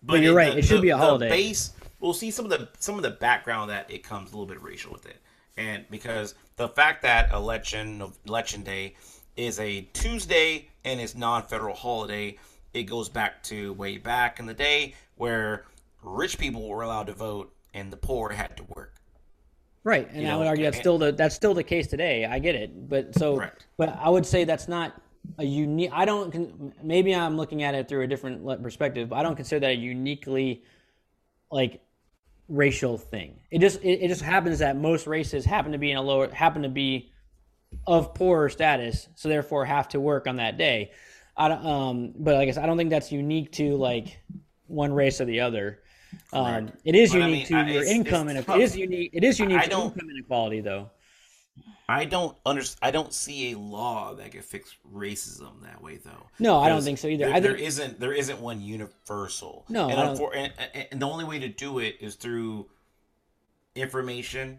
But, 0.00 0.12
but 0.12 0.22
you're 0.22 0.32
right; 0.32 0.52
the, 0.52 0.60
it 0.60 0.64
should 0.64 0.76
the, 0.76 0.82
be 0.82 0.90
a 0.90 0.96
holiday. 0.96 1.28
Base, 1.28 1.72
we'll 1.98 2.14
see 2.14 2.30
some 2.30 2.44
of 2.44 2.52
the 2.52 2.68
some 2.78 2.94
of 2.94 3.02
the 3.02 3.10
background 3.10 3.68
that 3.70 3.90
it 3.90 4.04
comes 4.04 4.30
a 4.30 4.34
little 4.36 4.46
bit 4.46 4.62
racial 4.62 4.92
with 4.92 5.06
it, 5.06 5.16
and 5.56 5.86
because 5.90 6.36
the 6.54 6.68
fact 6.68 7.02
that 7.02 7.32
election 7.32 8.00
election 8.28 8.62
day 8.62 8.94
is 9.36 9.58
a 9.58 9.80
Tuesday 9.92 10.68
and 10.84 11.00
it's 11.00 11.16
non-federal 11.16 11.74
holiday, 11.74 12.38
it 12.74 12.84
goes 12.84 13.08
back 13.08 13.42
to 13.44 13.72
way 13.74 13.98
back 13.98 14.38
in 14.38 14.46
the 14.46 14.54
day 14.54 14.94
where 15.16 15.64
rich 16.02 16.38
people 16.38 16.66
were 16.68 16.82
allowed 16.82 17.06
to 17.06 17.12
vote 17.12 17.52
and 17.74 17.92
the 17.92 17.96
poor 17.96 18.30
had 18.30 18.56
to 18.56 18.64
work. 18.74 18.94
Right, 19.82 20.10
and 20.12 20.28
I 20.28 20.36
would 20.36 20.46
argue 20.46 20.64
that's 20.64 20.78
still 20.78 20.98
the 20.98 21.10
that's 21.10 21.34
still 21.34 21.54
the 21.54 21.64
case 21.64 21.86
today. 21.86 22.26
I 22.26 22.38
get 22.38 22.54
it, 22.54 22.88
but 22.88 23.14
so, 23.14 23.36
Correct. 23.36 23.66
but 23.78 23.88
I 23.98 24.10
would 24.10 24.26
say 24.26 24.44
that's 24.44 24.68
not 24.68 25.00
a 25.38 25.44
unique. 25.44 25.90
I 25.92 26.04
don't. 26.04 26.84
Maybe 26.84 27.14
I'm 27.14 27.38
looking 27.38 27.62
at 27.62 27.74
it 27.74 27.88
through 27.88 28.02
a 28.02 28.06
different 28.06 28.44
perspective. 28.62 29.08
But 29.08 29.16
I 29.16 29.22
don't 29.22 29.36
consider 29.36 29.60
that 29.60 29.70
a 29.70 29.74
uniquely 29.74 30.64
like 31.50 31.80
racial 32.48 32.98
thing. 32.98 33.40
It 33.50 33.60
just 33.60 33.82
it, 33.82 34.04
it 34.04 34.08
just 34.08 34.20
happens 34.20 34.58
that 34.58 34.76
most 34.76 35.06
races 35.06 35.46
happen 35.46 35.72
to 35.72 35.78
be 35.78 35.90
in 35.90 35.96
a 35.96 36.02
lower 36.02 36.28
happen 36.28 36.62
to 36.62 36.68
be 36.68 37.10
of 37.86 38.12
poorer 38.12 38.50
status, 38.50 39.08
so 39.14 39.30
therefore 39.30 39.64
have 39.64 39.88
to 39.88 40.00
work 40.00 40.26
on 40.26 40.36
that 40.36 40.58
day. 40.58 40.90
I 41.40 41.88
um, 41.88 42.12
but 42.18 42.34
like 42.36 42.48
I 42.48 42.52
said, 42.52 42.64
I 42.64 42.66
don't 42.66 42.76
think 42.76 42.90
that's 42.90 43.10
unique 43.10 43.52
to 43.52 43.76
like 43.76 44.20
one 44.66 44.92
race 44.92 45.20
or 45.20 45.24
the 45.24 45.40
other. 45.40 45.80
Um, 46.32 46.70
it 46.84 46.94
is 46.94 47.12
but 47.12 47.20
unique 47.20 47.50
I 47.52 47.62
mean, 47.64 47.66
to 47.66 47.72
your 47.72 47.84
income, 47.84 48.28
and 48.28 48.38
it 48.38 48.48
is 48.60 48.76
unique. 48.76 49.10
It 49.12 49.24
is 49.24 49.38
unique 49.38 49.62
to 49.62 49.70
income 49.70 50.10
inequality, 50.10 50.60
though. 50.60 50.90
I 51.88 52.04
don't 52.04 52.36
understand. 52.46 52.78
I 52.82 52.90
don't 52.92 53.12
see 53.12 53.52
a 53.52 53.58
law 53.58 54.14
that 54.14 54.30
could 54.30 54.44
fix 54.44 54.76
racism 54.92 55.62
that 55.62 55.82
way, 55.82 55.96
though. 55.96 56.26
No, 56.38 56.58
I 56.58 56.68
don't 56.68 56.82
think 56.82 56.98
so 56.98 57.08
either. 57.08 57.26
There, 57.26 57.34
I 57.34 57.40
there 57.40 57.54
think, 57.54 57.66
isn't. 57.66 58.00
There 58.00 58.12
isn't 58.12 58.40
one 58.40 58.60
universal. 58.60 59.64
No, 59.68 59.88
and, 59.88 59.98
unfor- 59.98 60.36
and, 60.36 60.52
and- 60.92 61.00
the 61.00 61.06
only 61.08 61.24
way 61.24 61.38
to 61.40 61.48
do 61.48 61.78
it 61.80 61.96
is 62.00 62.14
through 62.14 62.68
information, 63.74 64.58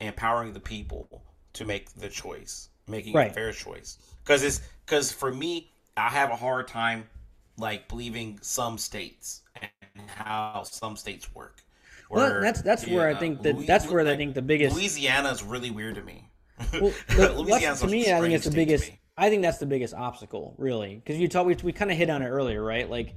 and 0.00 0.08
empowering 0.08 0.52
the 0.52 0.60
people 0.60 1.22
to 1.54 1.64
make 1.64 1.92
the 1.94 2.08
choice, 2.08 2.68
making 2.88 3.14
Right. 3.14 3.30
a 3.30 3.34
fair 3.34 3.52
choice. 3.52 3.98
Because 4.24 4.42
it's 4.42 4.60
because 4.84 5.12
for 5.12 5.32
me, 5.32 5.70
I 5.96 6.08
have 6.08 6.30
a 6.30 6.36
hard 6.36 6.68
time 6.68 7.08
like 7.56 7.88
believing 7.88 8.38
some 8.42 8.78
states 8.78 9.42
and 9.60 9.70
how 10.08 10.62
some 10.64 10.96
states 10.96 11.32
work. 11.34 11.62
Well, 12.10 12.30
Where, 12.30 12.40
that's 12.40 12.62
that's 12.62 12.86
where 12.86 13.08
I 13.08 13.14
think 13.14 13.42
that 13.42 13.66
that's 13.66 13.88
where 13.88 14.06
I 14.06 14.16
think 14.16 14.34
the 14.34 14.42
biggest 14.42 14.76
Louisiana 14.76 15.30
is 15.30 15.42
really 15.42 15.70
weird 15.70 15.94
to 15.96 16.02
me. 16.02 16.28
Well, 16.72 16.92
to 17.08 17.86
me, 17.86 18.12
I 18.12 18.20
think 18.20 18.34
it's 18.34 18.44
the 18.44 18.50
biggest. 18.50 18.90
I 19.16 19.30
think 19.30 19.42
that's 19.42 19.58
the 19.58 19.66
biggest 19.66 19.94
obstacle, 19.94 20.54
really, 20.58 20.96
because 20.96 21.18
you 21.18 21.28
talk. 21.28 21.46
We, 21.46 21.56
we 21.62 21.72
kind 21.72 21.90
of 21.90 21.96
hit 21.96 22.10
on 22.10 22.22
it 22.22 22.28
earlier, 22.28 22.62
right? 22.62 22.88
Like 22.88 23.14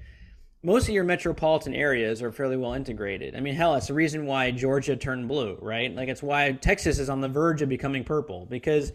most 0.64 0.88
of 0.88 0.94
your 0.94 1.04
metropolitan 1.04 1.74
areas 1.74 2.22
are 2.22 2.32
fairly 2.32 2.58
well 2.58 2.74
integrated. 2.74 3.36
I 3.36 3.40
mean, 3.40 3.56
hell, 3.56 3.76
it's 3.76 3.88
the 3.88 3.94
reason 3.94 4.26
why 4.26 4.52
Georgia 4.52 4.96
turned 4.96 5.28
blue, 5.28 5.58
right? 5.62 5.94
Like 5.94 6.10
it's 6.10 6.24
why 6.24 6.52
Texas 6.54 7.00
is 7.00 7.10
on 7.10 7.22
the 7.22 7.28
verge 7.28 7.62
of 7.62 7.70
becoming 7.70 8.04
purple 8.04 8.46
because 8.46 8.92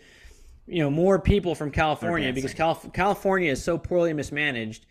you 0.66 0.82
know 0.82 0.90
more 0.90 1.18
people 1.18 1.54
from 1.54 1.70
California 1.70 2.32
because 2.32 2.54
Calif- 2.54 2.92
California 2.92 3.50
is 3.50 3.62
so 3.62 3.78
poorly 3.78 4.12
mismanaged. 4.12 4.86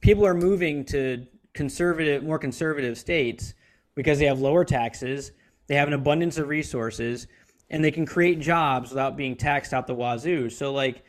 People 0.00 0.26
are 0.26 0.34
moving 0.34 0.84
to 0.86 1.26
conservative, 1.52 2.22
more 2.22 2.38
conservative 2.38 2.96
states 2.96 3.54
because 3.94 4.18
they 4.18 4.26
have 4.26 4.40
lower 4.40 4.64
taxes, 4.64 5.32
they 5.66 5.74
have 5.74 5.88
an 5.88 5.94
abundance 5.94 6.38
of 6.38 6.48
resources, 6.48 7.26
and 7.68 7.84
they 7.84 7.90
can 7.90 8.06
create 8.06 8.40
jobs 8.40 8.90
without 8.90 9.16
being 9.16 9.36
taxed 9.36 9.72
out 9.72 9.86
the 9.86 9.94
wazoo. 9.94 10.48
So, 10.48 10.72
like, 10.72 11.04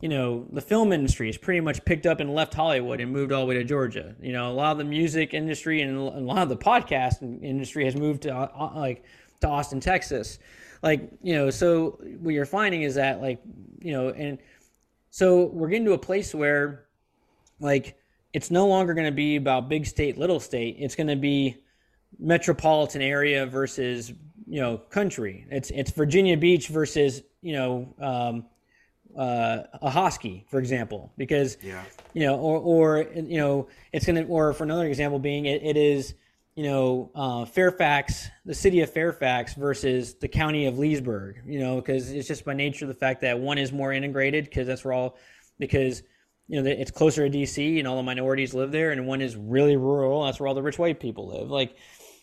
you 0.00 0.08
know, 0.08 0.46
the 0.52 0.60
film 0.60 0.92
industry 0.92 1.30
is 1.30 1.38
pretty 1.38 1.60
much 1.60 1.84
picked 1.84 2.06
up 2.06 2.18
and 2.18 2.34
left 2.34 2.52
Hollywood 2.52 3.00
and 3.00 3.12
moved 3.12 3.32
all 3.32 3.42
the 3.42 3.46
way 3.46 3.54
to 3.54 3.64
Georgia. 3.64 4.16
You 4.20 4.32
know, 4.32 4.50
a 4.50 4.52
lot 4.52 4.72
of 4.72 4.78
the 4.78 4.84
music 4.84 5.32
industry 5.32 5.80
and 5.80 5.96
a 5.96 6.00
lot 6.00 6.42
of 6.42 6.48
the 6.48 6.56
podcast 6.56 7.22
industry 7.42 7.84
has 7.84 7.94
moved 7.94 8.22
to 8.22 8.34
uh, 8.34 8.72
like 8.74 9.04
to 9.40 9.48
Austin, 9.48 9.78
Texas. 9.80 10.38
Like, 10.82 11.10
you 11.22 11.34
know, 11.34 11.50
so 11.50 11.98
what 12.20 12.34
you're 12.34 12.44
finding 12.44 12.82
is 12.82 12.96
that 12.96 13.20
like, 13.20 13.40
you 13.80 13.92
know, 13.92 14.08
and 14.08 14.38
so 15.10 15.46
we're 15.46 15.68
getting 15.68 15.84
to 15.86 15.92
a 15.92 15.98
place 15.98 16.34
where 16.34 16.86
like 17.60 17.96
it's 18.32 18.50
no 18.50 18.66
longer 18.66 18.94
going 18.94 19.06
to 19.06 19.12
be 19.12 19.36
about 19.36 19.68
big 19.68 19.86
state, 19.86 20.18
little 20.18 20.40
state. 20.40 20.76
It's 20.78 20.94
going 20.94 21.08
to 21.08 21.16
be 21.16 21.58
metropolitan 22.18 23.02
area 23.02 23.46
versus 23.46 24.12
you 24.48 24.60
know 24.60 24.78
country. 24.78 25.46
It's 25.50 25.70
it's 25.70 25.90
Virginia 25.90 26.36
Beach 26.36 26.68
versus 26.68 27.22
you 27.40 27.52
know 27.52 27.94
um, 28.00 28.46
uh, 29.16 29.64
a 29.80 29.90
Hosky, 29.90 30.46
for 30.48 30.58
example, 30.58 31.12
because 31.16 31.58
Yeah. 31.62 31.82
you 32.14 32.26
know, 32.26 32.38
or 32.38 32.58
or 32.58 33.06
you 33.14 33.38
know, 33.38 33.68
it's 33.92 34.06
gonna, 34.06 34.24
or 34.24 34.52
for 34.52 34.64
another 34.64 34.86
example 34.86 35.18
being, 35.18 35.46
it, 35.46 35.62
it 35.62 35.76
is 35.76 36.14
you 36.54 36.64
know 36.64 37.10
uh, 37.14 37.44
Fairfax, 37.44 38.28
the 38.44 38.54
city 38.54 38.80
of 38.80 38.90
Fairfax 38.90 39.54
versus 39.54 40.14
the 40.14 40.28
county 40.28 40.66
of 40.66 40.78
Leesburg, 40.78 41.42
you 41.46 41.58
know, 41.58 41.76
because 41.76 42.10
it's 42.10 42.28
just 42.28 42.44
by 42.44 42.54
nature 42.54 42.86
the 42.86 42.94
fact 42.94 43.22
that 43.22 43.38
one 43.38 43.58
is 43.58 43.72
more 43.72 43.92
integrated 43.92 44.44
because 44.44 44.66
that's 44.66 44.84
where 44.84 44.92
all 44.92 45.16
because 45.58 46.02
you 46.48 46.60
know 46.60 46.68
it's 46.68 46.90
closer 46.90 47.28
to 47.28 47.38
DC 47.38 47.78
and 47.78 47.88
all 47.88 47.96
the 47.96 48.02
minorities 48.02 48.54
live 48.54 48.72
there, 48.72 48.90
and 48.90 49.06
one 49.06 49.22
is 49.22 49.36
really 49.36 49.76
rural. 49.76 50.24
That's 50.24 50.38
where 50.38 50.46
all 50.46 50.54
the 50.54 50.62
rich 50.62 50.78
white 50.78 51.00
people 51.00 51.28
live. 51.28 51.50
Like, 51.50 51.76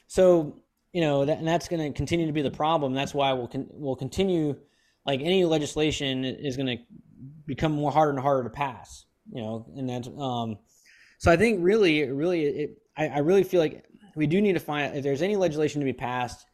so 0.08 0.62
you 0.94 1.02
know, 1.02 1.26
that, 1.26 1.38
and 1.40 1.48
that's 1.48 1.68
going 1.68 1.92
to 1.92 1.96
continue 1.96 2.26
to 2.28 2.34
be 2.34 2.42
the 2.42 2.52
problem. 2.52 2.94
That's 2.94 3.14
why 3.14 3.34
we'll 3.34 3.48
con- 3.48 3.70
we'll 3.72 3.96
continue 3.96 4.56
like 5.06 5.22
any 5.22 5.46
legislation 5.46 6.26
is 6.26 6.56
going 6.56 6.78
to 6.78 6.84
become 7.46 7.72
more 7.72 7.92
harder 7.92 8.12
and 8.12 8.20
harder 8.20 8.44
to 8.44 8.50
pass. 8.50 9.06
You 9.32 9.42
know, 9.42 9.66
and 9.76 9.90
that's 9.90 10.08
um. 10.08 10.58
So 11.20 11.32
I 11.32 11.36
think 11.36 11.60
really, 11.62 12.10
really, 12.10 12.46
it, 12.46 12.82
I, 12.96 13.08
I 13.08 13.18
really 13.20 13.44
feel 13.44 13.60
like 13.60 13.86
we 14.20 14.28
do 14.28 14.42
need 14.42 14.54
to 14.54 14.60
find 14.60 14.98
if 14.98 15.02
there's 15.02 15.22
any 15.22 15.38
legislation 15.38 15.80
to 15.80 15.86
be 15.86 15.94
passed 15.94 16.46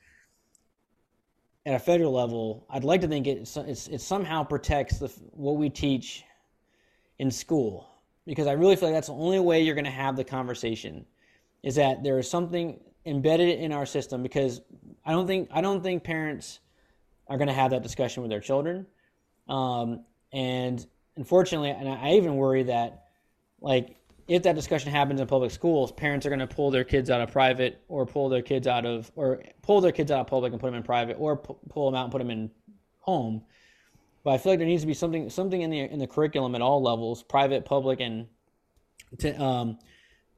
at 1.65 1.73
a 1.73 1.79
federal 1.79 2.13
level. 2.13 2.67
I'd 2.69 2.83
like 2.83 3.01
to 3.01 3.07
think 3.07 3.25
it 3.25 3.49
it's, 3.57 3.87
it 3.87 4.01
somehow 4.01 4.43
protects 4.43 4.99
the 4.99 5.07
what 5.31 5.57
we 5.57 5.71
teach 5.71 6.23
in 7.17 7.31
school 7.31 7.89
because 8.27 8.45
I 8.45 8.51
really 8.51 8.75
feel 8.75 8.89
like 8.89 8.95
that's 8.95 9.07
the 9.07 9.13
only 9.13 9.39
way 9.39 9.63
you're 9.63 9.73
going 9.73 9.85
to 9.85 9.91
have 9.91 10.15
the 10.15 10.23
conversation 10.23 11.07
is 11.63 11.73
that 11.75 12.03
there 12.03 12.19
is 12.19 12.29
something 12.29 12.79
embedded 13.03 13.59
in 13.59 13.71
our 13.71 13.87
system 13.87 14.21
because 14.21 14.61
I 15.03 15.13
don't 15.13 15.25
think 15.25 15.49
I 15.51 15.61
don't 15.61 15.81
think 15.81 16.03
parents 16.03 16.59
are 17.27 17.37
going 17.37 17.47
to 17.47 17.53
have 17.53 17.71
that 17.71 17.81
discussion 17.81 18.21
with 18.21 18.29
their 18.29 18.41
children, 18.41 18.85
um, 19.49 20.05
and 20.31 20.85
unfortunately, 21.15 21.71
and 21.71 21.89
I 21.89 22.11
even 22.11 22.35
worry 22.35 22.61
that 22.63 23.05
like 23.59 23.97
if 24.27 24.43
that 24.43 24.55
discussion 24.55 24.91
happens 24.91 25.21
in 25.21 25.27
public 25.27 25.51
schools, 25.51 25.91
parents 25.91 26.25
are 26.25 26.29
going 26.29 26.39
to 26.39 26.47
pull 26.47 26.71
their 26.71 26.83
kids 26.83 27.09
out 27.09 27.21
of 27.21 27.31
private 27.31 27.81
or 27.87 28.05
pull 28.05 28.29
their 28.29 28.41
kids 28.41 28.65
out 28.65 28.85
of 28.85 29.11
or 29.15 29.43
pull 29.61 29.81
their 29.81 29.91
kids 29.91 30.11
out 30.11 30.21
of 30.21 30.27
public 30.27 30.51
and 30.51 30.59
put 30.59 30.67
them 30.67 30.75
in 30.75 30.83
private 30.83 31.17
or 31.19 31.37
pu- 31.37 31.57
pull 31.69 31.89
them 31.89 31.97
out 31.97 32.05
and 32.05 32.11
put 32.11 32.19
them 32.19 32.31
in 32.31 32.49
home. 32.99 33.43
But 34.23 34.31
I 34.31 34.37
feel 34.39 34.53
like 34.53 34.59
there 34.59 34.67
needs 34.67 34.81
to 34.81 34.87
be 34.87 34.95
something 34.95 35.29
something 35.29 35.61
in 35.61 35.69
the 35.69 35.79
in 35.79 35.99
the 35.99 36.07
curriculum 36.07 36.55
at 36.55 36.61
all 36.61 36.81
levels, 36.81 37.21
private, 37.21 37.65
public, 37.65 37.99
and 37.99 38.27
to 39.19 39.39
um, 39.41 39.77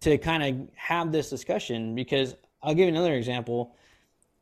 to 0.01 0.17
kind 0.17 0.43
of 0.43 0.67
have 0.75 1.11
this 1.13 1.29
discussion 1.29 1.95
because 1.95 2.35
I'll 2.61 2.73
give 2.73 2.85
you 2.85 2.93
another 2.93 3.13
example. 3.13 3.77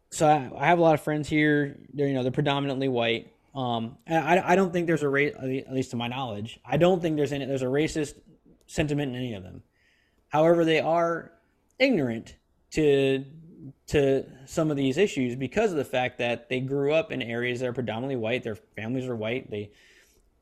So 0.10 0.28
I, 0.28 0.50
I 0.58 0.68
have 0.68 0.80
a 0.80 0.82
lot 0.82 0.96
of 0.96 1.02
friends 1.02 1.30
here. 1.30 1.78
They're 1.94 2.08
you 2.08 2.16
know 2.16 2.24
they're 2.24 2.32
predominantly 2.32 2.88
white. 2.88 3.32
Um, 3.54 3.98
I, 4.10 4.42
I 4.44 4.56
don't 4.58 4.74
think 4.74 4.86
there's 4.86 5.04
a 5.04 5.08
race, 5.08 5.34
at 5.40 5.74
least 5.74 5.92
to 5.92 5.96
my 5.96 6.10
knowledge, 6.10 6.60
I 6.66 6.76
don't 6.76 7.02
think 7.02 7.16
there's 7.16 7.32
any 7.32 7.46
there's 7.46 7.62
a 7.62 7.68
racist 7.68 8.16
sentiment 8.68 9.14
in 9.14 9.18
any 9.18 9.34
of 9.34 9.44
them. 9.44 9.64
However, 10.30 10.66
they 10.66 10.80
are 10.80 11.32
ignorant 11.80 12.36
to 12.72 13.26
to 13.88 14.26
some 14.46 14.70
of 14.70 14.78
these 14.78 14.98
issues 14.98 15.36
because 15.36 15.72
of 15.72 15.78
the 15.78 15.86
fact 15.86 16.18
that 16.20 16.50
they 16.50 16.60
grew 16.60 16.94
up 16.94 17.12
in 17.12 17.22
areas 17.22 17.60
that 17.60 17.68
are 17.68 17.74
predominantly 17.74 18.16
white. 18.16 18.44
Their 18.44 18.56
families 18.56 19.08
are 19.08 19.16
white. 19.16 19.50
They 19.50 19.72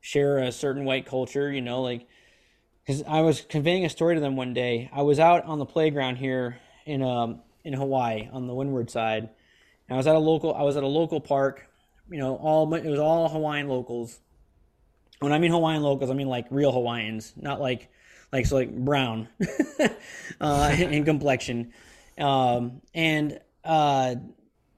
share 0.00 0.38
a 0.38 0.52
certain 0.52 0.84
white 0.84 1.06
culture. 1.06 1.50
You 1.50 1.62
know, 1.62 1.82
like 1.82 2.06
because 2.84 3.02
I 3.06 3.20
was 3.20 3.40
conveying 3.40 3.84
a 3.84 3.88
story 3.88 4.14
to 4.14 4.20
them 4.20 4.36
one 4.36 4.54
day. 4.54 4.90
I 4.92 5.02
was 5.02 5.18
out 5.18 5.44
on 5.44 5.58
the 5.58 5.66
playground 5.66 6.16
here 6.16 6.58
in 6.86 7.02
um 7.02 7.40
in 7.64 7.72
Hawaii 7.72 8.28
on 8.32 8.46
the 8.46 8.54
windward 8.54 8.90
side. 8.90 9.30
And 9.88 9.94
I 9.94 9.96
was 9.96 10.06
at 10.06 10.14
a 10.14 10.18
local. 10.18 10.54
I 10.54 10.62
was 10.62 10.76
at 10.76 10.82
a 10.82 10.88
local 10.88 11.20
park. 11.20 11.66
You 12.10 12.18
know, 12.18 12.36
all 12.36 12.72
it 12.74 12.84
was 12.84 13.00
all 13.00 13.28
Hawaiian 13.28 13.68
locals. 13.68 14.20
When 15.20 15.32
I 15.32 15.38
mean 15.38 15.50
Hawaiian 15.50 15.82
locals, 15.82 16.10
I 16.10 16.14
mean 16.14 16.28
like 16.28 16.46
real 16.50 16.72
Hawaiians, 16.72 17.32
not 17.36 17.60
like 17.60 17.90
like 18.34 18.46
so 18.46 18.56
like 18.56 18.74
brown 18.74 19.28
uh, 20.40 20.76
in 20.76 21.04
complexion. 21.04 21.72
Um, 22.18 22.82
and 22.92 23.38
uh, 23.64 24.16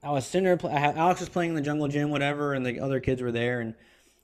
I 0.03 0.11
was 0.11 0.27
sitting 0.27 0.45
there. 0.45 0.59
Alex 0.71 1.21
was 1.21 1.29
playing 1.29 1.49
in 1.49 1.55
the 1.55 1.63
jungle 1.63 1.87
gym, 1.87 2.11
whatever, 2.11 2.53
and 2.53 2.63
the 2.63 2.79
other 2.79 2.99
kids 2.99 3.19
were 3.19 3.31
there. 3.31 3.59
And 3.59 3.73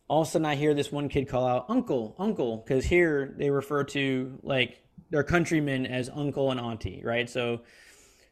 all 0.07 0.21
of 0.21 0.27
a 0.27 0.31
sudden, 0.31 0.45
I 0.45 0.53
hear 0.53 0.75
this 0.75 0.91
one 0.91 1.09
kid 1.09 1.27
call 1.27 1.47
out, 1.47 1.65
"Uncle, 1.67 2.15
Uncle," 2.19 2.57
because 2.57 2.86
here 2.86 3.34
they 3.36 3.49
refer 3.49 3.84
to 3.86 4.39
like 4.43 4.77
their 5.09 5.23
countrymen 5.23 5.88
as 5.88 6.09
uncle 6.09 6.51
and 6.51 6.59
auntie, 6.59 7.01
right? 7.03 7.27
So, 7.27 7.61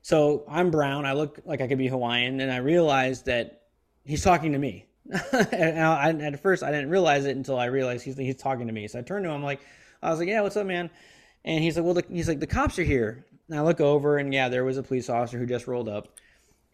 so 0.04 0.46
I'm 0.48 0.70
brown. 0.70 1.08
I 1.08 1.14
look 1.14 1.40
like 1.46 1.62
I 1.62 1.68
could 1.68 1.80
be 1.80 1.88
Hawaiian, 1.88 2.40
and 2.42 2.52
I 2.52 2.58
realized 2.58 3.26
that 3.26 3.64
he's 4.06 4.24
talking 4.24 4.52
to 4.52 4.60
me. 4.60 4.86
and 5.52 5.80
I, 5.80 6.12
at 6.12 6.40
first, 6.40 6.62
I 6.62 6.70
didn't 6.70 6.92
realize 6.92 7.26
it 7.26 7.36
until 7.36 7.58
I 7.58 7.66
realized 7.66 8.06
he's 8.06 8.18
he's 8.18 8.36
talking 8.36 8.68
to 8.68 8.74
me. 8.74 8.88
So 8.88 9.00
I 9.00 9.02
turned 9.02 9.26
to 9.26 9.32
him 9.32 9.42
like, 9.42 9.62
I 10.02 10.10
was 10.10 10.20
like, 10.20 10.28
"Yeah, 10.28 10.42
what's 10.42 10.58
up, 10.58 10.66
man?" 10.66 10.90
And 11.46 11.64
he's 11.64 11.76
like, 11.76 11.86
"Well, 11.86 11.94
the, 11.94 12.06
he's 12.10 12.28
like, 12.28 12.40
the 12.40 12.48
cops 12.48 12.78
are 12.80 12.84
here." 12.84 13.26
And 13.50 13.60
I 13.60 13.64
look 13.64 13.82
over, 13.82 14.18
and 14.18 14.34
yeah, 14.34 14.50
there 14.50 14.64
was 14.64 14.78
a 14.78 14.84
police 14.84 15.10
officer 15.10 15.38
who 15.38 15.46
just 15.46 15.68
rolled 15.68 15.90
up, 15.90 16.08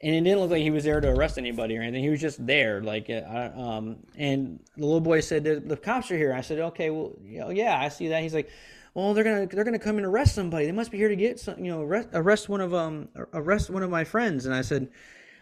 and 0.01 0.13
it 0.13 0.21
didn't 0.21 0.39
look 0.39 0.51
like 0.51 0.61
he 0.61 0.69
was 0.69 0.83
there 0.83 1.01
to 1.01 1.09
arrest 1.09 1.37
anybody 1.37 1.77
or 1.77 1.81
anything. 1.81 2.03
He 2.03 2.09
was 2.09 2.21
just 2.21 2.45
there, 2.45 2.81
like, 2.81 3.09
uh, 3.09 3.49
um. 3.59 3.97
And 4.15 4.59
the 4.75 4.85
little 4.85 5.01
boy 5.01 5.21
said, 5.21 5.43
"The, 5.43 5.59
the 5.59 5.77
cops 5.77 6.11
are 6.11 6.17
here." 6.17 6.33
I 6.33 6.41
said, 6.41 6.59
"Okay, 6.59 6.89
well, 6.89 7.13
yeah, 7.23 7.79
I 7.79 7.89
see 7.89 8.09
that." 8.09 8.21
He's 8.21 8.33
like, 8.33 8.49
"Well, 8.93 9.13
they're 9.13 9.23
gonna 9.23 9.47
they're 9.47 9.63
gonna 9.63 9.79
come 9.79 9.97
and 9.97 10.05
arrest 10.05 10.35
somebody. 10.35 10.65
They 10.65 10.71
must 10.71 10.91
be 10.91 10.97
here 10.97 11.09
to 11.09 11.15
get 11.15 11.39
some, 11.39 11.63
you 11.63 11.71
know, 11.71 11.81
arrest, 11.81 12.09
arrest 12.13 12.49
one 12.49 12.61
of 12.61 12.73
um 12.73 13.09
arrest 13.33 13.69
one 13.69 13.83
of 13.83 13.89
my 13.89 14.03
friends." 14.03 14.45
And 14.45 14.53
I 14.53 14.61
said, 14.61 14.89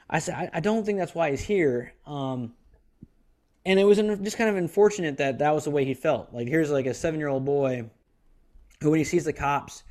"I 0.09 0.19
said 0.19 0.36
I, 0.36 0.49
I 0.53 0.59
don't 0.61 0.86
think 0.86 0.99
that's 0.99 1.15
why 1.15 1.31
he's 1.31 1.41
here." 1.41 1.93
Um. 2.05 2.53
And 3.66 3.80
it 3.80 3.84
was 3.84 3.97
just 3.97 4.38
kind 4.38 4.49
of 4.49 4.57
unfortunate 4.57 5.18
that 5.18 5.39
that 5.39 5.53
was 5.53 5.63
the 5.63 5.72
way 5.72 5.86
he 5.86 5.93
felt. 5.93 6.32
Like 6.34 6.47
here's 6.47 6.70
like 6.70 6.86
a 6.86 6.93
seven 6.93 7.20
year 7.20 7.30
old 7.30 7.45
boy 7.45 7.89
who, 8.82 8.91
when 8.91 8.99
he 8.99 9.03
sees 9.03 9.26
the 9.26 9.34
cops, 9.34 9.84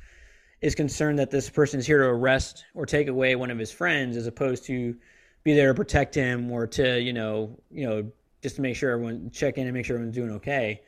is 0.61 0.75
concerned 0.75 1.19
that 1.19 1.29
this 1.29 1.49
person 1.49 1.79
is 1.79 1.85
here 1.85 1.99
to 1.99 2.07
arrest 2.07 2.65
or 2.73 2.85
take 2.85 3.07
away 3.07 3.35
one 3.35 3.51
of 3.51 3.59
his 3.59 3.71
friends, 3.71 4.15
as 4.15 4.27
opposed 4.27 4.65
to 4.65 4.95
be 5.43 5.53
there 5.53 5.67
to 5.67 5.73
protect 5.75 6.15
him 6.15 6.51
or 6.51 6.65
to 6.65 6.99
you 6.99 7.13
know 7.13 7.59
you 7.69 7.87
know 7.87 8.11
just 8.41 8.55
to 8.55 8.61
make 8.61 8.75
sure 8.75 8.91
everyone 8.91 9.29
check 9.31 9.57
in 9.57 9.65
and 9.65 9.73
make 9.73 9.85
sure 9.85 9.95
everyone's 9.95 10.15
doing 10.15 10.31
okay. 10.31 10.81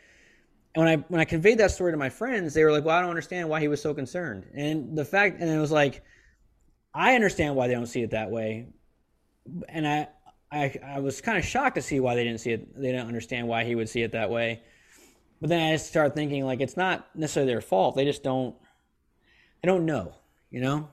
And 0.74 0.86
when 0.86 1.00
I 1.00 1.04
when 1.10 1.22
I 1.22 1.26
conveyed 1.26 1.58
that 1.58 1.72
story 1.72 1.92
to 1.92 1.98
my 1.98 2.10
friends, 2.10 2.54
they 2.54 2.64
were 2.64 2.72
like, 2.72 2.86
"Well, 2.86 2.96
I 2.96 3.02
don't 3.02 3.10
understand 3.10 3.50
why 3.50 3.60
he 3.60 3.68
was 3.68 3.82
so 3.82 3.94
concerned." 3.94 4.46
And 4.54 4.98
the 4.98 5.06
fact, 5.06 5.42
and 5.42 5.50
it 5.50 5.60
was 5.60 5.72
like, 5.72 6.04
I 6.94 7.16
understand 7.16 7.56
why 7.56 7.68
they 7.68 7.74
don't 7.74 7.88
see 7.88 8.02
it 8.02 8.12
that 8.12 8.32
way, 8.32 8.68
and 9.68 9.88
I 9.88 10.08
I 10.52 10.74
I 10.84 11.00
was 11.00 11.22
kind 11.22 11.38
of 11.38 11.46
shocked 11.46 11.76
to 11.76 11.82
see 11.82 12.00
why 12.00 12.16
they 12.16 12.24
didn't 12.24 12.40
see 12.40 12.52
it. 12.52 12.76
They 12.76 12.92
didn't 12.92 13.08
understand 13.08 13.48
why 13.48 13.64
he 13.64 13.76
would 13.76 13.90
see 13.90 14.02
it 14.02 14.12
that 14.14 14.30
way. 14.30 14.62
But 15.40 15.50
then 15.50 15.62
I 15.62 15.74
just 15.74 15.88
started 15.88 16.16
thinking 16.16 16.46
like 16.46 16.62
it's 16.62 16.78
not 16.78 17.08
necessarily 17.16 17.52
their 17.52 17.62
fault. 17.62 17.96
They 17.96 18.06
just 18.06 18.24
don't. 18.24 18.56
They 19.62 19.68
don't 19.68 19.86
know. 19.86 20.14
You 20.50 20.62
know. 20.62 20.90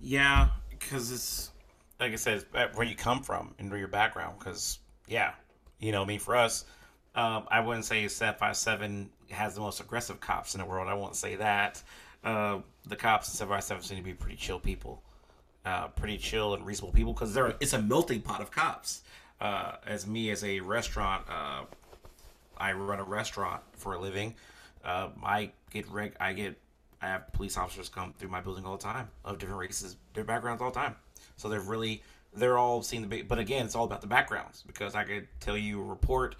Yeah, 0.00 0.48
because 0.70 1.10
it's 1.12 1.50
like 2.00 2.12
I 2.12 2.16
said, 2.16 2.44
where 2.74 2.86
you 2.86 2.96
come 2.96 3.22
from 3.22 3.54
and 3.58 3.70
where 3.70 3.78
your 3.78 3.88
background. 3.88 4.38
Because 4.38 4.78
yeah, 5.06 5.32
you 5.78 5.92
know, 5.92 6.02
I 6.02 6.06
mean, 6.06 6.18
for 6.18 6.36
us, 6.36 6.64
um, 7.14 7.46
I 7.50 7.60
wouldn't 7.60 7.84
say 7.84 8.06
Seven 8.08 8.38
Five 8.38 8.56
Seven 8.56 9.10
has 9.30 9.54
the 9.54 9.60
most 9.60 9.80
aggressive 9.80 10.20
cops 10.20 10.54
in 10.54 10.60
the 10.60 10.66
world. 10.66 10.88
I 10.88 10.94
won't 10.94 11.16
say 11.16 11.36
that. 11.36 11.82
Uh, 12.22 12.60
the 12.86 12.96
cops 12.96 13.28
in 13.28 13.34
Seven 13.34 13.54
Five 13.54 13.64
Seven 13.64 13.82
seem 13.82 13.98
to 13.98 14.02
be 14.02 14.14
pretty 14.14 14.36
chill 14.36 14.58
people, 14.58 15.02
uh, 15.64 15.88
pretty 15.88 16.18
chill 16.18 16.54
and 16.54 16.64
reasonable 16.66 16.92
people 16.92 17.12
because 17.12 17.34
they're 17.34 17.54
it's 17.60 17.72
a 17.72 17.80
melting 17.80 18.20
pot 18.20 18.40
of 18.40 18.50
cops. 18.50 19.02
Uh, 19.40 19.76
as 19.86 20.06
me 20.06 20.30
as 20.30 20.44
a 20.44 20.60
restaurant, 20.60 21.24
uh, 21.28 21.64
I 22.56 22.72
run 22.72 23.00
a 23.00 23.04
restaurant 23.04 23.62
for 23.72 23.94
a 23.94 23.98
living. 23.98 24.34
Uh, 24.84 25.08
I 25.22 25.50
get 25.70 25.88
reg- 25.88 26.16
I 26.20 26.32
get 26.32 26.56
I 27.02 27.08
have 27.08 27.32
police 27.32 27.56
officers 27.56 27.88
come 27.88 28.14
through 28.18 28.30
my 28.30 28.40
building 28.40 28.64
all 28.64 28.76
the 28.76 28.82
time 28.82 29.08
of 29.24 29.38
different 29.38 29.60
races, 29.60 29.96
their 30.14 30.24
backgrounds 30.24 30.62
all 30.62 30.70
the 30.70 30.78
time. 30.78 30.96
So 31.36 31.48
they're 31.48 31.60
really 31.60 32.02
they're 32.34 32.58
all 32.58 32.82
seeing 32.82 33.02
the 33.02 33.08
big. 33.08 33.28
But 33.28 33.38
again, 33.38 33.66
it's 33.66 33.74
all 33.74 33.84
about 33.84 34.00
the 34.00 34.06
backgrounds 34.06 34.62
because 34.66 34.94
I 34.94 35.04
could 35.04 35.28
tell 35.40 35.56
you 35.56 35.80
a 35.80 35.84
report. 35.84 36.36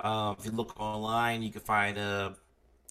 Um, 0.00 0.36
if 0.38 0.44
you 0.44 0.52
look 0.52 0.78
online, 0.78 1.42
you 1.42 1.50
can 1.50 1.62
find 1.62 1.98
a 1.98 2.34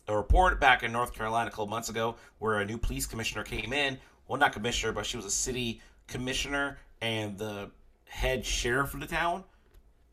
a 0.08 0.16
report 0.16 0.60
back 0.60 0.84
in 0.84 0.92
North 0.92 1.14
Carolina 1.14 1.48
a 1.48 1.52
couple 1.52 1.68
months 1.68 1.90
ago 1.90 2.16
where 2.40 2.60
a 2.60 2.66
new 2.66 2.78
police 2.78 3.06
commissioner 3.06 3.44
came 3.44 3.74
in. 3.74 3.98
Well, 4.28 4.40
not 4.40 4.54
commissioner, 4.54 4.92
but 4.92 5.06
she 5.06 5.18
was 5.18 5.26
a 5.26 5.32
city 5.32 5.82
commissioner 6.08 6.78
and 7.02 7.38
the 7.38 7.72
head 8.06 8.46
sheriff 8.46 8.94
of 8.94 9.00
the 9.00 9.08
town 9.08 9.44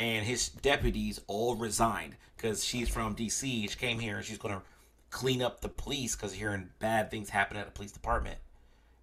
and 0.03 0.27
his 0.27 0.49
deputies 0.49 1.21
all 1.29 1.55
resigned 1.55 2.17
because 2.37 2.65
she's 2.65 2.89
from 2.89 3.15
DC. 3.15 3.41
She 3.41 3.69
came 3.69 4.01
here 4.01 4.17
and 4.17 4.25
she's 4.25 4.39
going 4.39 4.55
to 4.55 4.63
clean 5.11 5.43
up 5.43 5.61
the 5.61 5.69
police 5.69 6.17
because 6.17 6.33
hearing 6.33 6.71
bad 6.81 7.11
things 7.11 7.31
happen 7.31 7.57
at 7.57 7.67
the 7.67 7.73
police 7.73 7.93
department. 7.93 8.39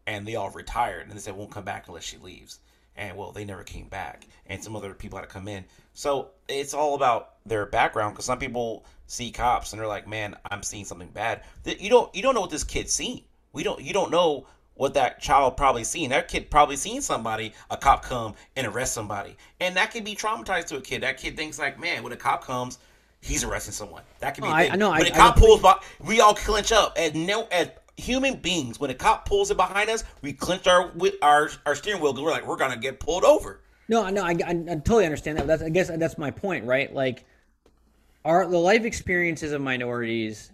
And 0.07 0.27
they 0.27 0.35
all 0.35 0.49
retired 0.49 1.07
and 1.07 1.11
they 1.15 1.19
said 1.21 1.37
won't 1.37 1.51
come 1.51 1.63
back 1.63 1.87
unless 1.87 2.03
she 2.03 2.17
leaves. 2.17 2.59
And 2.97 3.15
well, 3.15 3.31
they 3.31 3.45
never 3.45 3.63
came 3.63 3.87
back. 3.87 4.27
And 4.47 4.61
some 4.61 4.75
other 4.75 4.93
people 4.93 5.17
had 5.17 5.29
to 5.29 5.33
come 5.33 5.47
in. 5.47 5.63
So 5.93 6.31
it's 6.49 6.73
all 6.73 6.95
about 6.95 7.35
their 7.45 7.65
background 7.65 8.15
because 8.15 8.25
some 8.25 8.39
people 8.39 8.83
see 9.07 9.31
cops 9.31 9.71
and 9.71 9.79
they're 9.79 9.87
like, 9.87 10.07
"Man, 10.07 10.35
I'm 10.51 10.63
seeing 10.63 10.83
something 10.83 11.09
bad." 11.09 11.43
That 11.63 11.79
you 11.79 11.89
don't 11.89 12.13
you 12.13 12.21
don't 12.21 12.35
know 12.35 12.41
what 12.41 12.49
this 12.49 12.65
kid's 12.65 12.91
seen. 12.91 13.23
We 13.53 13.63
don't 13.63 13.81
you 13.81 13.93
don't 13.93 14.11
know 14.11 14.47
what 14.79 14.93
that 14.93 15.19
child 15.19 15.57
probably 15.57 15.83
seen. 15.83 16.09
That 16.11 16.29
kid 16.29 16.49
probably 16.49 16.77
seen 16.77 17.01
somebody, 17.01 17.51
a 17.69 17.75
cop 17.75 18.01
come 18.01 18.33
and 18.55 18.65
arrest 18.65 18.93
somebody, 18.93 19.35
and 19.59 19.75
that 19.75 19.91
can 19.91 20.05
be 20.05 20.15
traumatized 20.15 20.67
to 20.67 20.77
a 20.77 20.81
kid. 20.81 21.03
That 21.03 21.17
kid 21.17 21.35
thinks 21.35 21.59
like, 21.59 21.77
"Man, 21.77 22.01
when 22.01 22.13
a 22.13 22.15
cop 22.15 22.45
comes, 22.45 22.79
he's 23.19 23.43
arresting 23.43 23.73
someone." 23.73 24.03
That 24.19 24.35
can 24.35 24.45
be. 24.45 24.47
Oh, 24.47 24.53
I, 24.53 24.69
I 24.69 24.75
know. 24.77 24.91
When 24.91 25.03
I, 25.03 25.07
a 25.09 25.11
cop 25.11 25.35
I, 25.35 25.39
pulls, 25.39 25.61
by, 25.61 25.79
we 25.99 26.21
all 26.21 26.33
clench 26.33 26.71
up. 26.71 26.93
And 26.97 27.27
no, 27.27 27.45
as 27.51 27.71
human 27.97 28.37
beings, 28.37 28.79
when 28.79 28.89
a 28.89 28.93
cop 28.93 29.27
pulls 29.27 29.51
it 29.51 29.57
behind 29.57 29.89
us, 29.89 30.05
we 30.21 30.31
clench 30.31 30.65
our 30.65 30.93
our 31.21 31.49
our 31.65 31.75
steering 31.75 32.01
wheel 32.01 32.13
because 32.13 32.23
we're 32.23 32.31
like, 32.31 32.47
we're 32.47 32.55
gonna 32.55 32.77
get 32.77 33.01
pulled 33.01 33.25
over. 33.25 33.59
No, 33.89 34.09
no, 34.09 34.23
I, 34.23 34.31
I, 34.31 34.51
I 34.51 34.75
totally 34.75 35.03
understand 35.03 35.39
that. 35.39 35.47
That's, 35.47 35.61
I 35.61 35.69
guess 35.69 35.89
that's 35.89 36.17
my 36.17 36.31
point, 36.31 36.63
right? 36.63 36.93
Like, 36.93 37.25
our 38.23 38.47
the 38.47 38.57
life 38.57 38.85
experiences 38.85 39.51
of 39.51 39.59
minorities 39.59 40.53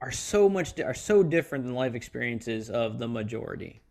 are 0.00 0.10
so 0.10 0.48
much 0.48 0.78
are 0.80 0.94
so 0.94 1.22
different 1.22 1.64
than 1.64 1.74
life 1.74 1.94
experiences 1.94 2.70
of 2.70 2.98
the 2.98 3.08
majority. 3.08 3.82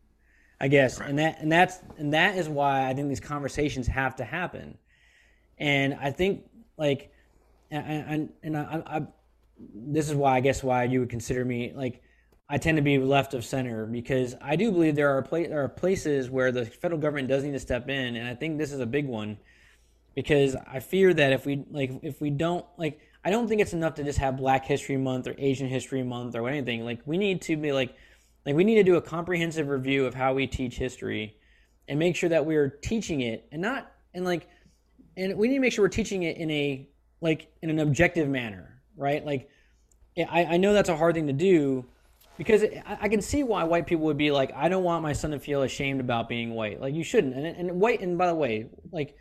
I 0.62 0.68
guess, 0.68 1.00
right. 1.00 1.10
and 1.10 1.20
that 1.20 1.40
and 1.40 1.52
that's 1.52 1.80
and 1.98 2.14
that 2.14 2.36
is 2.36 2.50
why 2.50 2.90
I 2.90 2.94
think 2.94 3.08
these 3.08 3.20
conversations 3.20 3.88
have 3.88 4.18
to 4.18 4.26
happen. 4.26 4.78
And 5.58 5.94
I 5.94 6.12
think 6.12 6.44
like, 6.78 7.12
and 7.72 7.86
and, 7.86 8.30
and 8.44 8.58
I, 8.58 8.84
I, 8.86 9.02
this 9.74 10.10
is 10.10 10.16
why 10.16 10.36
I 10.36 10.40
guess 10.42 10.62
why 10.62 10.84
you 10.84 11.00
would 11.00 11.10
consider 11.10 11.46
me 11.46 11.72
like 11.74 12.02
I 12.50 12.58
tend 12.58 12.78
to 12.78 12.82
be 12.82 12.98
left 12.98 13.34
of 13.36 13.46
center 13.46 13.86
because 13.86 14.36
I 14.42 14.56
do 14.56 14.72
believe 14.72 14.96
there 14.96 15.16
are 15.16 15.22
pla- 15.22 15.48
there 15.48 15.64
are 15.64 15.70
places 15.70 16.30
where 16.30 16.52
the 16.52 16.66
federal 16.66 17.00
government 17.00 17.28
does 17.28 17.44
need 17.44 17.52
to 17.52 17.60
step 17.60 17.88
in, 17.88 18.16
and 18.16 18.28
I 18.28 18.36
think 18.36 18.58
this 18.58 18.74
is 18.74 18.80
a 18.80 18.86
big 18.86 19.08
one 19.08 19.38
because 20.16 20.56
I 20.56 20.80
fear 20.80 21.14
that 21.14 21.32
if 21.32 21.46
we 21.46 21.64
like 21.70 21.92
if 22.02 22.20
we 22.20 22.32
don't 22.32 22.66
like 22.78 23.00
I 23.24 23.32
don't 23.32 23.48
think 23.48 23.62
it's 23.62 23.74
enough 23.74 23.96
to 23.96 24.04
just 24.04 24.20
have 24.20 24.38
Black 24.38 24.66
History 24.66 24.98
Month 24.98 25.28
or 25.28 25.36
Asian 25.38 25.68
History 25.68 26.04
Month 26.04 26.36
or 26.36 26.48
anything. 26.48 26.86
Like 26.86 27.02
we 27.06 27.18
need 27.18 27.42
to 27.44 27.58
be 27.58 27.72
like 27.72 27.96
like 28.46 28.56
we 28.56 28.64
need 28.64 28.76
to 28.76 28.84
do 28.84 28.96
a 28.96 29.02
comprehensive 29.02 29.68
review 29.68 30.06
of 30.06 30.14
how 30.14 30.34
we 30.34 30.48
teach 30.48 30.78
history 30.78 31.36
and 31.88 32.00
make 32.00 32.16
sure 32.16 32.30
that 32.30 32.46
we 32.46 32.56
are 32.56 32.70
teaching 32.70 33.22
it 33.22 33.48
and 33.52 33.62
not 33.62 33.92
and 34.14 34.24
like 34.24 34.48
and 35.18 35.38
we 35.38 35.50
need 35.50 35.56
to 35.56 35.60
make 35.60 35.74
sure 35.74 35.84
we're 35.84 35.90
teaching 35.90 36.24
it 36.24 36.38
in 36.38 36.50
a 36.50 36.88
like 37.22 37.52
in 37.62 37.70
an 37.70 37.80
objective 37.80 38.30
manner, 38.30 38.82
right? 38.96 39.26
Like 39.26 39.50
I, 40.18 40.46
I 40.46 40.58
know 40.58 40.74
that's 40.74 40.90
a 40.90 40.96
hard 40.96 41.16
thing 41.16 41.28
to 41.28 41.34
do 41.34 41.86
because 42.38 42.64
it, 42.64 42.82
I 42.86 43.10
can 43.10 43.22
see 43.22 43.44
why 43.44 43.66
white 43.66 43.86
people 43.86 44.06
would 44.06 44.18
be 44.18 44.32
like, 44.32 44.54
I 44.56 44.70
don't 44.70 44.84
want 44.84 45.04
my 45.04 45.12
son 45.12 45.32
to 45.32 45.40
feel 45.40 45.64
ashamed 45.64 46.00
about 46.00 46.30
being 46.30 46.52
white. 46.52 46.80
Like 46.80 46.94
you 46.94 47.04
shouldn't. 47.04 47.36
And 47.36 47.46
and 47.46 47.82
white 47.82 48.02
and 48.02 48.18
by 48.18 48.28
the 48.28 48.36
way, 48.36 48.70
like 48.94 49.18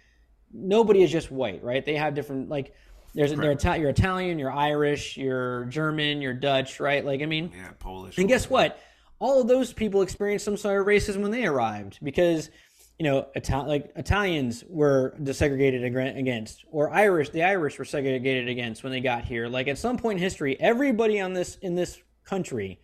nobody 0.52 1.02
is 1.02 1.10
just 1.10 1.32
white, 1.32 1.64
right? 1.64 1.84
They 1.84 1.96
have 1.96 2.14
different 2.14 2.48
like 2.48 2.72
there's 3.14 3.34
they're 3.34 3.52
Ita- 3.52 3.78
you're 3.78 3.90
Italian, 3.90 4.38
you're 4.38 4.52
Irish, 4.52 5.16
you're 5.16 5.64
German, 5.66 6.20
you're 6.22 6.34
Dutch, 6.34 6.80
right? 6.80 7.04
Like 7.04 7.22
I 7.22 7.26
mean, 7.26 7.52
yeah, 7.56 7.70
Polish. 7.78 8.18
And 8.18 8.28
guess 8.28 8.48
what? 8.48 8.80
All 9.18 9.40
of 9.40 9.48
those 9.48 9.72
people 9.72 10.02
experienced 10.02 10.44
some 10.44 10.56
sort 10.56 10.80
of 10.80 10.86
racism 10.86 11.22
when 11.22 11.30
they 11.30 11.44
arrived 11.44 11.98
because 12.02 12.50
you 12.98 13.04
know, 13.04 13.26
Ital- 13.36 13.66
like 13.66 13.92
Italians 13.94 14.64
were 14.68 15.14
desegregated 15.22 15.84
against, 16.18 16.64
or 16.70 16.90
Irish, 16.90 17.30
the 17.30 17.44
Irish 17.44 17.78
were 17.78 17.84
segregated 17.84 18.48
against 18.48 18.82
when 18.82 18.92
they 18.92 19.00
got 19.00 19.24
here. 19.24 19.46
Like 19.46 19.68
at 19.68 19.78
some 19.78 19.98
point 19.98 20.18
in 20.18 20.22
history, 20.22 20.60
everybody 20.60 21.20
on 21.20 21.32
this 21.32 21.56
in 21.62 21.76
this 21.76 22.00
country 22.24 22.80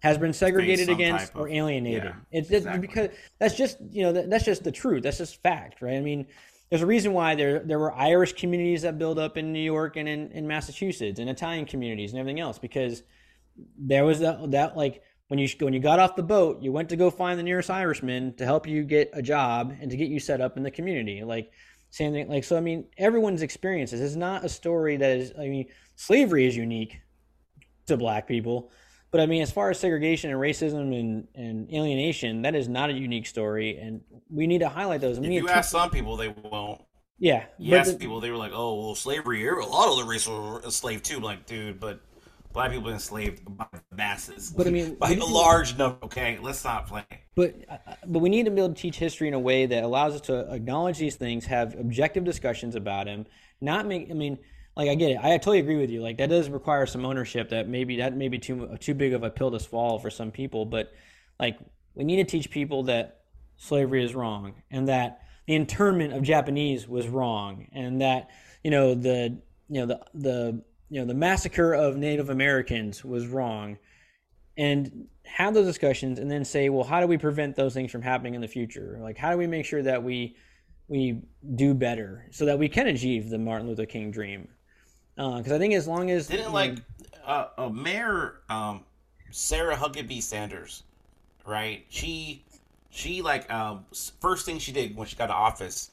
has 0.00 0.16
been 0.16 0.32
segregated 0.32 0.88
against 0.88 1.34
or 1.34 1.48
alienated. 1.48 2.04
Yeah, 2.04 2.12
it's 2.30 2.50
exactly. 2.50 2.86
because 2.86 3.08
that's 3.40 3.56
just 3.56 3.78
you 3.90 4.04
know 4.04 4.12
that, 4.12 4.30
that's 4.30 4.44
just 4.44 4.62
the 4.62 4.70
truth. 4.70 5.02
That's 5.02 5.18
just 5.18 5.42
fact, 5.42 5.82
right? 5.82 5.96
I 5.96 6.00
mean, 6.00 6.26
there's 6.70 6.82
a 6.82 6.86
reason 6.86 7.12
why 7.12 7.34
there 7.34 7.60
there 7.60 7.78
were 7.78 7.92
Irish 7.94 8.34
communities 8.34 8.82
that 8.82 8.98
built 8.98 9.18
up 9.18 9.36
in 9.36 9.52
New 9.52 9.60
York 9.60 9.96
and 9.96 10.08
in, 10.08 10.30
in 10.32 10.46
Massachusetts 10.46 11.18
and 11.18 11.30
Italian 11.30 11.64
communities 11.64 12.12
and 12.12 12.20
everything 12.20 12.40
else 12.40 12.58
because 12.58 13.02
there 13.78 14.04
was 14.04 14.20
that, 14.20 14.50
that 14.50 14.76
like 14.76 15.02
when 15.28 15.38
you 15.38 15.48
when 15.60 15.72
you 15.72 15.80
got 15.80 15.98
off 15.98 16.16
the 16.16 16.22
boat, 16.22 16.62
you 16.62 16.72
went 16.72 16.88
to 16.90 16.96
go 16.96 17.10
find 17.10 17.38
the 17.38 17.42
nearest 17.42 17.70
Irishman 17.70 18.34
to 18.36 18.44
help 18.44 18.66
you 18.66 18.84
get 18.84 19.10
a 19.12 19.22
job 19.22 19.74
and 19.80 19.90
to 19.90 19.96
get 19.96 20.08
you 20.08 20.20
set 20.20 20.40
up 20.40 20.56
in 20.56 20.62
the 20.62 20.70
community. 20.70 21.22
Like 21.22 21.52
same 21.90 22.12
thing. 22.12 22.28
Like 22.28 22.44
so, 22.44 22.56
I 22.56 22.60
mean, 22.60 22.86
everyone's 22.98 23.42
experiences. 23.42 24.00
is 24.00 24.16
not 24.16 24.44
a 24.44 24.48
story 24.48 24.96
that 24.96 25.10
is. 25.10 25.32
I 25.38 25.48
mean, 25.48 25.66
slavery 25.96 26.46
is 26.46 26.56
unique 26.56 26.98
to 27.86 27.96
black 27.96 28.26
people, 28.26 28.70
but 29.10 29.20
I 29.20 29.26
mean, 29.26 29.42
as 29.42 29.50
far 29.50 29.70
as 29.70 29.80
segregation 29.80 30.30
and 30.30 30.38
racism 30.38 30.98
and, 30.98 31.28
and 31.34 31.72
alienation, 31.72 32.42
that 32.42 32.54
is 32.54 32.68
not 32.68 32.90
a 32.90 32.92
unique 32.92 33.26
story, 33.26 33.78
and 33.78 34.02
we 34.30 34.46
need 34.46 34.58
to 34.58 34.68
highlight 34.68 35.00
those. 35.00 35.18
I 35.18 35.22
mean, 35.22 35.32
if 35.32 35.42
you 35.42 35.48
ask 35.48 35.70
some 35.70 35.90
people, 35.90 36.16
they 36.16 36.28
won't. 36.28 36.82
Yeah, 37.20 37.46
Yes, 37.58 37.90
the, 37.90 37.98
people, 37.98 38.20
they 38.20 38.30
were 38.30 38.36
like, 38.36 38.52
"Oh, 38.54 38.80
well, 38.80 38.94
slavery. 38.94 39.46
A 39.48 39.54
lot 39.54 39.88
of 39.88 39.96
the 39.96 40.04
race 40.04 40.28
were 40.28 40.62
enslaved 40.62 41.04
too." 41.04 41.18
like, 41.18 41.46
dude, 41.46 41.80
but 41.80 42.00
black 42.52 42.70
people 42.70 42.84
been 42.84 42.94
enslaved 42.94 43.40
by 43.56 43.66
masses. 43.92 44.52
But 44.56 44.66
I 44.66 44.70
mean, 44.70 44.94
by 45.00 45.12
a 45.12 45.24
large 45.24 45.76
number. 45.76 46.04
Okay, 46.04 46.38
let's 46.40 46.60
stop 46.60 46.88
playing. 46.88 47.06
But 47.34 47.56
uh, 47.68 47.78
but 48.06 48.20
we 48.20 48.28
need 48.28 48.44
to 48.44 48.50
be 48.50 48.60
able 48.60 48.74
to 48.74 48.80
teach 48.80 48.98
history 48.98 49.26
in 49.26 49.34
a 49.34 49.38
way 49.38 49.66
that 49.66 49.82
allows 49.82 50.14
us 50.14 50.20
to 50.22 50.52
acknowledge 50.52 50.98
these 50.98 51.16
things, 51.16 51.46
have 51.46 51.74
objective 51.74 52.24
discussions 52.24 52.76
about 52.76 53.06
them, 53.06 53.26
not 53.60 53.86
make. 53.86 54.10
I 54.10 54.14
mean 54.14 54.38
like 54.78 54.88
I 54.88 54.94
get 54.94 55.10
it. 55.10 55.18
I 55.20 55.30
totally 55.38 55.58
agree 55.58 55.76
with 55.76 55.90
you. 55.90 56.00
Like 56.00 56.18
that 56.18 56.30
does 56.30 56.48
require 56.48 56.86
some 56.86 57.04
ownership. 57.04 57.50
That 57.50 57.68
maybe 57.68 57.96
that 57.96 58.16
may 58.16 58.28
be 58.28 58.38
too 58.38 58.76
too 58.78 58.94
big 58.94 59.12
of 59.12 59.24
a 59.24 59.30
pill 59.30 59.50
to 59.50 59.58
swallow 59.58 59.98
for 59.98 60.08
some 60.08 60.30
people. 60.30 60.64
But 60.64 60.92
like 61.40 61.58
we 61.94 62.04
need 62.04 62.16
to 62.16 62.24
teach 62.24 62.48
people 62.48 62.84
that 62.84 63.22
slavery 63.56 64.04
is 64.04 64.14
wrong 64.14 64.54
and 64.70 64.88
that 64.88 65.22
the 65.48 65.56
internment 65.56 66.14
of 66.14 66.22
Japanese 66.22 66.88
was 66.88 67.08
wrong 67.08 67.66
and 67.72 68.00
that 68.00 68.30
you 68.62 68.70
know 68.70 68.94
the 68.94 69.36
you 69.68 69.80
know 69.80 69.86
the 69.86 70.00
the 70.14 70.62
you 70.90 71.00
know 71.00 71.06
the 71.06 71.14
massacre 71.14 71.74
of 71.74 71.96
Native 71.96 72.30
Americans 72.30 73.04
was 73.04 73.26
wrong 73.26 73.78
and 74.56 75.08
have 75.24 75.54
those 75.54 75.66
discussions 75.66 76.20
and 76.20 76.30
then 76.30 76.44
say 76.44 76.68
well 76.68 76.84
how 76.84 77.00
do 77.00 77.06
we 77.06 77.18
prevent 77.18 77.56
those 77.56 77.74
things 77.74 77.90
from 77.90 78.02
happening 78.02 78.34
in 78.34 78.40
the 78.40 78.48
future 78.48 78.98
like 79.02 79.18
how 79.18 79.30
do 79.32 79.36
we 79.36 79.46
make 79.46 79.66
sure 79.66 79.82
that 79.82 80.02
we 80.02 80.36
we 80.86 81.20
do 81.54 81.74
better 81.74 82.26
so 82.30 82.44
that 82.46 82.58
we 82.58 82.68
can 82.68 82.86
achieve 82.86 83.28
the 83.28 83.38
Martin 83.38 83.66
Luther 83.66 83.84
King 83.86 84.10
dream 84.10 84.48
because 85.18 85.50
uh, 85.50 85.56
I 85.56 85.58
think 85.58 85.74
as 85.74 85.88
long 85.88 86.10
as 86.10 86.28
didn't 86.28 86.52
like 86.52 86.76
uh, 87.26 87.48
uh, 87.58 87.68
Mayor 87.68 88.36
um, 88.48 88.84
Sarah 89.30 89.76
Huckabee 89.76 90.22
Sanders, 90.22 90.84
right? 91.44 91.84
She 91.88 92.44
she 92.90 93.20
like 93.20 93.52
um, 93.52 93.84
first 94.20 94.46
thing 94.46 94.60
she 94.60 94.70
did 94.70 94.96
when 94.96 95.08
she 95.08 95.16
got 95.16 95.26
to 95.26 95.34
office 95.34 95.90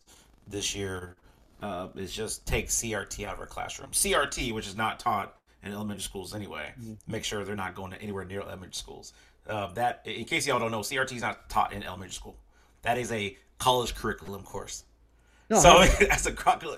this 0.48 0.76
year 0.76 1.16
uh, 1.64 1.88
is 1.96 2.14
just 2.14 2.46
take 2.46 2.68
CRT 2.68 3.26
out 3.26 3.34
of 3.34 3.40
her 3.40 3.48
classroom. 3.48 3.90
CRT, 3.92 4.54
which 4.54 4.68
is 4.68 4.76
not 4.76 5.00
taught 5.00 5.36
in 5.64 5.72
elementary 5.72 6.04
schools 6.04 6.36
anyway. 6.36 6.72
Mm-hmm. 6.80 6.94
Make 7.08 7.24
sure 7.24 7.44
they're 7.44 7.56
not 7.56 7.74
going 7.74 7.92
to 7.92 8.02
anywhere 8.02 8.26
near 8.26 8.42
elementary 8.42 8.74
schools. 8.74 9.14
Uh, 9.48 9.74
that, 9.74 10.02
in 10.06 10.26
case 10.26 10.46
y'all 10.46 10.60
don't 10.60 10.72
know, 10.72 10.82
CRT 10.82 11.16
is 11.16 11.22
not 11.22 11.50
taught 11.50 11.74
in 11.74 11.82
elementary 11.82 12.14
school. 12.14 12.36
That 12.84 13.00
is 13.00 13.12
a 13.12 13.36
college 13.58 13.96
curriculum 13.96 14.44
course. 14.44 14.84
No, 15.50 15.60
so 15.60 15.80
as 16.12 16.28
a 16.28 16.36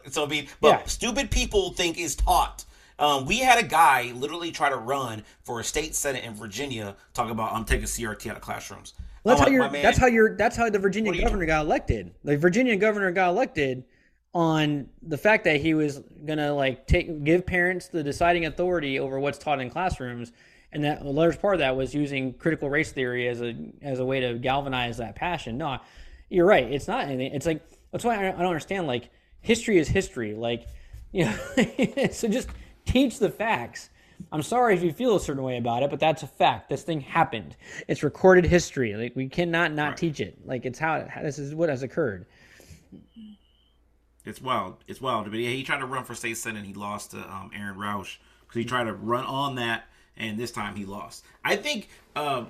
so 0.09 0.25
I 0.25 0.27
mean, 0.27 0.47
but 0.61 0.67
Yeah. 0.67 0.83
stupid 0.85 1.31
people 1.31 1.71
think 1.73 1.97
is 1.97 2.15
taught. 2.15 2.65
Um, 2.99 3.25
we 3.25 3.37
had 3.39 3.63
a 3.63 3.67
guy 3.67 4.11
literally 4.15 4.51
try 4.51 4.69
to 4.69 4.75
run 4.75 5.23
for 5.43 5.59
a 5.59 5.63
state 5.63 5.93
senate 5.95 6.23
in 6.23 6.33
Virginia, 6.33 6.95
talking 7.13 7.31
about 7.31 7.53
I'm 7.53 7.63
taking 7.63 7.85
CRT 7.85 8.29
out 8.29 8.35
of 8.37 8.41
classrooms. 8.41 8.93
Well, 9.23 9.35
that's 9.35 9.47
I'm 9.47 9.53
how 9.53 9.59
like, 9.59 9.71
you're. 9.71 9.71
Man, 9.71 9.83
That's 9.83 9.97
how 9.97 10.07
you're. 10.07 10.35
That's 10.35 10.55
how 10.57 10.69
the 10.69 10.79
Virginia 10.79 11.11
What 11.11 11.15
are 11.17 11.19
you 11.19 11.25
governor 11.25 11.45
got 11.45 11.65
elected. 11.65 12.11
The 12.23 12.37
Virginia 12.37 12.75
governor 12.75 13.11
got 13.11 13.29
elected 13.29 13.83
on 14.33 14.89
the 15.01 15.17
fact 15.17 15.43
that 15.45 15.61
he 15.61 15.73
was 15.73 15.99
gonna 16.25 16.53
like 16.53 16.87
take 16.87 17.23
give 17.23 17.45
parents 17.45 17.87
the 17.87 18.03
deciding 18.03 18.45
authority 18.45 18.99
over 18.99 19.19
what's 19.19 19.37
taught 19.37 19.59
in 19.59 19.69
classrooms, 19.69 20.31
and 20.71 20.83
that 20.83 21.01
a 21.01 21.09
large 21.09 21.39
part 21.39 21.55
of 21.55 21.59
that 21.59 21.75
was 21.75 21.93
using 21.93 22.33
critical 22.33 22.69
race 22.69 22.91
theory 22.91 23.27
as 23.27 23.41
a 23.41 23.53
as 23.81 23.99
a 23.99 24.05
way 24.05 24.19
to 24.21 24.35
galvanize 24.35 24.97
that 24.97 25.15
passion. 25.15 25.57
No, 25.57 25.79
you're 26.29 26.45
right. 26.45 26.71
It's 26.71 26.87
not 26.87 27.05
anything. 27.05 27.33
It's 27.33 27.45
like 27.45 27.61
that's 27.91 28.03
why 28.03 28.15
I, 28.15 28.27
I 28.29 28.31
don't 28.31 28.45
understand. 28.45 28.87
Like 28.87 29.09
history 29.41 29.77
is 29.77 29.87
history. 29.87 30.33
Like 30.33 30.67
you 31.11 31.25
know, 31.25 31.37
so 32.11 32.27
just 32.27 32.49
teach 32.85 33.19
the 33.19 33.29
facts. 33.29 33.89
I'm 34.31 34.41
sorry 34.41 34.73
if 34.73 34.83
you 34.83 34.91
feel 34.91 35.15
a 35.15 35.19
certain 35.19 35.43
way 35.43 35.57
about 35.57 35.83
it, 35.83 35.89
but 35.89 35.99
that's 35.99 36.23
a 36.23 36.27
fact. 36.27 36.69
This 36.69 36.83
thing 36.83 37.01
happened. 37.01 37.55
It's 37.87 38.03
recorded 38.03 38.45
history. 38.45 38.95
Like 38.95 39.15
we 39.15 39.29
cannot 39.29 39.73
not 39.73 39.97
teach 39.97 40.19
it. 40.19 40.39
Like 40.45 40.65
it's 40.65 40.79
how 40.79 41.07
this 41.21 41.39
is 41.39 41.53
what 41.53 41.69
has 41.69 41.83
occurred. 41.83 42.25
It's 44.25 44.41
wild. 44.41 44.83
It's 44.87 44.99
wild. 44.99 45.29
But 45.31 45.39
yeah, 45.39 45.51
he 45.51 45.63
tried 45.63 45.79
to 45.79 45.85
run 45.85 46.03
for 46.03 46.13
state 46.13 46.35
senate. 46.37 46.59
and 46.59 46.67
He 46.67 46.73
lost 46.73 47.11
to 47.11 47.17
um, 47.19 47.51
Aaron 47.55 47.77
Rouse 47.77 48.17
because 48.41 48.59
he 48.59 48.65
tried 48.65 48.85
to 48.85 48.93
run 48.93 49.23
on 49.23 49.55
that, 49.55 49.85
and 50.17 50.37
this 50.37 50.51
time 50.51 50.75
he 50.75 50.83
lost. 50.85 51.23
I 51.45 51.55
think 51.55 51.87
uh, 52.15 52.45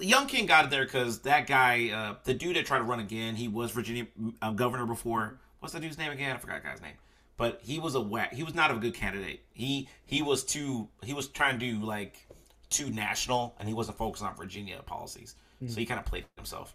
Youngkin 0.00 0.46
got 0.46 0.66
it 0.66 0.70
there 0.70 0.84
because 0.84 1.20
that 1.20 1.46
guy, 1.46 1.90
uh, 1.90 2.14
the 2.24 2.34
dude 2.34 2.56
that 2.56 2.66
tried 2.66 2.78
to 2.78 2.84
run 2.84 3.00
again, 3.00 3.36
he 3.36 3.48
was 3.48 3.70
Virginia 3.70 4.06
uh, 4.42 4.50
governor 4.50 4.86
before. 4.86 5.38
What's 5.60 5.74
the 5.74 5.80
dude's 5.80 5.98
name 5.98 6.12
again? 6.12 6.34
I 6.34 6.38
forgot 6.38 6.62
guy's 6.62 6.80
name. 6.80 6.94
But 7.36 7.60
he 7.62 7.78
was 7.78 7.94
a 7.94 8.00
whack. 8.00 8.34
He 8.34 8.42
was 8.42 8.54
not 8.54 8.70
a 8.70 8.74
good 8.74 8.94
candidate. 8.94 9.42
He 9.52 9.88
he 10.04 10.22
was 10.22 10.44
too. 10.44 10.88
He 11.02 11.14
was 11.14 11.28
trying 11.28 11.58
to 11.58 11.72
do 11.72 11.84
like 11.84 12.26
too 12.68 12.90
national, 12.90 13.56
and 13.58 13.68
he 13.68 13.74
wasn't 13.74 13.96
focused 13.98 14.22
on 14.22 14.34
Virginia 14.36 14.80
policies. 14.84 15.34
So 15.66 15.78
he 15.78 15.84
kind 15.84 16.00
of 16.00 16.06
played 16.06 16.24
himself. 16.36 16.74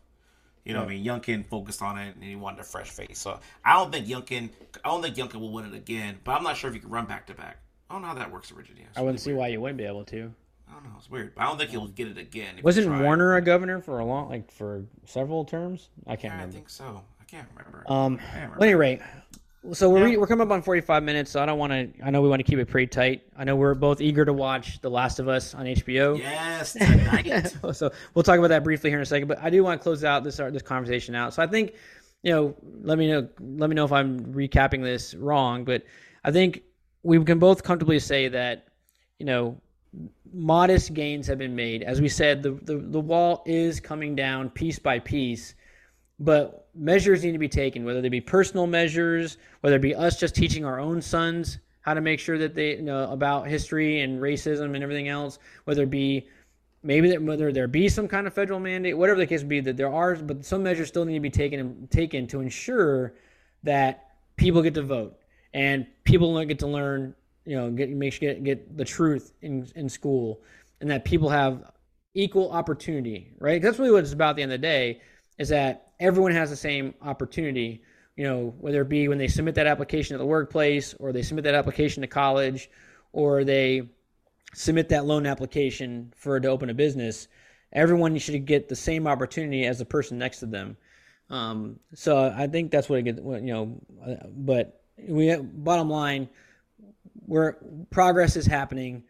You 0.63 0.73
know, 0.73 0.79
what 0.79 0.89
I 0.89 0.95
mean, 0.95 1.05
Youngkin 1.05 1.45
focused 1.45 1.81
on 1.81 1.97
it, 1.97 2.15
and 2.15 2.23
he 2.23 2.35
wanted 2.35 2.59
a 2.59 2.63
fresh 2.63 2.89
face. 2.89 3.19
So 3.19 3.39
I 3.63 3.73
don't 3.73 3.91
think 3.91 4.07
Youngkin, 4.07 4.49
I 4.83 4.89
don't 4.89 5.01
think 5.01 5.15
Youngkin 5.15 5.39
will 5.39 5.51
win 5.51 5.65
it 5.65 5.75
again. 5.75 6.17
But 6.23 6.33
I'm 6.33 6.43
not 6.43 6.57
sure 6.57 6.69
if 6.69 6.73
he 6.73 6.79
can 6.79 6.89
run 6.89 7.05
back 7.05 7.27
to 7.27 7.33
back. 7.33 7.57
I 7.89 7.93
don't 7.93 8.01
know 8.01 8.09
how 8.09 8.15
that 8.15 8.31
works 8.31 8.49
in 8.49 8.57
Virginia. 8.57 8.85
It's 8.89 8.97
I 8.97 9.01
wouldn't 9.01 9.19
see 9.19 9.31
really 9.31 9.39
why 9.39 9.47
you 9.49 9.61
wouldn't 9.61 9.77
be 9.77 9.85
able 9.85 10.05
to. 10.05 10.33
Don't 10.75 10.83
know. 10.91 10.95
It's 10.97 11.09
weird. 11.09 11.33
But 11.35 11.41
I 11.41 11.45
don't 11.45 11.57
think 11.57 11.71
he'll 11.71 11.87
get 11.87 12.07
it 12.07 12.17
again. 12.17 12.55
Wasn't. 12.63 12.87
Warner 13.01 13.35
a 13.35 13.41
governor 13.41 13.81
for 13.81 13.99
a 13.99 14.05
long, 14.05 14.29
like 14.29 14.51
for 14.51 14.85
several 15.05 15.45
terms? 15.45 15.89
I 16.07 16.15
can't 16.15 16.33
Yeah, 16.33 16.45
I 16.45 16.49
think 16.49 16.69
so. 16.69 17.01
I 17.19 17.23
can't 17.25 17.47
remember. 17.55 17.83
Um, 17.91 18.15
I 18.15 18.17
can't 18.17 18.35
remember. 18.35 18.55
at 18.57 18.63
any 18.67 18.75
rate, 18.75 19.01
so 19.73 19.89
we're, 19.89 20.07
Yeah. 20.07 20.17
we're 20.17 20.27
coming 20.27 20.45
up 20.45 20.51
on 20.51 20.61
45 20.61 21.01
minutes, 21.03 21.31
so 21.31 21.41
I 21.41 21.45
don't 21.47 21.57
want 21.57 21.71
to. 21.73 21.89
I 22.05 22.11
know 22.11 22.21
we 22.21 22.29
want 22.29 22.39
to 22.39 22.43
keep 22.43 22.59
it 22.59 22.67
pretty 22.67 22.87
tight. 22.87 23.23
I 23.35 23.43
know 23.43 23.55
we're 23.55 23.73
both 23.73 23.99
eager 23.99 24.23
to 24.25 24.33
watch 24.33 24.79
The 24.81 24.89
Last 24.89 25.19
of 25.19 25.27
Us 25.27 25.55
on 25.55 25.65
HBO. 25.65 26.17
yes, 26.19 26.73
tonight. 26.73 27.51
so 27.73 27.91
we'll 28.13 28.23
talk 28.23 28.37
about 28.37 28.49
that 28.49 28.63
briefly 28.63 28.89
here 28.91 28.99
in 28.99 29.03
a 29.03 29.05
second. 29.07 29.27
But 29.27 29.39
I 29.41 29.49
do 29.49 29.63
want 29.63 29.79
to 29.79 29.83
close 29.83 30.03
out 30.03 30.23
this 30.23 30.37
this 30.37 30.61
conversation 30.61 31.15
out. 31.15 31.33
So 31.33 31.41
I 31.41 31.47
think, 31.47 31.73
you 32.21 32.31
know, 32.31 32.55
let 32.83 32.97
me 32.99 33.07
know 33.07 33.27
let 33.39 33.69
me 33.69 33.75
know 33.75 33.85
if 33.85 33.91
I'm 33.91 34.19
recapping 34.33 34.83
this 34.83 35.15
wrong. 35.15 35.63
But 35.65 35.83
I 36.23 36.31
think 36.31 36.61
we 37.01 37.23
can 37.23 37.39
both 37.39 37.63
comfortably 37.63 37.99
say 37.99 38.27
that, 38.27 38.67
you 39.17 39.25
know, 39.25 39.59
modest 40.33 40.93
gains 40.93 41.27
have 41.27 41.37
been 41.37 41.55
made. 41.55 41.83
As 41.83 42.01
we 42.01 42.09
said, 42.09 42.43
the 42.43 42.51
the, 42.51 42.77
the 42.77 42.99
wall 42.99 43.43
is 43.45 43.79
coming 43.79 44.15
down 44.15 44.49
piece 44.49 44.79
by 44.79 44.99
piece. 44.99 45.55
But 46.19 46.69
measures 46.73 47.23
need 47.23 47.33
to 47.33 47.37
be 47.37 47.49
taken, 47.49 47.83
whether 47.83 48.01
they 48.01 48.09
be 48.09 48.21
personal 48.21 48.67
measures, 48.67 49.37
whether 49.61 49.75
it 49.75 49.81
be 49.81 49.93
us 49.93 50.17
just 50.17 50.33
teaching 50.33 50.63
our 50.63 50.79
own 50.79 51.01
sons 51.01 51.59
how 51.85 51.93
to 51.93 52.01
make 52.01 52.19
sure 52.19 52.39
that 52.39 52.55
they 52.55 52.77
you 52.77 52.81
know 52.81 53.11
about 53.11 53.47
history 53.47 54.01
and 54.01 54.19
racism 54.19 54.73
and 54.73 54.83
everything 54.83 55.07
else, 55.07 55.37
whether 55.65 55.83
it 55.83 55.91
be 55.91 56.27
maybe 56.81 57.09
that 57.09 57.21
whether 57.21 57.51
there 57.51 57.67
be 57.67 57.87
some 57.87 58.07
kind 58.07 58.25
of 58.25 58.33
federal 58.33 58.59
mandate, 58.59 58.97
whatever 58.97 59.19
the 59.19 59.27
case 59.27 59.43
be, 59.43 59.59
that 59.59 59.77
there 59.77 59.93
are, 59.93 60.15
but 60.15 60.43
some 60.43 60.63
measures 60.63 60.87
still 60.87 61.05
need 61.05 61.13
to 61.13 61.19
be 61.19 61.29
taken 61.29 61.59
and 61.59 61.91
taken 61.91 62.25
to 62.27 62.41
ensure 62.41 63.13
that 63.63 64.11
people 64.35 64.61
get 64.61 64.73
to 64.73 64.81
vote 64.81 65.17
and 65.53 65.85
people 66.05 66.43
get 66.45 66.59
to 66.59 66.67
learn, 66.67 67.13
you 67.45 67.55
know, 67.55 67.69
get 67.71 67.89
make 67.89 68.13
sure 68.13 68.33
get, 68.33 68.43
get 68.43 68.77
the 68.77 68.85
truth 68.85 69.33
in 69.41 69.67
in 69.75 69.89
school, 69.89 70.41
and 70.81 70.89
that 70.89 71.05
people 71.05 71.29
have 71.29 71.71
equal 72.13 72.51
opportunity, 72.51 73.31
right? 73.39 73.61
that's 73.61 73.77
really 73.77 73.91
what 73.91 74.03
it's 74.03 74.13
about 74.13 74.31
at 74.31 74.35
the 74.37 74.41
end 74.41 74.51
of 74.51 74.61
the 74.61 74.67
day, 74.67 75.01
is 75.37 75.49
that 75.49 75.91
everyone 75.99 76.31
has 76.31 76.49
the 76.49 76.55
same 76.55 76.93
opportunity. 77.01 77.81
You 78.15 78.23
know, 78.23 78.53
whether 78.59 78.81
it 78.81 78.89
be 78.89 79.09
when 79.09 79.17
they 79.17 79.27
submit 79.27 79.55
that 79.55 79.67
application 79.67 80.15
at 80.15 80.19
the 80.19 80.25
workplace, 80.25 80.93
or 80.99 81.11
they 81.11 81.21
submit 81.21 81.43
that 81.43 81.55
application 81.55 82.01
to 82.01 82.07
college, 82.07 82.69
or 83.11 83.43
they 83.43 83.89
submit 84.53 84.89
that 84.89 85.05
loan 85.05 85.25
application 85.25 86.13
for 86.15 86.39
to 86.39 86.47
open 86.47 86.69
a 86.69 86.73
business, 86.73 87.27
everyone 87.73 88.17
should 88.17 88.45
get 88.45 88.69
the 88.69 88.75
same 88.75 89.05
opportunity 89.05 89.65
as 89.65 89.79
the 89.79 89.85
person 89.85 90.17
next 90.17 90.39
to 90.39 90.45
them. 90.45 90.77
Um, 91.29 91.79
so 91.93 92.33
I 92.35 92.47
think 92.47 92.71
that's 92.71 92.87
what 92.87 92.99
it 92.99 93.03
gets. 93.03 93.19
You 93.19 93.41
know, 93.41 93.81
uh, 94.05 94.27
but 94.31 94.81
we 94.97 95.27
have 95.27 95.63
bottom 95.63 95.89
line, 95.89 96.29
where 97.25 97.57
progress 97.89 98.35
is 98.35 98.45
happening, 98.45 99.03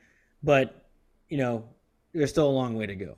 but 0.44 0.86
you 1.30 1.38
know, 1.38 1.64
there's 2.14 2.30
still 2.30 2.48
a 2.48 2.52
long 2.52 2.76
way 2.76 2.86
to 2.86 2.96
go. 2.96 3.18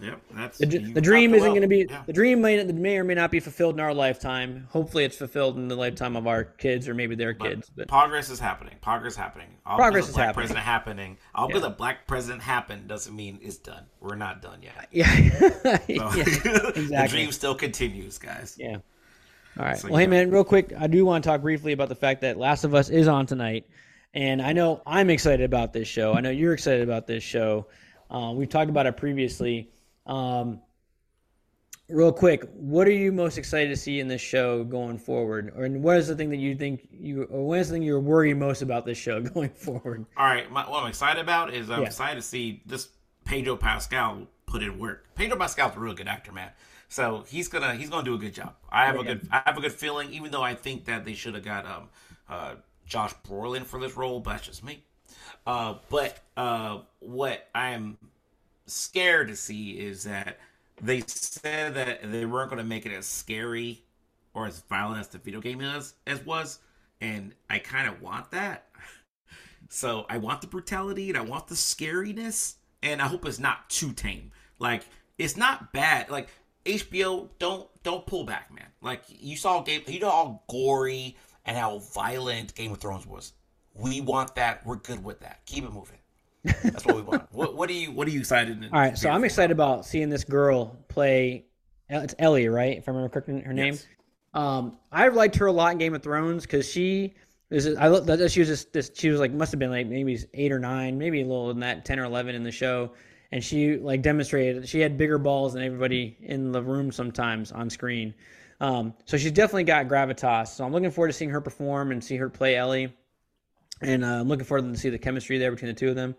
yep, 0.00 0.18
that's 0.30 0.56
The, 0.58 0.66
the 0.66 1.00
dream 1.00 1.34
isn't 1.34 1.42
well. 1.46 1.52
going 1.52 1.60
to 1.62 1.68
be 1.68 1.86
Yeah. 1.90 2.02
the 2.06 2.12
dream 2.12 2.40
may 2.40 2.62
may 2.64 2.96
or 2.96 3.04
may 3.04 3.12
not 3.14 3.30
be 3.30 3.38
fulfilled 3.38 3.74
in 3.74 3.80
our 3.80 3.92
lifetime. 3.92 4.66
Hopefully, 4.70 5.04
it's 5.04 5.16
fulfilled 5.16 5.56
in 5.58 5.68
the 5.68 5.76
lifetime 5.76 6.16
of 6.16 6.26
our 6.26 6.42
kids 6.44 6.88
or 6.88 6.94
maybe 6.94 7.14
their 7.14 7.34
kids. 7.34 7.70
But 7.76 7.88
progress 7.88 8.30
is 8.30 8.40
happening. 8.40 8.76
Progress 8.80 9.12
is 9.12 9.18
happening. 9.18 9.48
I'll 9.66 9.76
Progress 9.76 10.08
is 10.08 10.14
black 10.14 10.26
happening. 10.28 10.40
president 10.46 10.64
happening. 10.64 11.18
I'll 11.34 11.48
be 11.48 11.58
the 11.58 11.68
black 11.70 12.06
president 12.06 12.40
happen 12.42 12.86
doesn't 12.86 13.14
mean 13.14 13.38
it's 13.42 13.58
done. 13.58 13.84
We're 14.00 14.14
not 14.16 14.40
done 14.40 14.62
yet. 14.62 14.88
yeah, 14.90 15.04
So, 15.38 15.78
yeah, 15.88 16.02
the 17.02 17.06
dream 17.10 17.30
still 17.32 17.54
continues, 17.54 18.16
guys. 18.18 18.56
Yeah. 18.58 18.78
All 19.60 19.66
right. 19.66 19.76
So, 19.78 19.88
well, 19.88 19.98
hey, 19.98 20.04
yeah. 20.04 20.08
man, 20.10 20.30
real 20.30 20.42
quick, 20.42 20.72
I 20.78 20.86
do 20.86 21.04
want 21.04 21.22
to 21.22 21.28
talk 21.28 21.42
briefly 21.42 21.72
about 21.72 21.90
the 21.90 21.94
fact 21.94 22.22
that 22.22 22.38
Last 22.38 22.64
of 22.64 22.74
Us 22.74 22.88
is 22.88 23.06
on 23.08 23.26
tonight. 23.26 23.66
And 24.14 24.40
I 24.40 24.54
know 24.54 24.82
I'm 24.86 25.10
excited 25.10 25.44
about 25.44 25.74
this 25.74 25.86
show. 25.86 26.14
I 26.14 26.20
know 26.22 26.30
you're 26.30 26.54
excited 26.54 26.80
about 26.82 27.06
this 27.06 27.22
show. 27.22 27.66
Uh, 28.10 28.32
we've 28.34 28.48
talked 28.48 28.70
about 28.70 28.86
it 28.86 28.96
previously. 28.96 29.68
Um, 30.06 30.62
real 31.90 32.10
quick, 32.10 32.48
what 32.54 32.88
are 32.88 32.92
you 32.92 33.12
most 33.12 33.36
excited 33.36 33.68
to 33.68 33.76
see 33.76 34.00
in 34.00 34.08
this 34.08 34.22
show 34.22 34.64
going 34.64 34.96
forward? 34.96 35.52
Or 35.54 35.64
and 35.64 35.82
what 35.82 35.98
is 35.98 36.08
the 36.08 36.16
thing 36.16 36.30
that 36.30 36.38
you 36.38 36.56
think 36.56 36.88
you, 36.90 37.24
or 37.24 37.46
what 37.46 37.58
is 37.58 37.68
the 37.68 37.74
thing 37.74 37.82
you're 37.82 38.00
worried 38.00 38.38
most 38.38 38.62
about 38.62 38.86
this 38.86 38.96
show 38.96 39.20
going 39.34 39.50
forward? 39.50 40.06
All 40.16 40.24
right, 40.26 40.50
my, 40.50 40.68
what 40.68 40.82
I'm 40.84 40.88
excited 40.88 41.20
about 41.20 41.52
is 41.52 41.68
I'm 41.70 41.82
Yeah. 41.82 41.86
excited 41.86 42.16
to 42.16 42.22
see 42.22 42.62
this 42.64 42.88
Pedro 43.26 43.56
Pascal 43.56 44.26
put 44.46 44.62
in 44.62 44.78
work. 44.78 45.06
Pedro 45.14 45.36
Pascal's 45.36 45.76
a 45.76 45.80
real 45.80 45.94
good 45.94 46.08
actor, 46.08 46.32
man. 46.32 46.50
So 46.90 47.24
he's 47.28 47.48
gonna 47.48 47.76
he's 47.76 47.88
gonna 47.88 48.04
do 48.04 48.14
a 48.14 48.18
good 48.18 48.34
job. 48.34 48.56
I 48.68 48.84
have 48.84 48.98
a 48.98 49.04
good 49.04 49.26
I 49.30 49.42
have 49.46 49.56
a 49.56 49.60
good 49.62 49.72
feeling, 49.72 50.12
even 50.12 50.30
though 50.32 50.42
I 50.42 50.54
think 50.54 50.84
that 50.86 51.04
they 51.06 51.14
should 51.14 51.34
have 51.34 51.44
got 51.44 51.64
um 51.64 51.88
uh 52.28 52.54
Josh 52.84 53.14
Brolin 53.26 53.64
for 53.64 53.80
this 53.80 53.96
role, 53.96 54.20
but 54.20 54.32
that's 54.32 54.46
just 54.46 54.64
me. 54.64 54.84
Uh, 55.46 55.76
but 55.88 56.18
uh, 56.36 56.80
what 56.98 57.48
I'm 57.54 57.96
scared 58.66 59.28
to 59.28 59.36
see 59.36 59.72
is 59.72 60.04
that 60.04 60.38
they 60.82 61.00
said 61.06 61.74
that 61.74 62.10
they 62.10 62.26
weren't 62.26 62.50
going 62.50 62.62
to 62.62 62.68
make 62.68 62.86
it 62.86 62.92
as 62.92 63.06
scary 63.06 63.84
or 64.34 64.46
as 64.46 64.60
violent 64.68 65.00
as 65.00 65.08
the 65.08 65.18
video 65.18 65.40
game 65.40 65.60
is 65.60 65.94
as 66.06 66.24
was, 66.26 66.58
and 67.00 67.32
I 67.48 67.58
kind 67.60 67.88
of 67.88 68.02
want 68.02 68.30
that. 68.32 68.66
So 69.72 70.04
I 70.08 70.18
want 70.18 70.40
the 70.40 70.48
brutality 70.48 71.10
and 71.10 71.16
I 71.16 71.20
want 71.20 71.46
the 71.46 71.54
scariness, 71.54 72.56
and 72.82 73.00
I 73.00 73.06
hope 73.06 73.24
it's 73.24 73.38
not 73.38 73.70
too 73.70 73.92
tame. 73.92 74.32
Like 74.58 74.82
it's 75.16 75.36
not 75.36 75.72
bad. 75.72 76.10
Like 76.10 76.28
HBO, 76.64 77.28
don't 77.38 77.68
don't 77.82 78.06
pull 78.06 78.24
back, 78.24 78.52
man. 78.52 78.66
Like 78.82 79.02
you 79.08 79.36
saw 79.36 79.62
game, 79.62 79.82
you 79.86 80.00
know 80.00 80.10
how 80.10 80.42
gory 80.48 81.16
and 81.44 81.56
how 81.56 81.78
violent 81.78 82.54
Game 82.54 82.72
of 82.72 82.78
Thrones 82.78 83.06
was. 83.06 83.32
We 83.74 84.00
want 84.00 84.34
that. 84.34 84.66
We're 84.66 84.76
good 84.76 85.02
with 85.02 85.20
that. 85.20 85.40
Keep 85.46 85.64
it 85.64 85.72
moving. 85.72 85.98
That's 86.44 86.84
what 86.84 86.96
we 86.96 87.02
want. 87.02 87.28
what 87.32 87.54
what 87.54 87.70
are 87.70 87.74
you 87.74 87.92
what 87.92 88.06
are 88.08 88.10
you 88.10 88.20
excited? 88.20 88.62
All 88.72 88.80
right. 88.80 88.96
So 88.96 89.08
I'm 89.08 89.24
excited 89.24 89.52
about 89.52 89.86
seeing 89.86 90.10
this 90.10 90.24
girl 90.24 90.78
play. 90.88 91.46
It's 91.88 92.14
Ellie, 92.18 92.48
right? 92.48 92.78
If 92.78 92.88
I 92.88 92.92
remember 92.92 93.08
correctly, 93.08 93.40
her 93.40 93.52
name. 93.52 93.74
Yes. 93.74 93.86
Um, 94.32 94.78
I 94.92 95.08
liked 95.08 95.36
her 95.36 95.46
a 95.46 95.52
lot 95.52 95.72
in 95.72 95.78
Game 95.78 95.94
of 95.94 96.02
Thrones 96.02 96.44
because 96.44 96.68
she 96.68 97.14
is. 97.50 97.76
I 97.76 97.88
looked 97.88 98.06
that 98.06 98.30
she 98.30 98.40
was 98.40 98.48
just 98.48 98.72
this. 98.72 98.90
She 98.94 99.10
was 99.10 99.18
like 99.18 99.32
must 99.32 99.50
have 99.52 99.58
been 99.58 99.70
like 99.70 99.86
maybe 99.86 100.18
eight 100.34 100.52
or 100.52 100.58
nine, 100.58 100.98
maybe 100.98 101.20
a 101.20 101.24
little 101.24 101.48
than 101.48 101.60
that, 101.60 101.84
ten 101.84 101.98
or 101.98 102.04
eleven 102.04 102.34
in 102.34 102.44
the 102.44 102.52
show, 102.52 102.92
and 103.32 103.42
she 103.42 103.76
like 103.76 104.02
demonstrated 104.02 104.68
she 104.68 104.80
had 104.80 104.98
bigger 104.98 105.18
balls 105.18 105.52
than 105.54 105.62
everybody 105.62 106.16
in 106.20 106.52
the 106.52 106.62
room 106.62 106.90
sometimes 106.90 107.52
on 107.52 107.70
screen. 107.70 108.14
Um, 108.60 108.94
so 109.06 109.16
she's 109.16 109.32
definitely 109.32 109.64
got 109.64 109.88
gravitas. 109.88 110.48
So 110.48 110.64
I'm 110.64 110.72
looking 110.72 110.90
forward 110.90 111.08
to 111.08 111.12
seeing 111.14 111.30
her 111.30 111.40
perform 111.40 111.92
and 111.92 112.02
see 112.04 112.16
her 112.16 112.28
play 112.28 112.56
Ellie, 112.56 112.92
and 113.80 114.04
uh, 114.04 114.20
I'm 114.20 114.28
looking 114.28 114.44
forward 114.44 114.72
to 114.72 114.78
see 114.78 114.90
the 114.90 114.98
chemistry 114.98 115.38
there 115.38 115.50
between 115.50 115.72
the 115.72 115.78
two 115.78 115.88
of 115.88 115.96
them. 115.96 116.14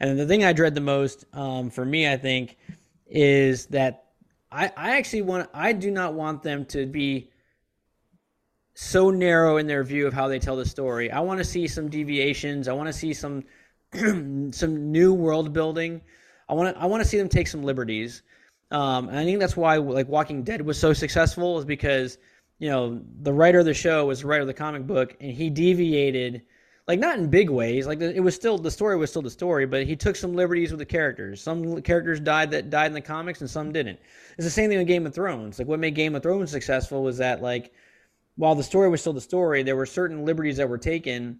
And 0.00 0.18
the 0.18 0.26
thing 0.26 0.44
I 0.44 0.52
dread 0.52 0.74
the 0.74 0.80
most 0.80 1.24
um, 1.32 1.70
for 1.70 1.84
me, 1.84 2.10
I 2.10 2.16
think, 2.16 2.56
is 3.06 3.66
that 3.66 4.06
I, 4.50 4.72
I 4.76 4.96
actually 4.98 5.22
want 5.22 5.48
I 5.54 5.72
do 5.72 5.90
not 5.90 6.14
want 6.14 6.42
them 6.42 6.64
to 6.66 6.86
be 6.86 7.30
so 8.74 9.10
narrow 9.10 9.56
in 9.56 9.66
their 9.66 9.82
view 9.84 10.06
of 10.06 10.12
how 10.12 10.28
they 10.28 10.38
tell 10.38 10.56
the 10.56 10.66
story. 10.66 11.10
I 11.10 11.20
want 11.20 11.38
to 11.38 11.44
see 11.44 11.66
some 11.66 11.88
deviations. 11.88 12.68
I 12.68 12.72
want 12.72 12.88
to 12.88 12.92
see 12.92 13.14
some 13.14 13.44
some 14.52 14.92
new 14.92 15.14
world 15.14 15.52
building. 15.52 16.02
I 16.48 16.54
want 16.54 16.74
to 16.74 16.82
I 16.82 16.86
want 16.86 17.02
to 17.02 17.08
see 17.08 17.18
them 17.18 17.28
take 17.28 17.48
some 17.48 17.62
liberties. 17.62 18.22
Um, 18.70 19.08
and 19.08 19.18
I 19.18 19.24
think 19.24 19.38
that's 19.38 19.56
why 19.56 19.76
like 19.76 20.08
Walking 20.08 20.42
Dead 20.42 20.60
was 20.62 20.78
so 20.78 20.92
successful 20.92 21.58
is 21.58 21.64
because 21.64 22.18
you 22.58 22.68
know 22.68 23.00
the 23.22 23.32
writer 23.32 23.60
of 23.60 23.64
the 23.64 23.74
show 23.74 24.06
was 24.06 24.20
the 24.20 24.26
writer 24.26 24.42
of 24.42 24.46
the 24.46 24.54
comic 24.54 24.86
book 24.86 25.16
and 25.20 25.32
he 25.32 25.50
deviated 25.50 26.42
like 26.88 26.98
not 26.98 27.18
in 27.18 27.28
big 27.28 27.50
ways 27.50 27.86
like 27.86 28.00
it 28.00 28.20
was 28.20 28.34
still 28.34 28.58
the 28.58 28.70
story 28.70 28.96
was 28.96 29.10
still 29.10 29.22
the 29.22 29.30
story 29.30 29.66
but 29.66 29.84
he 29.84 29.94
took 29.94 30.16
some 30.16 30.34
liberties 30.34 30.70
with 30.70 30.78
the 30.78 30.86
characters. 30.86 31.40
Some 31.42 31.82
characters 31.82 32.20
died 32.20 32.50
that 32.52 32.70
died 32.70 32.86
in 32.86 32.92
the 32.92 33.00
comics 33.00 33.40
and 33.40 33.50
some 33.50 33.72
didn't. 33.72 33.98
It's 34.36 34.46
the 34.46 34.50
same 34.50 34.68
thing 34.68 34.78
with 34.78 34.86
game 34.86 35.06
of 35.06 35.14
thrones. 35.14 35.58
Like 35.58 35.68
what 35.68 35.80
made 35.80 35.94
game 35.94 36.14
of 36.14 36.22
thrones 36.22 36.50
successful 36.50 37.02
was 37.02 37.18
that 37.18 37.42
like 37.42 37.72
while 38.36 38.54
the 38.54 38.62
story 38.62 38.88
was 38.88 39.00
still 39.00 39.12
the 39.12 39.20
story 39.20 39.62
there 39.62 39.76
were 39.76 39.86
certain 39.86 40.24
liberties 40.24 40.56
that 40.56 40.68
were 40.68 40.78
taken 40.78 41.38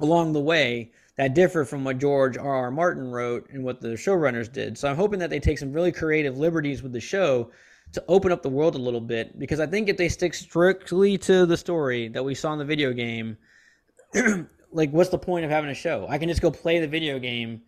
along 0.00 0.32
the 0.32 0.40
way 0.40 0.92
that 1.18 1.34
differ 1.34 1.64
from 1.64 1.82
what 1.82 1.98
George 1.98 2.38
R. 2.38 2.54
R. 2.54 2.70
Martin 2.70 3.10
wrote 3.10 3.50
and 3.50 3.64
what 3.64 3.80
the 3.80 3.88
showrunners 3.88 4.50
did. 4.50 4.78
So 4.78 4.88
I'm 4.88 4.96
hoping 4.96 5.18
that 5.18 5.30
they 5.30 5.40
take 5.40 5.58
some 5.58 5.72
really 5.72 5.90
creative 5.90 6.38
liberties 6.38 6.80
with 6.80 6.92
the 6.92 7.00
show 7.00 7.50
to 7.92 8.04
open 8.06 8.30
up 8.30 8.42
the 8.42 8.48
world 8.48 8.76
a 8.76 8.78
little 8.78 9.00
bit 9.00 9.36
because 9.36 9.58
I 9.58 9.66
think 9.66 9.88
if 9.88 9.96
they 9.96 10.08
stick 10.08 10.32
strictly 10.32 11.18
to 11.18 11.44
the 11.44 11.56
story 11.56 12.06
that 12.08 12.24
we 12.24 12.36
saw 12.36 12.52
in 12.52 12.60
the 12.60 12.64
video 12.64 12.92
game, 12.92 13.36
like 14.72 14.90
what's 14.92 15.10
the 15.10 15.18
point 15.18 15.44
of 15.44 15.50
having 15.50 15.70
a 15.70 15.74
show? 15.74 16.06
I 16.08 16.18
can 16.18 16.28
just 16.28 16.40
go 16.40 16.52
play 16.52 16.78
the 16.78 16.86
video 16.86 17.18
game 17.18 17.62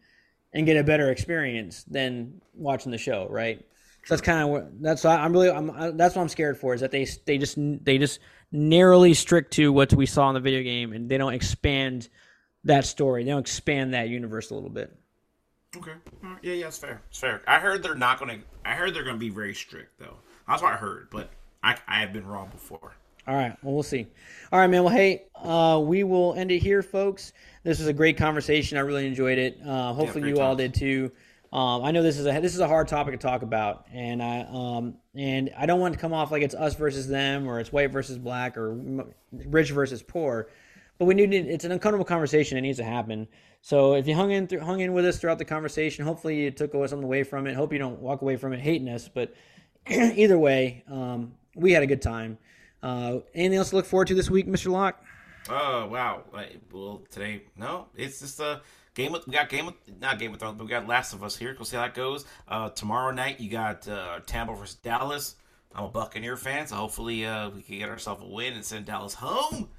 and 0.52 0.64
get 0.64 0.76
a 0.76 0.84
better 0.84 1.10
experience 1.10 1.82
than 1.84 2.40
watching 2.54 2.92
the 2.92 2.98
show, 2.98 3.26
right? 3.30 3.58
So 4.04 4.14
that's 4.14 4.22
kind 4.22 4.42
of 4.42 4.48
what 4.48 4.80
that's 4.80 5.04
I'm 5.04 5.32
really 5.32 5.50
I'm 5.50 5.96
that's 5.96 6.14
what 6.14 6.22
I'm 6.22 6.28
scared 6.28 6.56
for 6.56 6.72
is 6.72 6.80
that 6.82 6.92
they 6.92 7.06
they 7.26 7.36
just 7.36 7.56
they 7.58 7.98
just 7.98 8.20
narrowly 8.52 9.12
strict 9.12 9.52
to 9.54 9.72
what 9.72 9.92
we 9.92 10.06
saw 10.06 10.28
in 10.28 10.34
the 10.34 10.40
video 10.40 10.62
game 10.62 10.92
and 10.92 11.08
they 11.08 11.18
don't 11.18 11.34
expand 11.34 12.08
that 12.64 12.84
story. 12.84 13.24
They 13.24 13.30
don't 13.30 13.40
expand 13.40 13.94
that 13.94 14.08
universe 14.08 14.50
a 14.50 14.54
little 14.54 14.70
bit. 14.70 14.96
Okay. 15.76 15.92
Yeah, 16.42 16.52
yeah, 16.54 16.66
it's 16.66 16.78
fair. 16.78 17.00
It's 17.10 17.18
fair. 17.18 17.42
I 17.46 17.58
heard 17.58 17.82
they're 17.82 17.94
not 17.94 18.18
going 18.18 18.40
to. 18.40 18.44
I 18.64 18.74
heard 18.74 18.94
they're 18.94 19.04
going 19.04 19.16
to 19.16 19.20
be 19.20 19.28
very 19.28 19.54
strict, 19.54 19.98
though. 19.98 20.16
That's 20.48 20.62
what 20.62 20.72
I 20.72 20.76
heard, 20.76 21.08
but 21.10 21.30
I, 21.62 21.76
I 21.86 22.00
have 22.00 22.12
been 22.12 22.26
wrong 22.26 22.48
before. 22.50 22.94
All 23.26 23.36
right. 23.36 23.56
Well, 23.62 23.74
we'll 23.74 23.82
see. 23.84 24.06
All 24.50 24.58
right, 24.58 24.66
man. 24.66 24.82
Well, 24.82 24.92
hey, 24.92 25.26
uh, 25.36 25.80
we 25.82 26.02
will 26.02 26.34
end 26.34 26.50
it 26.50 26.58
here, 26.58 26.82
folks. 26.82 27.32
This 27.62 27.78
was 27.78 27.86
a 27.86 27.92
great 27.92 28.16
conversation. 28.16 28.78
I 28.78 28.80
really 28.80 29.06
enjoyed 29.06 29.38
it. 29.38 29.60
Uh, 29.64 29.92
hopefully, 29.92 30.28
yeah, 30.28 30.34
you 30.34 30.40
all 30.40 30.56
did 30.56 30.74
too. 30.74 31.12
Um, 31.52 31.84
I 31.84 31.90
know 31.90 32.02
this 32.02 32.18
is 32.18 32.26
a 32.26 32.40
this 32.40 32.54
is 32.54 32.60
a 32.60 32.68
hard 32.68 32.88
topic 32.88 33.12
to 33.12 33.18
talk 33.18 33.42
about, 33.42 33.86
and 33.92 34.22
I 34.22 34.46
um, 34.50 34.94
and 35.14 35.50
I 35.56 35.66
don't 35.66 35.80
want 35.80 35.94
to 35.94 36.00
come 36.00 36.12
off 36.12 36.30
like 36.30 36.42
it's 36.42 36.54
us 36.54 36.74
versus 36.74 37.08
them, 37.08 37.48
or 37.48 37.60
it's 37.60 37.72
white 37.72 37.90
versus 37.90 38.18
black, 38.18 38.56
or 38.56 39.04
rich 39.32 39.70
versus 39.70 40.02
poor 40.02 40.48
but 41.00 41.06
we 41.06 41.14
need 41.14 41.32
it's 41.32 41.64
an 41.64 41.72
uncomfortable 41.72 42.04
conversation. 42.04 42.58
It 42.58 42.60
needs 42.60 42.76
to 42.76 42.84
happen. 42.84 43.26
So 43.62 43.94
if 43.94 44.06
you 44.06 44.14
hung 44.14 44.32
in 44.32 44.46
through, 44.46 44.60
hung 44.60 44.80
in 44.80 44.92
with 44.92 45.06
us 45.06 45.18
throughout 45.18 45.38
the 45.38 45.46
conversation, 45.46 46.04
hopefully 46.04 46.42
you 46.42 46.50
took 46.50 46.72
something 46.72 47.02
away 47.02 47.22
from 47.22 47.46
it. 47.46 47.56
Hope 47.56 47.72
you 47.72 47.78
don't 47.78 48.00
walk 48.00 48.20
away 48.20 48.36
from 48.36 48.52
it 48.52 48.60
hating 48.60 48.86
us. 48.86 49.08
But 49.08 49.32
either 49.88 50.38
way, 50.38 50.84
um, 50.88 51.32
we 51.54 51.72
had 51.72 51.82
a 51.82 51.86
good 51.86 52.02
time. 52.02 52.36
Uh, 52.82 53.20
anything 53.34 53.56
else 53.56 53.70
to 53.70 53.76
look 53.76 53.86
forward 53.86 54.08
to 54.08 54.14
this 54.14 54.28
week, 54.28 54.46
Mr. 54.46 54.70
Lock? 54.70 55.02
Oh 55.48 55.86
wow! 55.86 56.24
Well, 56.70 57.00
today 57.10 57.44
no, 57.56 57.86
it's 57.96 58.20
just 58.20 58.38
a 58.38 58.60
game. 58.92 59.14
Of, 59.14 59.26
we 59.26 59.32
got 59.32 59.48
game 59.48 59.68
of 59.68 59.74
not 60.02 60.18
Game 60.18 60.34
of 60.34 60.38
Thrones, 60.38 60.58
but 60.58 60.64
we 60.64 60.70
got 60.70 60.86
Last 60.86 61.14
of 61.14 61.24
Us 61.24 61.34
here. 61.34 61.56
We'll 61.58 61.64
see 61.64 61.78
how 61.78 61.84
that 61.84 61.94
goes. 61.94 62.26
Uh, 62.46 62.68
tomorrow 62.68 63.10
night 63.10 63.40
you 63.40 63.48
got 63.48 63.88
uh, 63.88 64.20
Tampa 64.26 64.54
versus 64.54 64.74
Dallas. 64.74 65.36
I'm 65.74 65.84
a 65.84 65.88
Buccaneer 65.88 66.36
fan, 66.36 66.66
so 66.66 66.76
hopefully 66.76 67.24
uh, 67.24 67.48
we 67.48 67.62
can 67.62 67.78
get 67.78 67.88
ourselves 67.88 68.22
a 68.22 68.26
win 68.26 68.52
and 68.52 68.62
send 68.62 68.84
Dallas 68.84 69.14
home. 69.14 69.70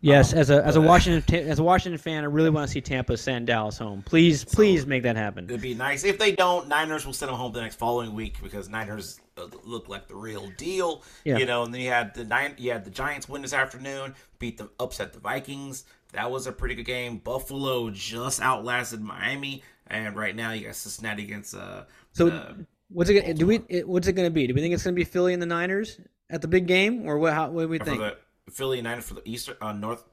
Yes, 0.00 0.32
um, 0.32 0.38
as 0.38 0.50
a 0.50 0.64
as 0.64 0.76
a 0.76 0.80
Washington 0.80 1.48
as 1.48 1.58
a 1.58 1.62
Washington 1.62 1.98
fan, 1.98 2.22
I 2.22 2.26
really 2.26 2.50
want 2.50 2.66
to 2.66 2.72
see 2.72 2.80
Tampa 2.80 3.16
send 3.16 3.46
Dallas 3.46 3.78
home. 3.78 4.02
Please, 4.02 4.42
so 4.42 4.54
please 4.54 4.86
make 4.86 5.02
that 5.04 5.16
happen. 5.16 5.46
It'd 5.46 5.60
be 5.60 5.74
nice 5.74 6.04
if 6.04 6.18
they 6.18 6.32
don't. 6.32 6.68
Niners 6.68 7.06
will 7.06 7.14
send 7.14 7.30
them 7.30 7.36
home 7.36 7.52
the 7.52 7.60
next 7.62 7.76
following 7.76 8.14
week 8.14 8.36
because 8.42 8.68
Niners 8.68 9.20
uh, 9.38 9.46
look 9.64 9.88
like 9.88 10.06
the 10.06 10.14
real 10.14 10.50
deal. 10.58 11.02
Yeah. 11.24 11.38
You 11.38 11.46
know, 11.46 11.62
and 11.62 11.72
then 11.72 11.80
you 11.80 11.90
had 11.90 12.14
the 12.14 12.24
nine, 12.24 12.54
you 12.58 12.72
had 12.72 12.84
the 12.84 12.90
Giants 12.90 13.28
win 13.28 13.42
this 13.42 13.54
afternoon, 13.54 14.14
beat 14.38 14.58
the 14.58 14.70
upset 14.78 15.12
the 15.12 15.18
Vikings. 15.18 15.84
That 16.12 16.30
was 16.30 16.46
a 16.46 16.52
pretty 16.52 16.74
good 16.74 16.86
game. 16.86 17.18
Buffalo 17.18 17.90
just 17.90 18.40
outlasted 18.40 19.00
Miami, 19.00 19.62
and 19.86 20.14
right 20.14 20.36
now 20.36 20.52
you 20.52 20.66
got 20.66 20.76
Cincinnati 20.76 21.24
against. 21.24 21.54
Uh, 21.54 21.84
so 22.12 22.28
uh, 22.28 22.54
what's 22.90 23.08
it? 23.08 23.38
Do 23.38 23.46
we? 23.46 23.56
What's 23.84 24.06
it 24.08 24.12
going 24.12 24.26
to 24.26 24.32
be? 24.32 24.46
Do 24.46 24.54
we 24.54 24.60
think 24.60 24.74
it's 24.74 24.84
going 24.84 24.94
to 24.94 25.00
be 25.00 25.04
Philly 25.04 25.32
and 25.32 25.40
the 25.40 25.46
Niners 25.46 25.98
at 26.30 26.42
the 26.42 26.48
big 26.48 26.66
game, 26.66 27.06
or 27.06 27.18
what? 27.18 27.32
How, 27.32 27.50
what 27.50 27.62
do 27.62 27.68
we 27.68 27.78
think? 27.78 27.98
The, 27.98 28.16
Philly 28.50 28.78
United 28.78 29.04
for 29.04 29.14
the 29.14 29.22
Eastern 29.24 29.56
uh, 29.60 29.72
North 29.72 30.04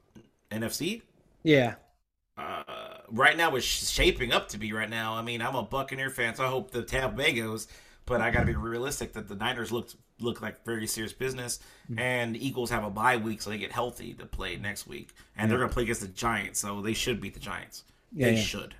NFC. 0.50 1.02
Yeah. 1.42 1.74
Uh, 2.36 2.64
right 3.08 3.36
now, 3.36 3.54
it's 3.54 3.90
shaping 3.90 4.32
up 4.32 4.48
to 4.48 4.58
be 4.58 4.72
right 4.72 4.90
now. 4.90 5.14
I 5.14 5.22
mean, 5.22 5.40
I'm 5.40 5.54
a 5.54 5.62
Buccaneer 5.62 6.10
fan, 6.10 6.34
so 6.34 6.44
I 6.44 6.48
hope 6.48 6.70
the 6.70 6.82
Tampa 6.82 7.16
Bay 7.16 7.32
goes, 7.32 7.68
but 8.06 8.20
I 8.20 8.30
got 8.30 8.40
to 8.40 8.46
be 8.46 8.54
realistic 8.54 9.12
that 9.12 9.28
the 9.28 9.36
Niners 9.36 9.70
look 9.70 9.90
look 10.20 10.40
like 10.40 10.64
very 10.64 10.86
serious 10.86 11.12
business, 11.12 11.58
mm-hmm. 11.90 11.98
and 11.98 12.36
Eagles 12.36 12.70
have 12.70 12.84
a 12.84 12.90
bye 12.90 13.16
week, 13.16 13.42
so 13.42 13.50
they 13.50 13.58
get 13.58 13.72
healthy 13.72 14.14
to 14.14 14.26
play 14.26 14.56
next 14.56 14.86
week, 14.86 15.10
and 15.36 15.50
they're 15.50 15.58
going 15.58 15.68
to 15.68 15.74
play 15.74 15.82
against 15.82 16.02
the 16.02 16.08
Giants, 16.08 16.60
so 16.60 16.80
they 16.80 16.94
should 16.94 17.20
beat 17.20 17.34
the 17.34 17.40
Giants. 17.40 17.84
Yeah, 18.12 18.26
they 18.26 18.36
yeah. 18.36 18.42
should. 18.42 18.74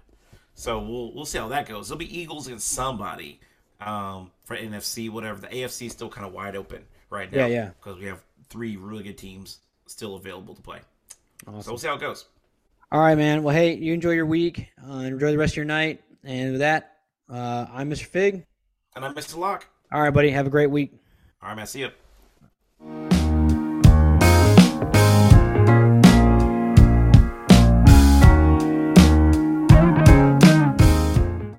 So 0.55 0.81
we'll 0.81 1.13
we'll 1.13 1.27
see 1.27 1.39
how 1.39 1.49
that 1.49 1.69
goes. 1.69 1.91
It'll 1.91 1.99
be 1.99 2.19
Eagles 2.19 2.47
against 2.47 2.69
somebody 2.69 3.41
um, 3.81 4.31
for 4.45 4.57
NFC, 4.57 5.11
whatever. 5.11 5.41
The 5.41 5.49
AFC 5.49 5.87
is 5.87 5.93
still 5.93 6.09
kind 6.09 6.27
of 6.27 6.33
wide 6.33 6.57
open 6.57 6.85
right 7.11 7.31
now. 7.31 7.47
Yeah, 7.47 7.47
yeah. 7.47 7.71
Because 7.81 7.99
we 7.99 8.07
have 8.07 8.23
three 8.55 8.77
really 8.77 9.03
good 9.03 9.19
teams 9.19 9.59
still 9.89 10.15
available 10.15 10.55
to 10.55 10.63
play. 10.63 10.79
Awesome. 11.45 11.63
So 11.63 11.71
we'll 11.73 11.79
see 11.79 11.89
how 11.89 11.95
it 11.95 12.01
goes. 12.01 12.27
All 12.93 13.01
right, 13.01 13.17
man. 13.17 13.43
Well, 13.43 13.53
hey, 13.53 13.75
you 13.75 13.93
enjoy 13.93 14.13
your 14.13 14.27
week. 14.27 14.69
Uh, 14.89 14.99
enjoy 14.99 15.33
the 15.33 15.39
rest 15.39 15.55
of 15.55 15.57
your 15.57 15.65
night. 15.65 16.01
And 16.23 16.53
with 16.53 16.61
that, 16.61 16.99
uh, 17.29 17.67
I'm 17.73 17.91
Mr. 17.91 18.05
Fig. 18.05 18.47
And 18.95 19.05
I'm 19.05 19.13
Mr. 19.13 19.37
Lock. 19.37 19.67
All 19.93 20.01
right, 20.01 20.11
buddy. 20.11 20.31
Have 20.31 20.47
a 20.47 20.51
great 20.51 20.71
week. 20.71 20.93
All 21.43 21.49
right, 21.49 21.57
man. 21.57 21.67
See 21.67 21.81
you. 21.81 23.14